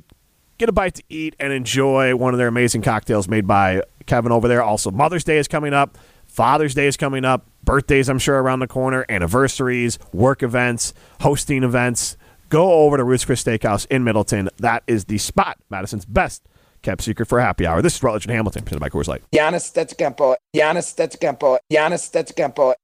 get 0.59 0.69
a 0.69 0.73
bite 0.73 0.97
to 0.97 1.03
eat, 1.09 1.37
and 1.39 1.53
enjoy 1.53 2.17
one 2.17 2.35
of 2.35 2.39
their 2.39 2.49
amazing 2.49 2.83
cocktails 2.83 3.29
made 3.29 3.47
by 3.47 3.83
Kevin 4.07 4.33
over 4.33 4.49
there. 4.49 4.63
Also, 4.63 4.91
Mother's 4.91 5.23
Day 5.23 5.39
is 5.39 5.47
coming 5.47 5.73
up. 5.73 5.97
Father's 6.33 6.75
Day 6.75 6.87
is 6.87 6.97
coming 6.97 7.25
up. 7.27 7.47
Birthdays, 7.63 8.09
I'm 8.09 8.19
sure, 8.19 8.43
around 8.43 8.61
the 8.61 8.67
corner. 8.67 9.05
Anniversaries, 9.09 9.99
work 10.13 10.43
events, 10.43 10.95
hosting 11.21 11.63
events. 11.63 12.17
Go 12.49 12.73
over 12.73 12.97
to 12.97 13.05
Ruth's 13.05 13.27
Chris 13.27 13.45
Steakhouse 13.45 13.87
in 13.91 14.03
Middleton. 14.03 14.49
That 14.57 14.83
is 14.87 15.05
the 15.05 15.19
spot, 15.19 15.59
Madison's 15.71 16.05
best 16.05 16.43
kept 16.83 17.03
secret 17.03 17.27
for 17.27 17.41
happy 17.41 17.65
hour. 17.65 17.81
This 17.81 17.95
is 17.95 18.03
Rutledge 18.03 18.27
and 18.27 18.35
Hamilton, 18.35 18.65
presented 18.65 18.81
by 18.81 18.89
Coors 18.89 19.07
Light. 19.07 19.23
Giannis 19.33 19.73
Antetokounmpo. 19.73 20.35
Giannis 20.55 20.95
Antetokounmpo. 20.97 21.59
Giannis 21.73 22.11
Antetokounmpo. 22.11 22.75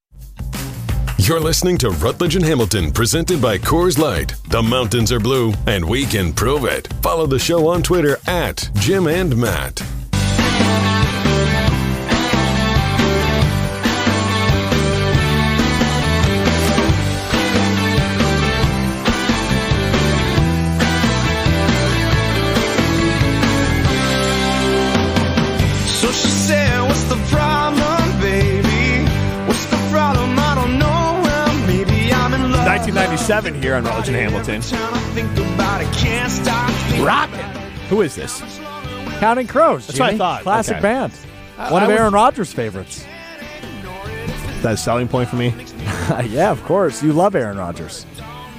You're 1.19 1.41
listening 1.41 1.77
to 1.79 1.91
Rutledge 1.91 2.37
and 2.37 2.45
Hamilton, 2.45 2.93
presented 2.93 3.43
by 3.43 3.59
Coors 3.59 3.99
Light. 3.99 4.35
The 4.51 4.63
mountains 4.63 5.11
are 5.11 5.19
blue, 5.19 5.53
and 5.67 5.85
we 5.85 6.07
can 6.07 6.33
prove 6.33 6.65
it. 6.65 6.87
Follow 7.03 7.27
the 7.27 7.39
show 7.39 7.67
on 7.67 7.83
Twitter 7.83 8.19
at 8.29 8.71
Jim 8.77 9.09
and 9.09 9.37
Matt. 9.37 9.83
1997 33.29 33.63
here 33.63 33.75
on 33.75 33.85
Rutledge 33.85 34.09
and 34.09 34.17
Hamilton. 34.17 34.63
Think 35.13 35.31
about 35.55 35.83
it, 35.83 35.93
can't 35.95 36.31
stop 36.33 36.71
thinking 36.71 37.05
Rockin'. 37.05 37.45
Who 37.91 38.01
is 38.01 38.15
this? 38.15 38.41
Counting 39.21 39.47
Crows. 39.47 39.87
That's 39.87 40.01
what 40.01 40.15
I 40.15 40.17
thought. 40.17 40.43
Classic 40.45 40.77
Okay. 40.77 40.83
band. 40.83 41.13
Uh, 41.59 41.63
I- 41.63 41.73
One 41.73 41.83
I 41.83 41.85
of 41.87 41.91
was- 41.91 42.01
Aaron 42.01 42.15
Rodgers' 42.15 42.53
favorites. 42.53 43.05
That's 44.63 44.81
a 44.81 44.83
selling 44.85 45.09
point 45.09 45.29
for 45.29 45.37
me. 45.37 45.55
yeah, 46.29 46.51
of 46.51 46.63
course. 46.65 47.03
You 47.03 47.13
love 47.13 47.35
Aaron 47.37 47.59
Rodgers. 47.59 48.07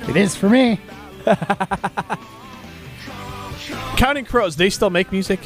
It 0.07 0.15
is 0.15 0.35
for 0.35 0.47
me. 0.49 0.79
Counting 3.97 4.25
Crows, 4.25 4.55
they 4.55 4.69
still 4.69 4.89
make 4.91 5.11
music? 5.11 5.39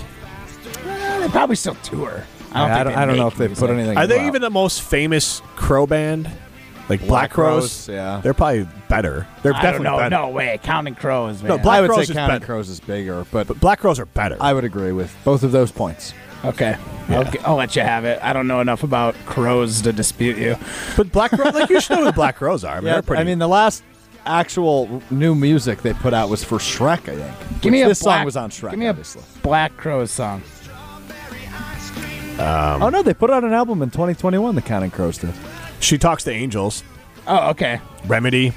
They 0.86 1.28
probably 1.30 1.56
still 1.56 1.76
tour. 1.76 2.24
I 2.52 2.60
don't, 2.60 2.72
I 2.72 2.76
think 2.76 2.90
don't, 2.90 2.98
I 2.98 3.06
don't 3.06 3.18
know 3.18 3.28
if 3.28 3.38
they 3.38 3.48
music. 3.48 3.62
put 3.68 3.70
anything. 3.74 3.98
Are 3.98 4.06
they 4.06 4.20
out. 4.20 4.26
even 4.28 4.42
the 4.42 4.50
most 4.52 4.82
famous 4.84 5.42
crow 5.56 5.88
band? 5.88 6.30
Like 6.90 7.00
Black, 7.00 7.10
Black 7.10 7.32
Crowes? 7.32 7.86
Crows, 7.86 7.90
yeah. 7.90 8.20
They're 8.22 8.34
probably 8.34 8.68
better. 8.90 9.26
They're 9.42 9.54
I 9.54 9.62
don't 9.62 9.72
definitely 9.72 9.84
know. 9.86 9.98
better. 9.98 10.10
No 10.10 10.30
way. 10.30 10.60
Counting 10.64 10.96
crows, 10.96 11.42
man. 11.42 11.50
No, 11.50 11.58
Black 11.58 11.78
I 11.78 11.82
would 11.82 11.90
Crows 11.90 12.08
say 12.08 12.12
is 12.12 12.16
Counting 12.18 12.36
better. 12.36 12.46
Crows 12.46 12.70
is 12.70 12.80
bigger, 12.82 13.26
but, 13.32 13.48
But 13.48 13.60
Black 13.60 13.80
Crowes 13.80 14.00
are 14.00 14.06
better. 14.06 14.36
I 14.42 14.54
would 14.54 14.66
agree 14.66 14.92
with 14.92 15.16
both 15.24 15.44
of 15.44 15.52
those 15.54 15.72
points. 15.72 16.14
Okay. 16.44 16.76
I'll, 17.08 17.32
I'll 17.46 17.56
let 17.56 17.76
you 17.78 17.84
have 17.84 18.04
it. 18.04 18.20
I 18.22 18.34
don't 18.34 18.48
know 18.48 18.60
enough 18.60 18.84
about 18.84 19.16
crows 19.26 19.82
to 19.84 19.94
dispute 19.94 20.38
you. 20.38 20.58
but 20.98 21.10
Black 21.12 21.32
Crowes, 21.32 21.54
like 21.54 21.70
you 21.70 21.80
should 21.80 21.98
know 21.98 22.06
who 22.06 22.12
Black 22.12 22.36
Crowes 22.36 22.66
are. 22.66 22.74
I 22.76 22.80
mean, 22.80 22.88
Yeah, 22.88 22.94
they're 22.94 23.02
pretty. 23.02 23.22
I 23.22 23.24
mean 23.24 23.40
the 23.40 23.48
last 23.48 23.82
actual 24.26 25.02
new 25.10 25.36
music 25.36 25.82
they 25.84 25.94
put 25.94 26.14
out 26.14 26.28
was 26.30 26.44
for 26.44 26.58
Shrek, 26.58 27.08
I 27.10 27.16
think. 27.16 27.62
Give 27.62 27.72
me 27.72 27.80
Which 27.80 27.86
a 27.86 27.90
this 27.90 28.04
black, 28.04 28.20
song 28.20 28.26
was 28.26 28.36
on 28.38 28.50
Shrek. 28.50 28.72
Give 28.72 28.80
me 28.80 28.88
a 28.88 28.90
obviously. 28.90 29.24
Black 29.42 29.76
Crowes 29.78 30.12
song. 30.12 30.42
Um, 32.40 32.82
oh 32.82 32.90
no, 32.90 33.04
they 33.04 33.14
put 33.14 33.30
out 33.30 33.44
an 33.44 33.54
album 33.54 33.82
in 33.84 33.90
2021. 33.92 34.56
The 34.56 34.62
Counting 34.62 34.92
Crows 34.92 35.18
did. 35.20 35.34
She 35.84 35.98
talks 35.98 36.24
to 36.24 36.32
angels. 36.32 36.84
Oh, 37.28 37.50
okay. 37.52 37.80
Remedy. 38.06 38.54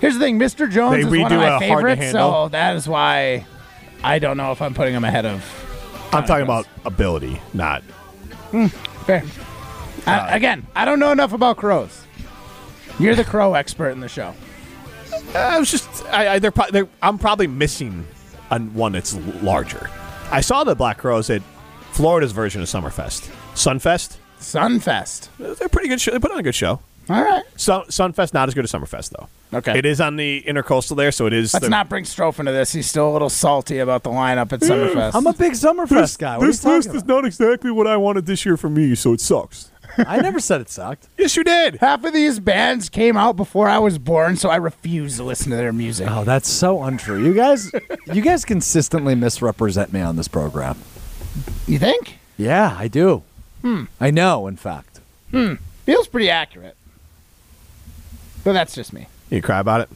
Here's 0.00 0.14
the 0.14 0.20
thing, 0.20 0.38
Mr. 0.38 0.70
Jones 0.70 0.94
They 0.94 1.00
is 1.00 1.06
one 1.06 1.30
redo 1.30 1.32
of 1.32 1.32
a 1.32 1.36
my 1.36 1.48
Hard 1.48 1.60
to 1.60 1.66
favorites, 1.68 2.02
Handle. 2.02 2.32
so 2.32 2.48
that 2.48 2.76
is 2.76 2.88
why 2.88 3.46
I 4.02 4.18
don't 4.18 4.36
know 4.36 4.52
if 4.52 4.60
I'm 4.60 4.74
putting 4.74 4.94
him 4.94 5.04
ahead 5.04 5.26
of. 5.26 5.44
I'm 6.12 6.24
talking 6.24 6.44
about 6.44 6.66
ability, 6.84 7.40
not. 7.52 7.82
Hmm, 8.52 8.66
fair. 8.66 9.22
I, 10.06 10.18
uh, 10.18 10.36
again, 10.36 10.66
I 10.74 10.84
don't 10.84 10.98
know 10.98 11.12
enough 11.12 11.32
about 11.32 11.56
crows. 11.56 12.02
You're 12.98 13.14
the 13.14 13.24
crow 13.24 13.54
expert 13.54 13.90
in 13.90 14.00
the 14.00 14.08
show. 14.08 14.34
I 15.34 15.58
was 15.58 15.70
just. 15.70 16.04
I, 16.06 16.34
I, 16.34 16.38
they're, 16.38 16.50
pro- 16.52 16.70
they're, 16.70 16.88
I'm 17.02 17.18
probably 17.18 17.46
missing 17.46 18.06
a, 18.50 18.60
one 18.60 18.92
that's 18.92 19.14
l- 19.14 19.20
larger. 19.42 19.90
I 20.30 20.40
saw 20.40 20.64
the 20.64 20.74
Black 20.74 20.98
Crowes 20.98 21.28
at 21.30 21.42
Florida's 21.92 22.32
version 22.32 22.62
of 22.62 22.68
Summerfest. 22.68 23.30
Sunfest. 23.54 24.16
Sunfest. 24.40 25.28
They're 25.38 25.68
pretty 25.68 25.88
good 25.88 26.00
show. 26.00 26.12
They 26.12 26.18
put 26.18 26.30
on 26.32 26.38
a 26.38 26.42
good 26.42 26.54
show. 26.54 26.80
All 27.08 27.22
right. 27.22 27.44
Sun, 27.56 27.84
Sunfest 27.84 28.34
not 28.34 28.48
as 28.48 28.54
good 28.54 28.64
as 28.64 28.72
Summerfest 28.72 29.10
though. 29.10 29.28
Okay. 29.58 29.78
It 29.78 29.86
is 29.86 30.00
on 30.00 30.16
the 30.16 30.42
intercoastal 30.46 30.96
there, 30.96 31.12
so 31.12 31.26
it 31.26 31.32
is. 31.32 31.54
Let's 31.54 31.64
the- 31.66 31.70
not 31.70 31.88
bring 31.88 32.04
Strope 32.04 32.40
into 32.40 32.50
this. 32.50 32.72
He's 32.72 32.88
still 32.88 33.08
a 33.08 33.12
little 33.12 33.30
salty 33.30 33.78
about 33.78 34.02
the 34.02 34.10
lineup 34.10 34.52
at 34.52 34.60
Summerfest. 34.60 35.14
I'm 35.14 35.26
a 35.26 35.32
big 35.32 35.52
Summerfest 35.52 36.18
guy. 36.18 36.36
What 36.36 36.44
are 36.48 36.50
you 36.50 36.56
talking 36.56 36.90
about? 36.90 37.06
not 37.06 37.24
exactly 37.24 37.70
what 37.70 37.86
I 37.86 37.96
wanted 37.96 38.26
this 38.26 38.44
year 38.44 38.56
for 38.56 38.68
me, 38.68 38.94
so 38.96 39.12
it 39.12 39.20
sucks. 39.20 39.70
I 39.98 40.20
never 40.20 40.40
said 40.40 40.60
it 40.60 40.68
sucked. 40.68 41.08
yes, 41.16 41.36
you 41.36 41.44
did. 41.44 41.76
Half 41.76 42.04
of 42.04 42.12
these 42.12 42.38
bands 42.40 42.88
came 42.88 43.16
out 43.16 43.36
before 43.36 43.68
I 43.68 43.78
was 43.78 43.98
born, 43.98 44.36
so 44.36 44.50
I 44.50 44.56
refuse 44.56 45.16
to 45.16 45.22
listen 45.22 45.50
to 45.50 45.56
their 45.56 45.72
music. 45.72 46.08
Oh, 46.10 46.24
that's 46.24 46.50
so 46.50 46.82
untrue. 46.82 47.24
You 47.24 47.32
guys, 47.32 47.70
you 48.12 48.20
guys 48.20 48.44
consistently 48.44 49.14
misrepresent 49.14 49.92
me 49.92 50.00
on 50.00 50.16
this 50.16 50.28
program. 50.28 50.76
You 51.68 51.78
think? 51.78 52.18
Yeah, 52.36 52.76
I 52.78 52.88
do. 52.88 53.22
Hmm. 53.66 53.84
I 54.00 54.10
know. 54.12 54.46
In 54.46 54.54
fact, 54.56 55.00
Feels 55.32 56.06
pretty 56.08 56.30
accurate. 56.30 56.76
But 58.44 58.52
that's 58.52 58.74
just 58.76 58.92
me. 58.92 59.08
You 59.28 59.42
cry 59.42 59.58
about 59.58 59.80
it. 59.80 59.88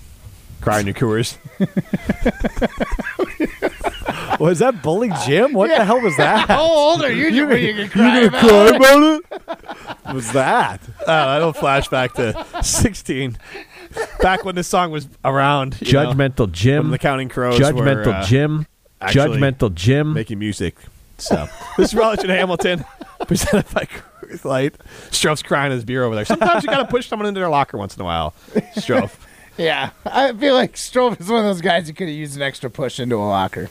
Cry 0.61 0.81
in 0.81 0.87
your 0.87 0.95
Coors. 0.95 1.37
Was 4.41 4.61
that 4.61 4.83
Bully 4.83 5.11
Jim? 5.27 5.53
What 5.53 5.69
the 5.69 5.85
hell 5.85 6.01
was 6.01 6.17
that? 6.17 6.49
How 6.49 6.63
old 6.63 7.03
are 7.03 7.13
you? 7.13 7.29
You, 7.29 7.53
you 7.55 7.75
can 7.75 7.89
cry 7.91 8.21
You 8.21 8.27
about 8.29 8.43
gonna 8.43 8.67
it? 8.67 8.81
cry 8.81 8.97
about 8.97 9.03
it? 9.03 10.07
What 10.07 10.15
was 10.15 10.33
that? 10.33 10.81
Uh, 11.07 11.13
I 11.13 11.39
don't 11.39 11.55
flashback 11.57 12.15
to 12.15 12.63
16. 12.65 13.37
Back 14.21 14.45
when 14.45 14.55
this 14.55 14.69
song 14.69 14.91
was 14.93 15.09
around. 15.25 15.77
you 15.81 15.93
know, 15.93 16.13
Judgmental 16.13 16.51
Jim. 16.51 16.85
when 16.85 16.91
the 16.93 16.99
Counting 16.99 17.29
Crows 17.29 17.59
Judgmental 17.61 18.07
were, 18.07 18.13
uh, 18.15 18.25
Jim. 18.25 18.67
Judgmental 19.03 19.75
Jim. 19.75 20.15
making 20.15 20.39
music. 20.39 20.77
So 21.19 21.47
this 21.77 21.89
is 21.91 21.95
Rutledge 21.95 22.21
and 22.21 22.31
Hamilton, 22.31 22.85
presented 23.31 23.73
by 23.73 23.85
Coors 23.85 24.45
Light. 24.45 24.75
Strope's 25.13 25.41
crying 25.41 25.71
his 25.71 25.85
beer 25.85 26.03
over 26.03 26.17
there. 26.17 26.25
Sometimes 26.25 26.65
you 26.65 26.69
got 26.69 26.79
to 26.79 26.85
push 26.89 27.07
someone 27.07 27.29
into 27.29 27.39
their 27.39 27.49
locker 27.49 27.79
once 27.79 27.95
in 27.95 28.03
a 28.03 28.05
while. 28.05 28.35
Strope. 28.77 29.11
Yeah, 29.59 29.91
I 30.07 30.33
feel 30.33 30.55
like 30.55 30.75
Strope 30.79 31.21
is 31.21 31.29
one 31.29 31.41
of 31.41 31.45
those 31.45 31.61
guys 31.61 31.87
who 31.87 31.93
could 31.93 32.09
have 32.09 32.17
used 32.17 32.35
an 32.35 32.41
extra 32.41 32.71
push 32.71 32.99
into 32.99 33.17
a 33.17 33.19
locker. 33.29 33.69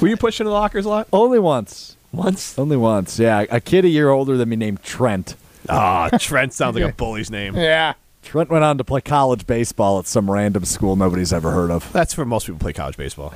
Were 0.00 0.08
you 0.08 0.16
pushing 0.16 0.46
the 0.46 0.50
lockers 0.52 0.84
a 0.84 0.88
lot? 0.88 1.06
Only 1.12 1.38
once. 1.38 1.96
Once? 2.10 2.58
Only 2.58 2.76
once. 2.76 3.20
Yeah, 3.20 3.44
a 3.48 3.60
kid 3.60 3.84
a 3.84 3.88
year 3.88 4.10
older 4.10 4.36
than 4.36 4.48
me 4.48 4.56
named 4.56 4.82
Trent. 4.82 5.36
Ah, 5.68 6.08
Trent 6.18 6.52
sounds 6.54 6.74
like 6.74 6.92
a 6.92 6.96
bully's 6.96 7.30
name. 7.30 7.54
Yeah. 7.56 7.94
Trent 8.24 8.50
went 8.50 8.64
on 8.64 8.78
to 8.78 8.84
play 8.84 9.00
college 9.00 9.46
baseball 9.46 10.00
at 10.00 10.06
some 10.08 10.28
random 10.28 10.64
school 10.64 10.96
nobody's 10.96 11.32
ever 11.32 11.52
heard 11.52 11.70
of. 11.70 11.92
That's 11.92 12.16
where 12.16 12.26
most 12.26 12.46
people 12.46 12.58
play 12.58 12.72
college 12.72 12.96
baseball. 12.96 13.32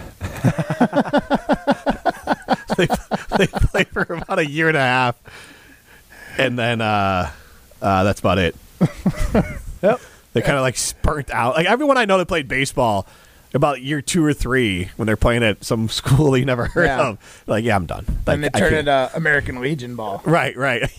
they, 3.39 3.47
they 3.47 3.59
play 3.67 3.85
for 3.85 4.03
about 4.03 4.39
a 4.39 4.47
year 4.49 4.69
and 4.69 4.77
a 4.77 4.81
half, 4.81 5.17
and 6.39 6.59
then 6.59 6.81
uh, 6.81 7.31
uh, 7.83 8.05
that's 8.05 8.21
about 8.21 8.39
it. 8.39 8.57
Yep. 9.83 10.01
They 10.33 10.41
kind 10.41 10.57
of 10.57 10.63
like 10.63 10.77
burnt 11.03 11.31
out. 11.31 11.55
Like 11.55 11.67
everyone 11.67 11.99
I 11.99 12.07
know 12.07 12.17
that 12.19 12.27
played 12.27 12.49
baseball 12.49 13.07
about 13.55 13.83
year 13.83 14.01
two 14.03 14.25
or 14.25 14.33
three 14.33 14.91
when 14.97 15.07
they're 15.07 15.17
playing 15.19 15.43
at 15.45 15.65
some 15.65 15.89
school 15.91 16.37
you 16.37 16.45
never 16.47 16.65
heard 16.67 16.87
Yeah. 16.87 17.09
of. 17.09 17.43
Like, 17.47 17.63
yeah, 17.65 17.77
I'm 17.77 17.85
done. 17.87 18.05
Like, 18.27 18.35
and 18.35 18.45
they 18.45 18.49
I 18.55 18.59
turn 18.59 18.71
can't- 18.71 18.89
it 18.89 18.89
uh, 18.89 19.09
American 19.15 19.61
Legion 19.61 19.95
ball. 19.97 20.23
Right, 20.25 20.57
right. 20.57 20.91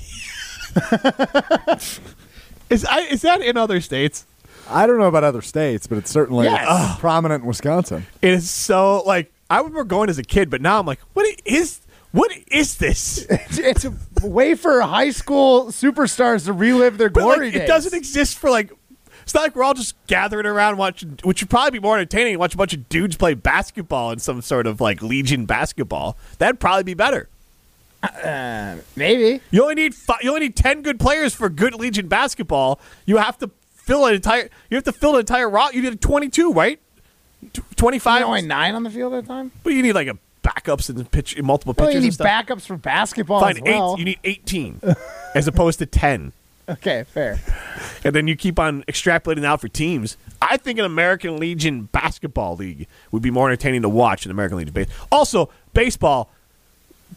is 2.70 2.86
I, 2.86 3.00
is 3.10 3.22
that 3.24 3.42
in 3.42 3.58
other 3.58 3.82
states? 3.82 4.26
I 4.70 4.86
don't 4.86 4.98
know 5.00 5.08
about 5.08 5.24
other 5.24 5.42
states, 5.42 5.88
but 5.88 5.98
it's 5.98 6.12
certainly 6.12 6.46
Yes. 6.46 7.00
prominent 7.00 7.42
in 7.44 7.48
Wisconsin. 7.48 8.06
It 8.22 8.32
is 8.34 8.50
so 8.50 9.02
like 9.06 9.32
I 9.50 9.58
remember 9.58 9.84
going 9.86 10.10
as 10.10 10.18
a 10.20 10.24
kid, 10.24 10.50
but 10.50 10.62
now 10.62 10.80
I'm 10.80 10.86
like, 10.86 11.00
what 11.14 11.26
is 11.46 11.80
what 12.18 12.32
is 12.51 12.78
this? 12.78 13.26
It's, 13.30 13.57
it's 13.59 13.86
a 13.86 14.28
way 14.28 14.55
for 14.55 14.82
high 14.82 15.11
school 15.11 15.68
superstars 15.68 16.45
to 16.45 16.53
relive 16.53 16.97
their 16.97 17.09
But 17.09 17.24
like, 17.24 17.36
glory 17.38 17.55
it 17.55 17.68
doesn't 17.68 17.93
exist 17.93 18.38
for 18.38 18.49
like. 18.49 18.72
It's 19.24 19.34
not 19.34 19.41
like 19.41 19.55
we're 19.55 19.63
all 19.63 19.74
just 19.74 19.95
gathering 20.07 20.45
around 20.45 20.78
watching, 20.78 21.20
which 21.24 21.41
would 21.41 21.49
probably 21.49 21.72
be 21.72 21.82
more 21.82 21.95
entertaining. 21.97 22.39
Watch 22.39 22.53
a 22.53 22.57
bunch 22.57 22.74
of 22.74 22.88
dudes 22.88 23.18
play 23.18 23.34
basketball 23.34 24.11
in 24.11 24.20
some 24.20 24.41
sort 24.41 24.68
of 24.68 24.80
like 24.80 25.01
Legion 25.01 25.45
basketball. 25.45 26.18
That'd 26.38 26.59
probably 26.61 26.84
be 26.84 26.93
better. 26.93 27.28
Uh, 28.01 28.78
maybe. 28.95 29.41
You 29.51 29.63
only 29.63 29.76
need 29.76 29.95
fi- 29.95 30.20
you 30.22 30.30
only 30.30 30.41
need 30.41 30.55
ten 30.55 30.82
good 30.82 30.99
players 30.99 31.34
for 31.36 31.49
good 31.49 31.74
Legion 31.76 32.07
basketball. 32.07 32.80
You 33.05 33.18
have 33.18 33.38
to 33.39 33.49
fill 33.76 34.05
an 34.05 34.15
entire. 34.15 34.49
You 34.70 34.76
have 34.78 34.86
to 34.86 34.91
fill 34.93 35.15
an 35.15 35.22
entire 35.22 35.49
roster. 35.49 35.76
You 35.78 35.89
need 35.89 35.99
twenty 36.01 36.30
two, 36.30 36.53
right? 36.53 36.80
Twenty 37.76 37.99
Five 37.99 38.22
five. 38.22 38.28
only 38.28 38.41
nine 38.43 38.76
on 38.76 38.84
the 38.84 38.89
field 38.89 39.13
at 39.13 39.24
a 39.24 39.28
time. 39.28 39.51
But 39.63 39.74
you 39.74 39.82
need 39.82 39.93
like 39.93 40.07
a 40.07 40.18
backups 40.48 40.89
and 40.89 41.10
pitch 41.12 41.34
in 41.34 41.45
multiple 41.45 41.74
Well, 41.78 41.88
pitchers. 41.88 42.04
you 42.04 42.10
need 42.12 42.18
backups 42.18 42.66
for 42.66 42.78
basketball 42.78 43.41
Fine, 43.41 43.58
as 43.58 43.62
well. 43.64 43.93
eight. 43.95 44.00
You 44.00 44.06
need 44.06 44.20
eighteen, 44.24 44.82
as 45.36 45.48
opposed 45.48 45.80
to 45.80 45.86
ten. 45.86 46.32
okay, 46.70 47.04
fair. 47.04 47.39
and 48.04 48.14
then 48.16 48.28
you 48.28 48.36
keep 48.36 48.60
on 48.60 48.84
extrapolating 48.84 49.45
out 49.45 49.62
for 49.62 49.68
teams. 49.68 50.18
I 50.41 50.58
think 50.58 50.80
an 50.80 50.86
American 50.86 51.38
Legion 51.38 51.84
basketball 51.91 52.56
league 52.56 52.88
would 53.12 53.22
be 53.22 53.32
more 53.32 53.50
entertaining 53.50 53.82
to 53.84 53.89
watch 53.89 54.24
than 54.24 54.32
American 54.32 54.58
Legion 54.58 54.74
base. 54.74 54.88
Also, 55.12 55.50
baseball, 55.74 56.30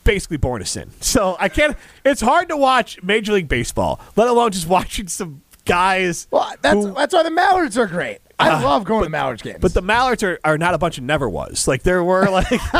basically 0.04 0.36
born 0.36 0.62
a 0.62 0.66
sin. 0.66 0.90
So 1.00 1.36
I 1.38 1.48
can't. 1.48 1.76
It's 2.04 2.20
hard 2.20 2.48
to 2.48 2.56
watch 2.56 3.02
Major 3.02 3.32
League 3.32 3.48
Baseball, 3.48 4.00
let 4.16 4.28
alone 4.28 4.52
just 4.52 4.68
watching 4.78 5.08
some 5.08 5.42
guys. 5.64 6.26
Well, 6.30 6.52
that's 6.62 6.74
who- 6.84 6.94
that's 6.94 7.12
why 7.14 7.22
the 7.24 7.30
Mallards 7.30 7.76
are 7.76 7.86
great. 7.86 8.18
I 8.40 8.50
Uh, 8.50 8.62
love 8.62 8.84
going 8.84 9.00
to 9.02 9.06
the 9.06 9.10
Mallards 9.10 9.42
games. 9.42 9.58
But 9.60 9.74
the 9.74 9.82
Mallards 9.82 10.22
are, 10.22 10.38
are 10.44 10.56
not 10.58 10.74
a 10.74 10.78
bunch 10.78 10.98
of 10.98 11.04
never 11.04 11.28
was. 11.28 11.68
Like 11.68 11.82
there 11.82 12.02
were 12.02 12.28
like 12.30 12.50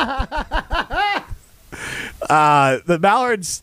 uh, 2.29 2.79
the 2.87 2.99
Mallards 3.01 3.63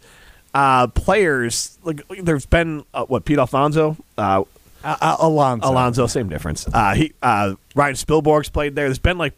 uh, 0.54 0.88
players. 0.88 1.78
Like 1.84 2.02
there's 2.22 2.46
been 2.46 2.84
uh, 2.94 3.06
what 3.06 3.26
Pete 3.26 3.40
Alfonso. 3.40 3.98
Uh, 4.18 4.44
Uh, 4.84 5.18
Alonso. 5.20 5.68
Alonso, 5.70 6.08
same 6.08 6.30
difference. 6.30 6.68
Uh, 6.72 6.94
he 6.94 7.12
uh, 7.22 7.56
Ryan 7.76 7.96
Spilborghs 7.96 8.52
played 8.54 8.76
there. 8.76 8.86
There's 8.86 9.00
been 9.00 9.18
like 9.18 9.34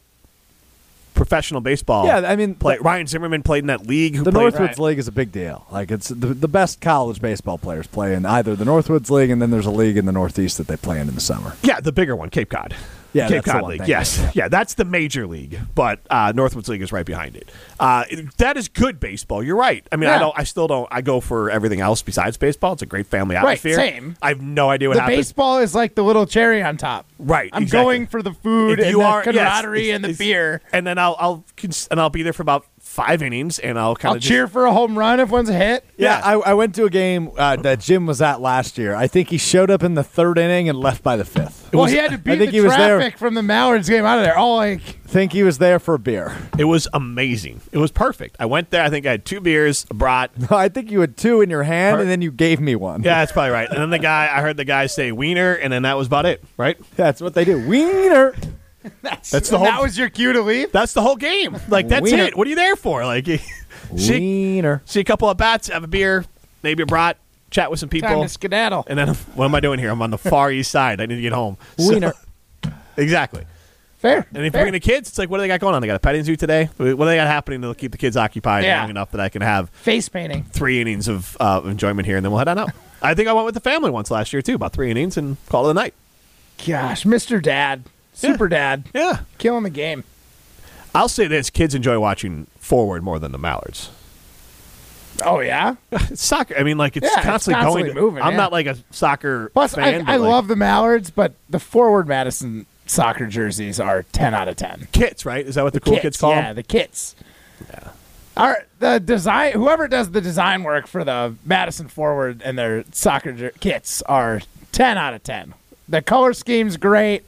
professional 1.20 1.60
baseball. 1.60 2.06
Yeah, 2.06 2.20
I 2.20 2.36
mean, 2.38 2.56
play, 2.56 2.78
Ryan 2.80 3.06
Zimmerman 3.06 3.44
played 3.44 3.64
in 3.64 3.68
that 3.68 3.86
league. 3.86 4.16
Who 4.16 4.24
The 4.24 4.32
played, 4.32 4.54
Northwoods 4.54 4.80
League 4.80 5.00
is 5.00 5.08
a 5.10 5.12
big 5.12 5.32
deal. 5.34 5.68
Like 5.70 5.92
it's 5.92 6.08
the, 6.08 6.28
the 6.28 6.48
best 6.48 6.80
college 6.80 7.22
baseball 7.22 7.58
players 7.58 7.88
play 7.88 8.14
in 8.16 8.26
either 8.26 8.56
the 8.56 8.64
Northwoods 8.64 9.10
League 9.10 9.30
and 9.30 9.42
then 9.42 9.52
there's 9.52 9.66
a 9.66 9.72
league 9.72 9.98
in 9.98 10.06
the 10.06 10.14
Northeast 10.14 10.58
that 10.58 10.68
they 10.68 10.78
play 10.78 11.00
in 11.00 11.10
in 11.10 11.16
the 11.16 11.22
summer. 11.22 11.56
Yeah, 11.62 11.82
the 11.82 11.92
bigger 11.92 12.16
one, 12.16 12.30
Cape 12.30 12.50
Cod. 12.50 12.74
Yeah, 13.12 13.28
Cape 13.28 13.44
that's 13.44 13.46
the 13.48 13.52
Cod 13.62 13.70
League. 13.70 13.88
Yes, 13.88 14.24
yeah, 14.36 14.48
that's 14.50 14.76
the 14.76 14.86
major 14.86 15.26
league, 15.26 15.60
but 15.74 16.00
uh, 16.12 16.32
Northwoods 16.34 16.68
League 16.68 16.82
is 16.84 16.92
right 16.92 17.06
behind 17.06 17.36
it. 17.36 17.50
Uh, 17.80 18.04
that 18.38 18.56
is 18.56 18.68
good 18.68 19.00
baseball. 19.00 19.42
You're 19.42 19.56
right. 19.56 19.86
I 19.92 19.96
mean, 19.96 20.10
I 20.10 20.20
don't. 20.20 20.38
I 20.38 20.44
still 20.44 20.68
don't. 20.68 20.88
I 20.92 21.02
go 21.02 21.20
for 21.20 21.50
everything 21.50 21.82
else 21.82 22.02
besides 22.04 22.38
baseball. 22.38 22.74
It's 22.74 22.82
a 22.84 22.86
great 22.86 23.08
family 23.08 23.36
Right, 23.36 23.44
atmosphere. 23.58 23.76
same. 23.76 24.16
I 24.22 24.30
have 24.30 24.42
no 24.42 24.70
idea 24.70 24.90
what 24.90 24.96
the 24.96 25.02
happens. 25.02 25.18
baseball 25.18 25.58
is 25.58 25.74
like 25.74 25.96
the 25.96 26.04
little 26.04 26.26
cherry 26.28 26.62
on 26.62 26.78
top. 26.78 27.08
Right, 27.18 27.50
I'm 27.52 27.64
exactly. 27.64 27.84
going 27.84 28.08
for 28.08 28.22
the 28.22 28.34
food 28.34 28.80
If 28.80 28.86
and 28.86 28.92
you 28.94 29.00
the 29.00 29.06
are- 29.06 29.24
camaraderie 29.24 29.90
it's- 29.90 29.96
and 29.96 30.06
the 30.06 30.14
beer. 30.18 30.62
and 30.72 30.86
then 30.86 30.98
I'll 31.00 31.16
I'll 31.20 31.44
cons- 31.58 31.88
and 31.90 32.00
I'll 32.00 32.10
be 32.12 32.22
there 32.24 32.34
for 32.34 32.44
about 32.44 32.66
five 32.90 33.22
innings, 33.22 33.60
and 33.60 33.78
I'll 33.78 33.96
kind 33.96 34.18
of 34.18 34.22
cheer 34.24 34.48
for 34.48 34.66
a 34.66 34.74
home 34.74 34.98
run 34.98 35.20
if 35.20 35.30
one's 35.30 35.50
a 35.50 35.54
hit. 35.54 35.86
Yeah, 35.96 36.20
I, 36.24 36.34
I 36.34 36.54
went 36.56 36.74
to 36.76 36.86
a 36.86 36.90
game 36.90 37.30
uh, 37.38 37.56
that 37.58 37.80
Jim 37.80 38.08
was 38.08 38.20
at 38.22 38.42
last 38.42 38.78
year. 38.78 38.96
I 38.96 39.06
think 39.08 39.30
he 39.30 39.38
showed 39.38 39.70
up 39.70 39.84
in 39.84 39.94
the 39.94 40.04
third 40.04 40.38
inning 40.40 40.68
and 40.68 40.78
left 40.78 41.04
by 41.04 41.16
the 41.16 41.24
fifth. 41.24 41.72
Well, 41.72 41.86
he 41.86 41.98
had 41.98 42.10
to 42.10 42.16
I 42.16 42.18
beat 42.18 42.38
think 42.40 42.52
the 42.52 42.58
he 42.58 42.62
was 42.62 42.76
there. 42.76 42.98
traffic 42.98 43.20
from 43.20 43.36
the 43.36 43.44
Mallards 43.44 43.88
game 43.88 44.06
out 44.06 44.18
of 44.18 44.26
there. 44.26 44.38
Oh, 44.38 44.56
like 44.56 44.82
think 45.10 45.34
he 45.34 45.44
was 45.44 45.58
there 45.58 45.80
for 45.80 45.96
a 45.96 46.00
beer. 46.00 46.36
It 46.58 46.66
was 46.66 46.88
amazing. 46.94 47.62
It 47.72 47.78
was 47.78 47.92
perfect. 47.92 48.38
I 48.40 48.46
went 48.46 48.70
there. 48.70 48.84
I 48.84 48.90
think 48.90 49.06
I 49.06 49.12
had 49.12 49.26
two 49.26 49.42
beers, 49.42 49.86
Brought. 49.86 50.36
brat. 50.36 50.52
I 50.60 50.70
think 50.70 50.92
you 50.92 51.02
had 51.02 51.18
two 51.18 51.42
in 51.42 51.50
your 51.50 51.64
hand, 51.64 52.00
and 52.02 52.10
then 52.10 52.22
you 52.22 52.32
gave 52.32 52.60
me 52.60 52.76
one. 52.76 53.04
Yeah, 53.04 53.20
that's 53.20 53.32
probably 53.32 53.52
right. 53.52 53.70
And 53.70 53.78
then 53.80 53.90
the 53.90 54.00
guy, 54.00 54.30
I 54.32 54.42
heard 54.42 54.58
the 54.58 54.66
guy 54.66 54.86
say 54.88 55.12
wiener, 55.12 55.54
and 55.54 55.72
then 55.74 55.84
that 55.84 55.98
was 55.98 56.08
about 56.08 56.26
it. 56.26 56.44
Right? 56.58 56.78
That's 56.96 57.22
what 57.22 57.34
they 57.34 57.46
do. 57.46 57.68
Wiener. 57.68 58.36
that's, 59.02 59.30
That's 59.32 59.50
the 59.50 59.58
whole- 59.58 59.68
That 59.68 59.82
was 59.82 59.98
your 59.98 60.10
cue 60.10 60.34
to 60.34 60.42
leave. 60.42 60.72
That's 60.72 60.94
the 60.94 61.02
whole 61.02 61.16
game. 61.18 61.58
Like 61.68 61.88
that's 61.90 62.04
Wiener. 62.04 62.24
it. 62.26 62.38
What 62.38 62.48
are 62.48 62.50
you 62.50 62.56
there 62.56 62.76
for? 62.76 63.06
Like, 63.06 63.26
see, 63.98 64.62
see 64.86 65.00
a 65.00 65.04
couple 65.04 65.30
of 65.30 65.38
bats, 65.38 65.68
have 65.68 65.84
a 65.84 65.88
beer, 65.88 66.26
maybe 66.64 66.84
a 66.84 66.86
brat, 66.86 67.18
chat 67.52 67.70
with 67.72 67.80
some 67.80 67.90
Time 67.90 68.02
people, 68.02 68.24
to 68.24 68.30
skedaddle. 68.30 68.86
and 68.88 68.98
then 68.98 69.08
what 69.36 69.46
am 69.46 69.56
I 69.56 69.60
doing 69.60 69.80
here? 69.80 69.90
I'm 69.92 70.02
on 70.02 70.12
the 70.12 70.18
far 70.18 70.52
east 70.52 70.72
side. 70.72 71.02
I 71.02 71.06
need 71.08 71.16
to 71.16 71.22
get 71.22 71.34
home. 71.34 71.58
So- 71.78 71.90
Wiener. 71.90 72.14
exactly. 72.98 73.46
Fair. 73.98 74.26
And 74.34 74.46
if 74.46 74.54
fair. 74.54 74.62
you're 74.62 74.72
bringing 74.72 74.74
the 74.74 74.80
kids, 74.80 75.10
it's 75.10 75.18
like, 75.18 75.30
what 75.30 75.38
do 75.40 75.42
they 75.42 75.50
got 75.50 75.60
going 75.60 75.76
on? 75.76 75.82
They 75.82 75.88
got 75.88 75.98
a 75.98 76.00
petting 76.00 76.24
zoo 76.24 76.38
today. 76.38 76.70
What 76.78 76.86
do 76.86 76.96
they 77.06 77.18
got 77.18 77.28
happening 77.28 77.62
to 77.64 77.76
keep 77.76 77.92
the 77.92 77.98
kids 77.98 78.16
occupied 78.16 78.64
Yeah. 78.64 78.80
long 78.80 78.90
enough 78.92 79.12
that 79.12 79.20
I 79.20 79.28
can 79.28 79.42
have 79.42 79.70
face 79.72 80.08
painting. 80.08 80.46
three 80.46 80.80
innings 80.80 81.10
of 81.10 81.36
uh, 81.42 81.62
enjoyment 81.66 82.06
here, 82.06 82.16
and 82.16 82.24
then 82.24 82.32
we'll 82.32 82.40
head 82.40 82.48
on 82.48 82.58
out. 82.60 82.70
I 83.02 83.14
think 83.14 83.28
I 83.28 83.34
went 83.34 83.46
with 83.46 83.56
the 83.56 83.60
family 83.62 83.90
once 83.92 84.10
last 84.10 84.32
year 84.32 84.42
too, 84.42 84.56
about 84.56 84.72
three 84.72 84.90
innings, 84.90 85.18
and 85.18 85.36
call 85.50 85.68
it 85.68 85.72
a 85.72 85.74
night. 85.74 85.94
Gosh, 86.66 87.04
Mr. 87.04 87.42
Dad, 87.42 87.84
Super 88.20 88.48
Dad, 88.48 88.86
Yeah, 88.94 89.20
killing 89.38 89.64
the 89.64 89.70
game. 89.70 90.04
I'll 90.94 91.10
say 91.10 91.28
this: 91.28 91.50
kids 91.50 91.76
enjoy 91.76 92.00
watching 92.00 92.48
forward 92.58 93.04
more 93.04 93.20
than 93.20 93.32
the 93.32 93.38
Mallards. 93.38 93.90
Oh 95.26 95.40
yeah. 95.42 95.76
It's 95.92 96.22
soccer. 96.26 96.56
I 96.58 96.64
mean, 96.64 96.78
like 96.78 96.96
it's 96.98 97.06
Yeah, 97.06 97.18
it's 97.18 97.26
constantly, 97.26 97.62
constantly 97.62 97.94
going. 97.94 98.04
moving, 98.06 98.24
I'm 98.24 98.32
yeah. 98.32 98.38
not 98.38 98.52
like 98.52 98.66
a 98.68 98.78
soccer 98.92 99.50
Plus, 99.54 99.76
fan. 99.76 100.02
I, 100.02 100.04
but 100.04 100.12
I 100.12 100.16
like, 100.18 100.30
love 100.30 100.48
the 100.48 100.56
Mallards, 100.56 101.10
but 101.10 101.34
the 101.50 101.60
forward 101.60 102.08
Madison 102.08 102.66
soccer 102.86 103.28
jerseys 103.28 103.80
are 103.80 104.04
ten 104.12 104.34
out 104.34 104.48
of 104.48 104.56
ten. 104.56 104.88
kits. 104.92 105.26
Right? 105.26 105.46
Is 105.46 105.56
that 105.56 105.64
what 105.64 105.74
the, 105.74 105.80
cool 105.82 105.94
kits, 105.94 106.04
kids 106.04 106.18
call 106.18 106.32
yeah, 106.32 106.42
them? 106.48 106.56
the 106.56 106.64
kits. 106.64 107.16
Yeah. 107.70 107.90
Our, 108.38 108.64
the 108.80 109.02
design, 109.02 109.52
whoever 109.52 109.90
does 109.90 110.12
the 110.12 110.22
design 110.22 110.64
work 110.64 110.88
for 110.88 111.04
the 111.04 111.36
Madison 111.44 111.90
forward 111.90 112.42
and 112.46 112.58
their 112.58 112.86
soccer 112.94 113.34
jer- 113.34 113.52
kits 113.60 114.02
are 114.04 114.42
ten 114.72 114.98
out 114.98 115.14
of 115.14 115.24
ten. 115.24 115.54
The 115.90 116.02
color 116.02 116.32
scheme's 116.34 116.78
great. 116.78 117.26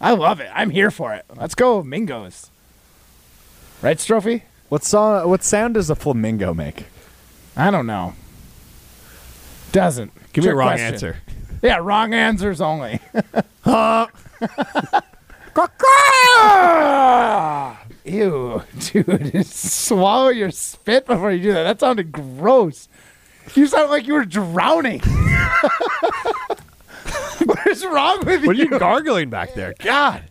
I 0.00 0.12
love 0.12 0.40
it. 0.40 0.50
I'm 0.54 0.70
here 0.70 0.90
for 0.90 1.14
it. 1.14 1.24
Let's 1.36 1.54
go, 1.54 1.82
Mingos. 1.82 2.48
Right, 3.82 3.96
Strophy? 3.98 4.42
What 4.68 4.84
song? 4.84 5.28
What 5.28 5.42
sound 5.44 5.74
does 5.74 5.90
a 5.90 5.94
flamingo 5.94 6.54
make? 6.54 6.86
I 7.56 7.70
don't 7.70 7.86
know. 7.86 8.14
Doesn't. 9.72 10.12
Give 10.32 10.44
me 10.44 10.50
a 10.50 10.54
wrong 10.54 10.68
question. 10.70 10.94
answer. 10.94 11.16
Yeah, 11.62 11.78
wrong 11.78 12.12
answers 12.14 12.60
only. 12.60 13.00
Ew, 18.04 18.62
dude. 18.80 19.46
Swallow 19.46 20.28
your 20.28 20.50
spit 20.50 21.06
before 21.06 21.32
you 21.32 21.42
do 21.42 21.52
that. 21.52 21.62
That 21.64 21.80
sounded 21.80 22.12
gross. 22.12 22.88
You 23.54 23.66
sound 23.66 23.90
like 23.90 24.06
you 24.06 24.14
were 24.14 24.24
drowning. 24.24 25.00
what 27.46 27.66
is 27.66 27.84
wrong 27.84 28.24
with 28.24 28.42
you? 28.42 28.46
What 28.46 28.56
are 28.56 28.62
you? 28.62 28.78
gargling 28.78 29.30
back 29.30 29.54
there? 29.54 29.74
God. 29.78 30.24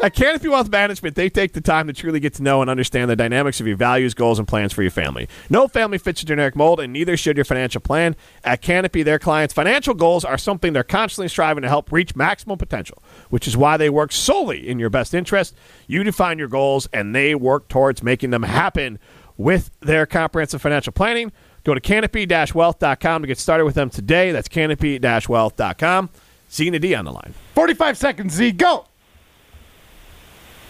At 0.00 0.14
Canopy 0.14 0.48
Wealth 0.48 0.68
Management, 0.70 1.16
they 1.16 1.28
take 1.28 1.52
the 1.52 1.60
time 1.60 1.86
to 1.86 1.92
truly 1.92 2.20
get 2.20 2.34
to 2.34 2.42
know 2.42 2.60
and 2.60 2.70
understand 2.70 3.10
the 3.10 3.16
dynamics 3.16 3.60
of 3.60 3.66
your 3.66 3.76
values, 3.76 4.14
goals, 4.14 4.38
and 4.38 4.46
plans 4.46 4.72
for 4.72 4.82
your 4.82 4.90
family. 4.90 5.28
No 5.50 5.66
family 5.66 5.98
fits 5.98 6.22
a 6.22 6.26
generic 6.26 6.54
mold, 6.54 6.78
and 6.78 6.92
neither 6.92 7.16
should 7.16 7.36
your 7.36 7.44
financial 7.44 7.80
plan. 7.80 8.14
At 8.44 8.60
Canopy, 8.60 9.02
their 9.02 9.18
clients' 9.18 9.54
financial 9.54 9.94
goals 9.94 10.24
are 10.24 10.38
something 10.38 10.72
they're 10.72 10.84
constantly 10.84 11.28
striving 11.28 11.62
to 11.62 11.68
help 11.68 11.90
reach 11.90 12.14
maximum 12.14 12.58
potential, 12.58 13.02
which 13.30 13.48
is 13.48 13.56
why 13.56 13.76
they 13.76 13.90
work 13.90 14.12
solely 14.12 14.68
in 14.68 14.78
your 14.78 14.90
best 14.90 15.14
interest. 15.14 15.54
You 15.86 16.04
define 16.04 16.38
your 16.38 16.48
goals, 16.48 16.88
and 16.92 17.14
they 17.14 17.34
work 17.34 17.68
towards 17.68 18.02
making 18.02 18.30
them 18.30 18.42
happen 18.42 18.98
with 19.36 19.70
their 19.80 20.06
comprehensive 20.06 20.62
financial 20.62 20.92
planning. 20.92 21.32
Go 21.64 21.74
to 21.74 21.80
canopy-wealth.com 21.80 23.22
to 23.22 23.26
get 23.26 23.38
started 23.38 23.64
with 23.64 23.74
them 23.74 23.90
today. 23.90 24.32
That's 24.32 24.48
canopy-wealth.com. 24.48 26.10
Zena 26.52 26.78
D 26.78 26.94
on 26.94 27.04
the 27.04 27.12
line. 27.12 27.34
45 27.54 27.96
seconds, 27.96 28.34
Z. 28.34 28.52
Go. 28.52 28.86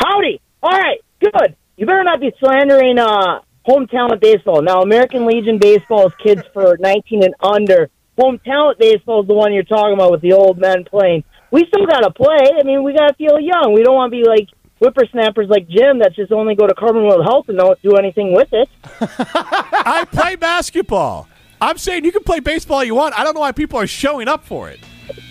Howdy. 0.01 0.40
All 0.62 0.70
right, 0.70 1.01
good. 1.20 1.57
You 1.76 1.86
better 1.86 2.05
not 2.05 2.20
be 2.20 2.32
slandering 2.38 2.99
uh, 2.99 3.40
home 3.64 3.86
talent 3.88 4.20
baseball. 4.20 4.62
Now, 4.62 4.80
American 4.82 5.26
Legion 5.26 5.59
baseball 5.59 6.07
is 6.07 6.12
kids 6.22 6.42
for 6.53 6.76
19 6.78 7.24
and 7.24 7.34
under. 7.40 7.90
Home 8.18 8.38
talent 8.45 8.78
baseball 8.78 9.22
is 9.22 9.26
the 9.26 9.34
one 9.34 9.53
you're 9.53 9.64
talking 9.64 9.95
about 9.95 10.12
with 10.12 10.20
the 10.20 10.32
old 10.32 10.59
men 10.59 10.84
playing. 10.84 11.24
We 11.51 11.64
still 11.66 11.86
got 11.86 12.01
to 12.01 12.11
play. 12.11 12.49
I 12.59 12.62
mean, 12.64 12.82
we 12.84 12.95
got 12.95 13.09
to 13.09 13.14
feel 13.14 13.40
young. 13.40 13.74
We 13.74 13.82
don't 13.82 13.95
want 13.95 14.12
to 14.12 14.16
be 14.16 14.24
like 14.26 14.49
whippersnappers 14.85 15.49
like 15.49 15.66
Jim 15.68 15.99
that 16.01 16.14
just 16.14 16.30
only 16.32 16.55
go 16.55 16.66
to 16.66 16.74
Carbon 16.74 17.05
World 17.05 17.24
Health 17.24 17.49
and 17.49 17.59
don't 17.59 17.80
do 17.82 17.97
anything 17.97 18.35
with 18.35 18.49
it. 18.53 18.68
I 19.01 20.07
play 20.11 20.37
basketball. 20.37 21.28
I'm 21.61 21.78
saying 21.78 22.05
you 22.05 22.12
can 22.12 22.22
play 22.24 22.41
baseball 22.41 22.78
all 22.78 22.85
you 22.85 22.95
want. 22.95 23.18
I 23.18 23.24
don't 23.24 23.35
know 23.35 23.41
why 23.41 23.53
people 23.53 23.78
are 23.78 23.87
showing 23.87 24.28
up 24.28 24.45
for 24.45 24.68
it. 24.70 24.80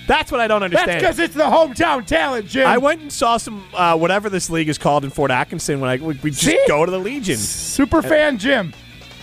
That's 0.08 0.32
what 0.32 0.42
I 0.42 0.48
don't 0.48 0.64
understand. 0.64 1.02
That's 1.02 1.06
understand. 1.20 1.36
because 1.36 1.66
it's 1.66 1.76
the 1.78 1.84
hometown 1.84 2.06
talent, 2.06 2.48
Jim. 2.48 2.68
I 2.68 2.78
went 2.78 3.02
and 3.02 3.12
saw 3.12 3.38
some 3.38 3.64
uh, 3.74 3.98
whatever 3.98 4.30
this 4.30 4.50
league 4.50 4.70
is 4.70 4.78
called 4.78 5.04
in 5.04 5.10
Fort 5.12 5.32
Atkinson 5.32 5.80
when 5.80 5.90
I 5.90 5.96
we, 5.98 6.16
we 6.22 6.30
just 6.32 6.42
See? 6.44 6.60
go 6.68 6.86
to 6.86 6.92
the 6.92 7.00
Legion. 7.00 7.38
Super 7.38 8.02
fan 8.02 8.38
Jim. 8.38 8.74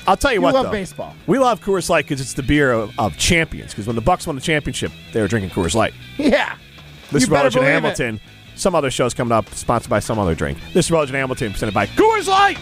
I'll 0.06 0.16
tell 0.16 0.30
you, 0.32 0.36
You 0.36 0.42
what, 0.42 0.54
We 0.54 0.58
love 0.58 0.66
though. 0.66 0.72
baseball. 0.72 1.14
We 1.26 1.38
love 1.38 1.60
Coors 1.60 1.88
Light 1.90 2.06
because 2.06 2.20
it's 2.20 2.32
the 2.32 2.42
beer 2.42 2.72
of, 2.72 2.98
of 2.98 3.16
champions. 3.18 3.72
Because 3.72 3.86
when 3.86 3.96
the 3.96 4.02
Bucks 4.02 4.26
won 4.26 4.34
the 4.34 4.42
championship, 4.42 4.90
they 5.12 5.20
were 5.20 5.28
drinking 5.28 5.50
Coors 5.50 5.74
Light. 5.74 5.92
Yeah. 6.16 6.56
This 7.12 7.12
You 7.12 7.16
is 7.18 7.28
better 7.28 7.34
Rutledge 7.44 7.56
and 7.56 7.64
believe 7.64 7.84
it. 7.84 7.96
Some 8.60 8.74
other 8.74 8.90
shows 8.90 9.14
coming 9.14 9.32
up, 9.32 9.48
sponsored 9.54 9.88
by 9.88 10.00
some 10.00 10.18
other 10.18 10.34
drink. 10.34 10.58
This 10.74 10.84
is 10.84 10.90
and 11.08 11.16
Hamilton, 11.16 11.50
presented 11.52 11.72
by 11.72 11.86
Coors 11.86 12.28
Light. 12.28 12.58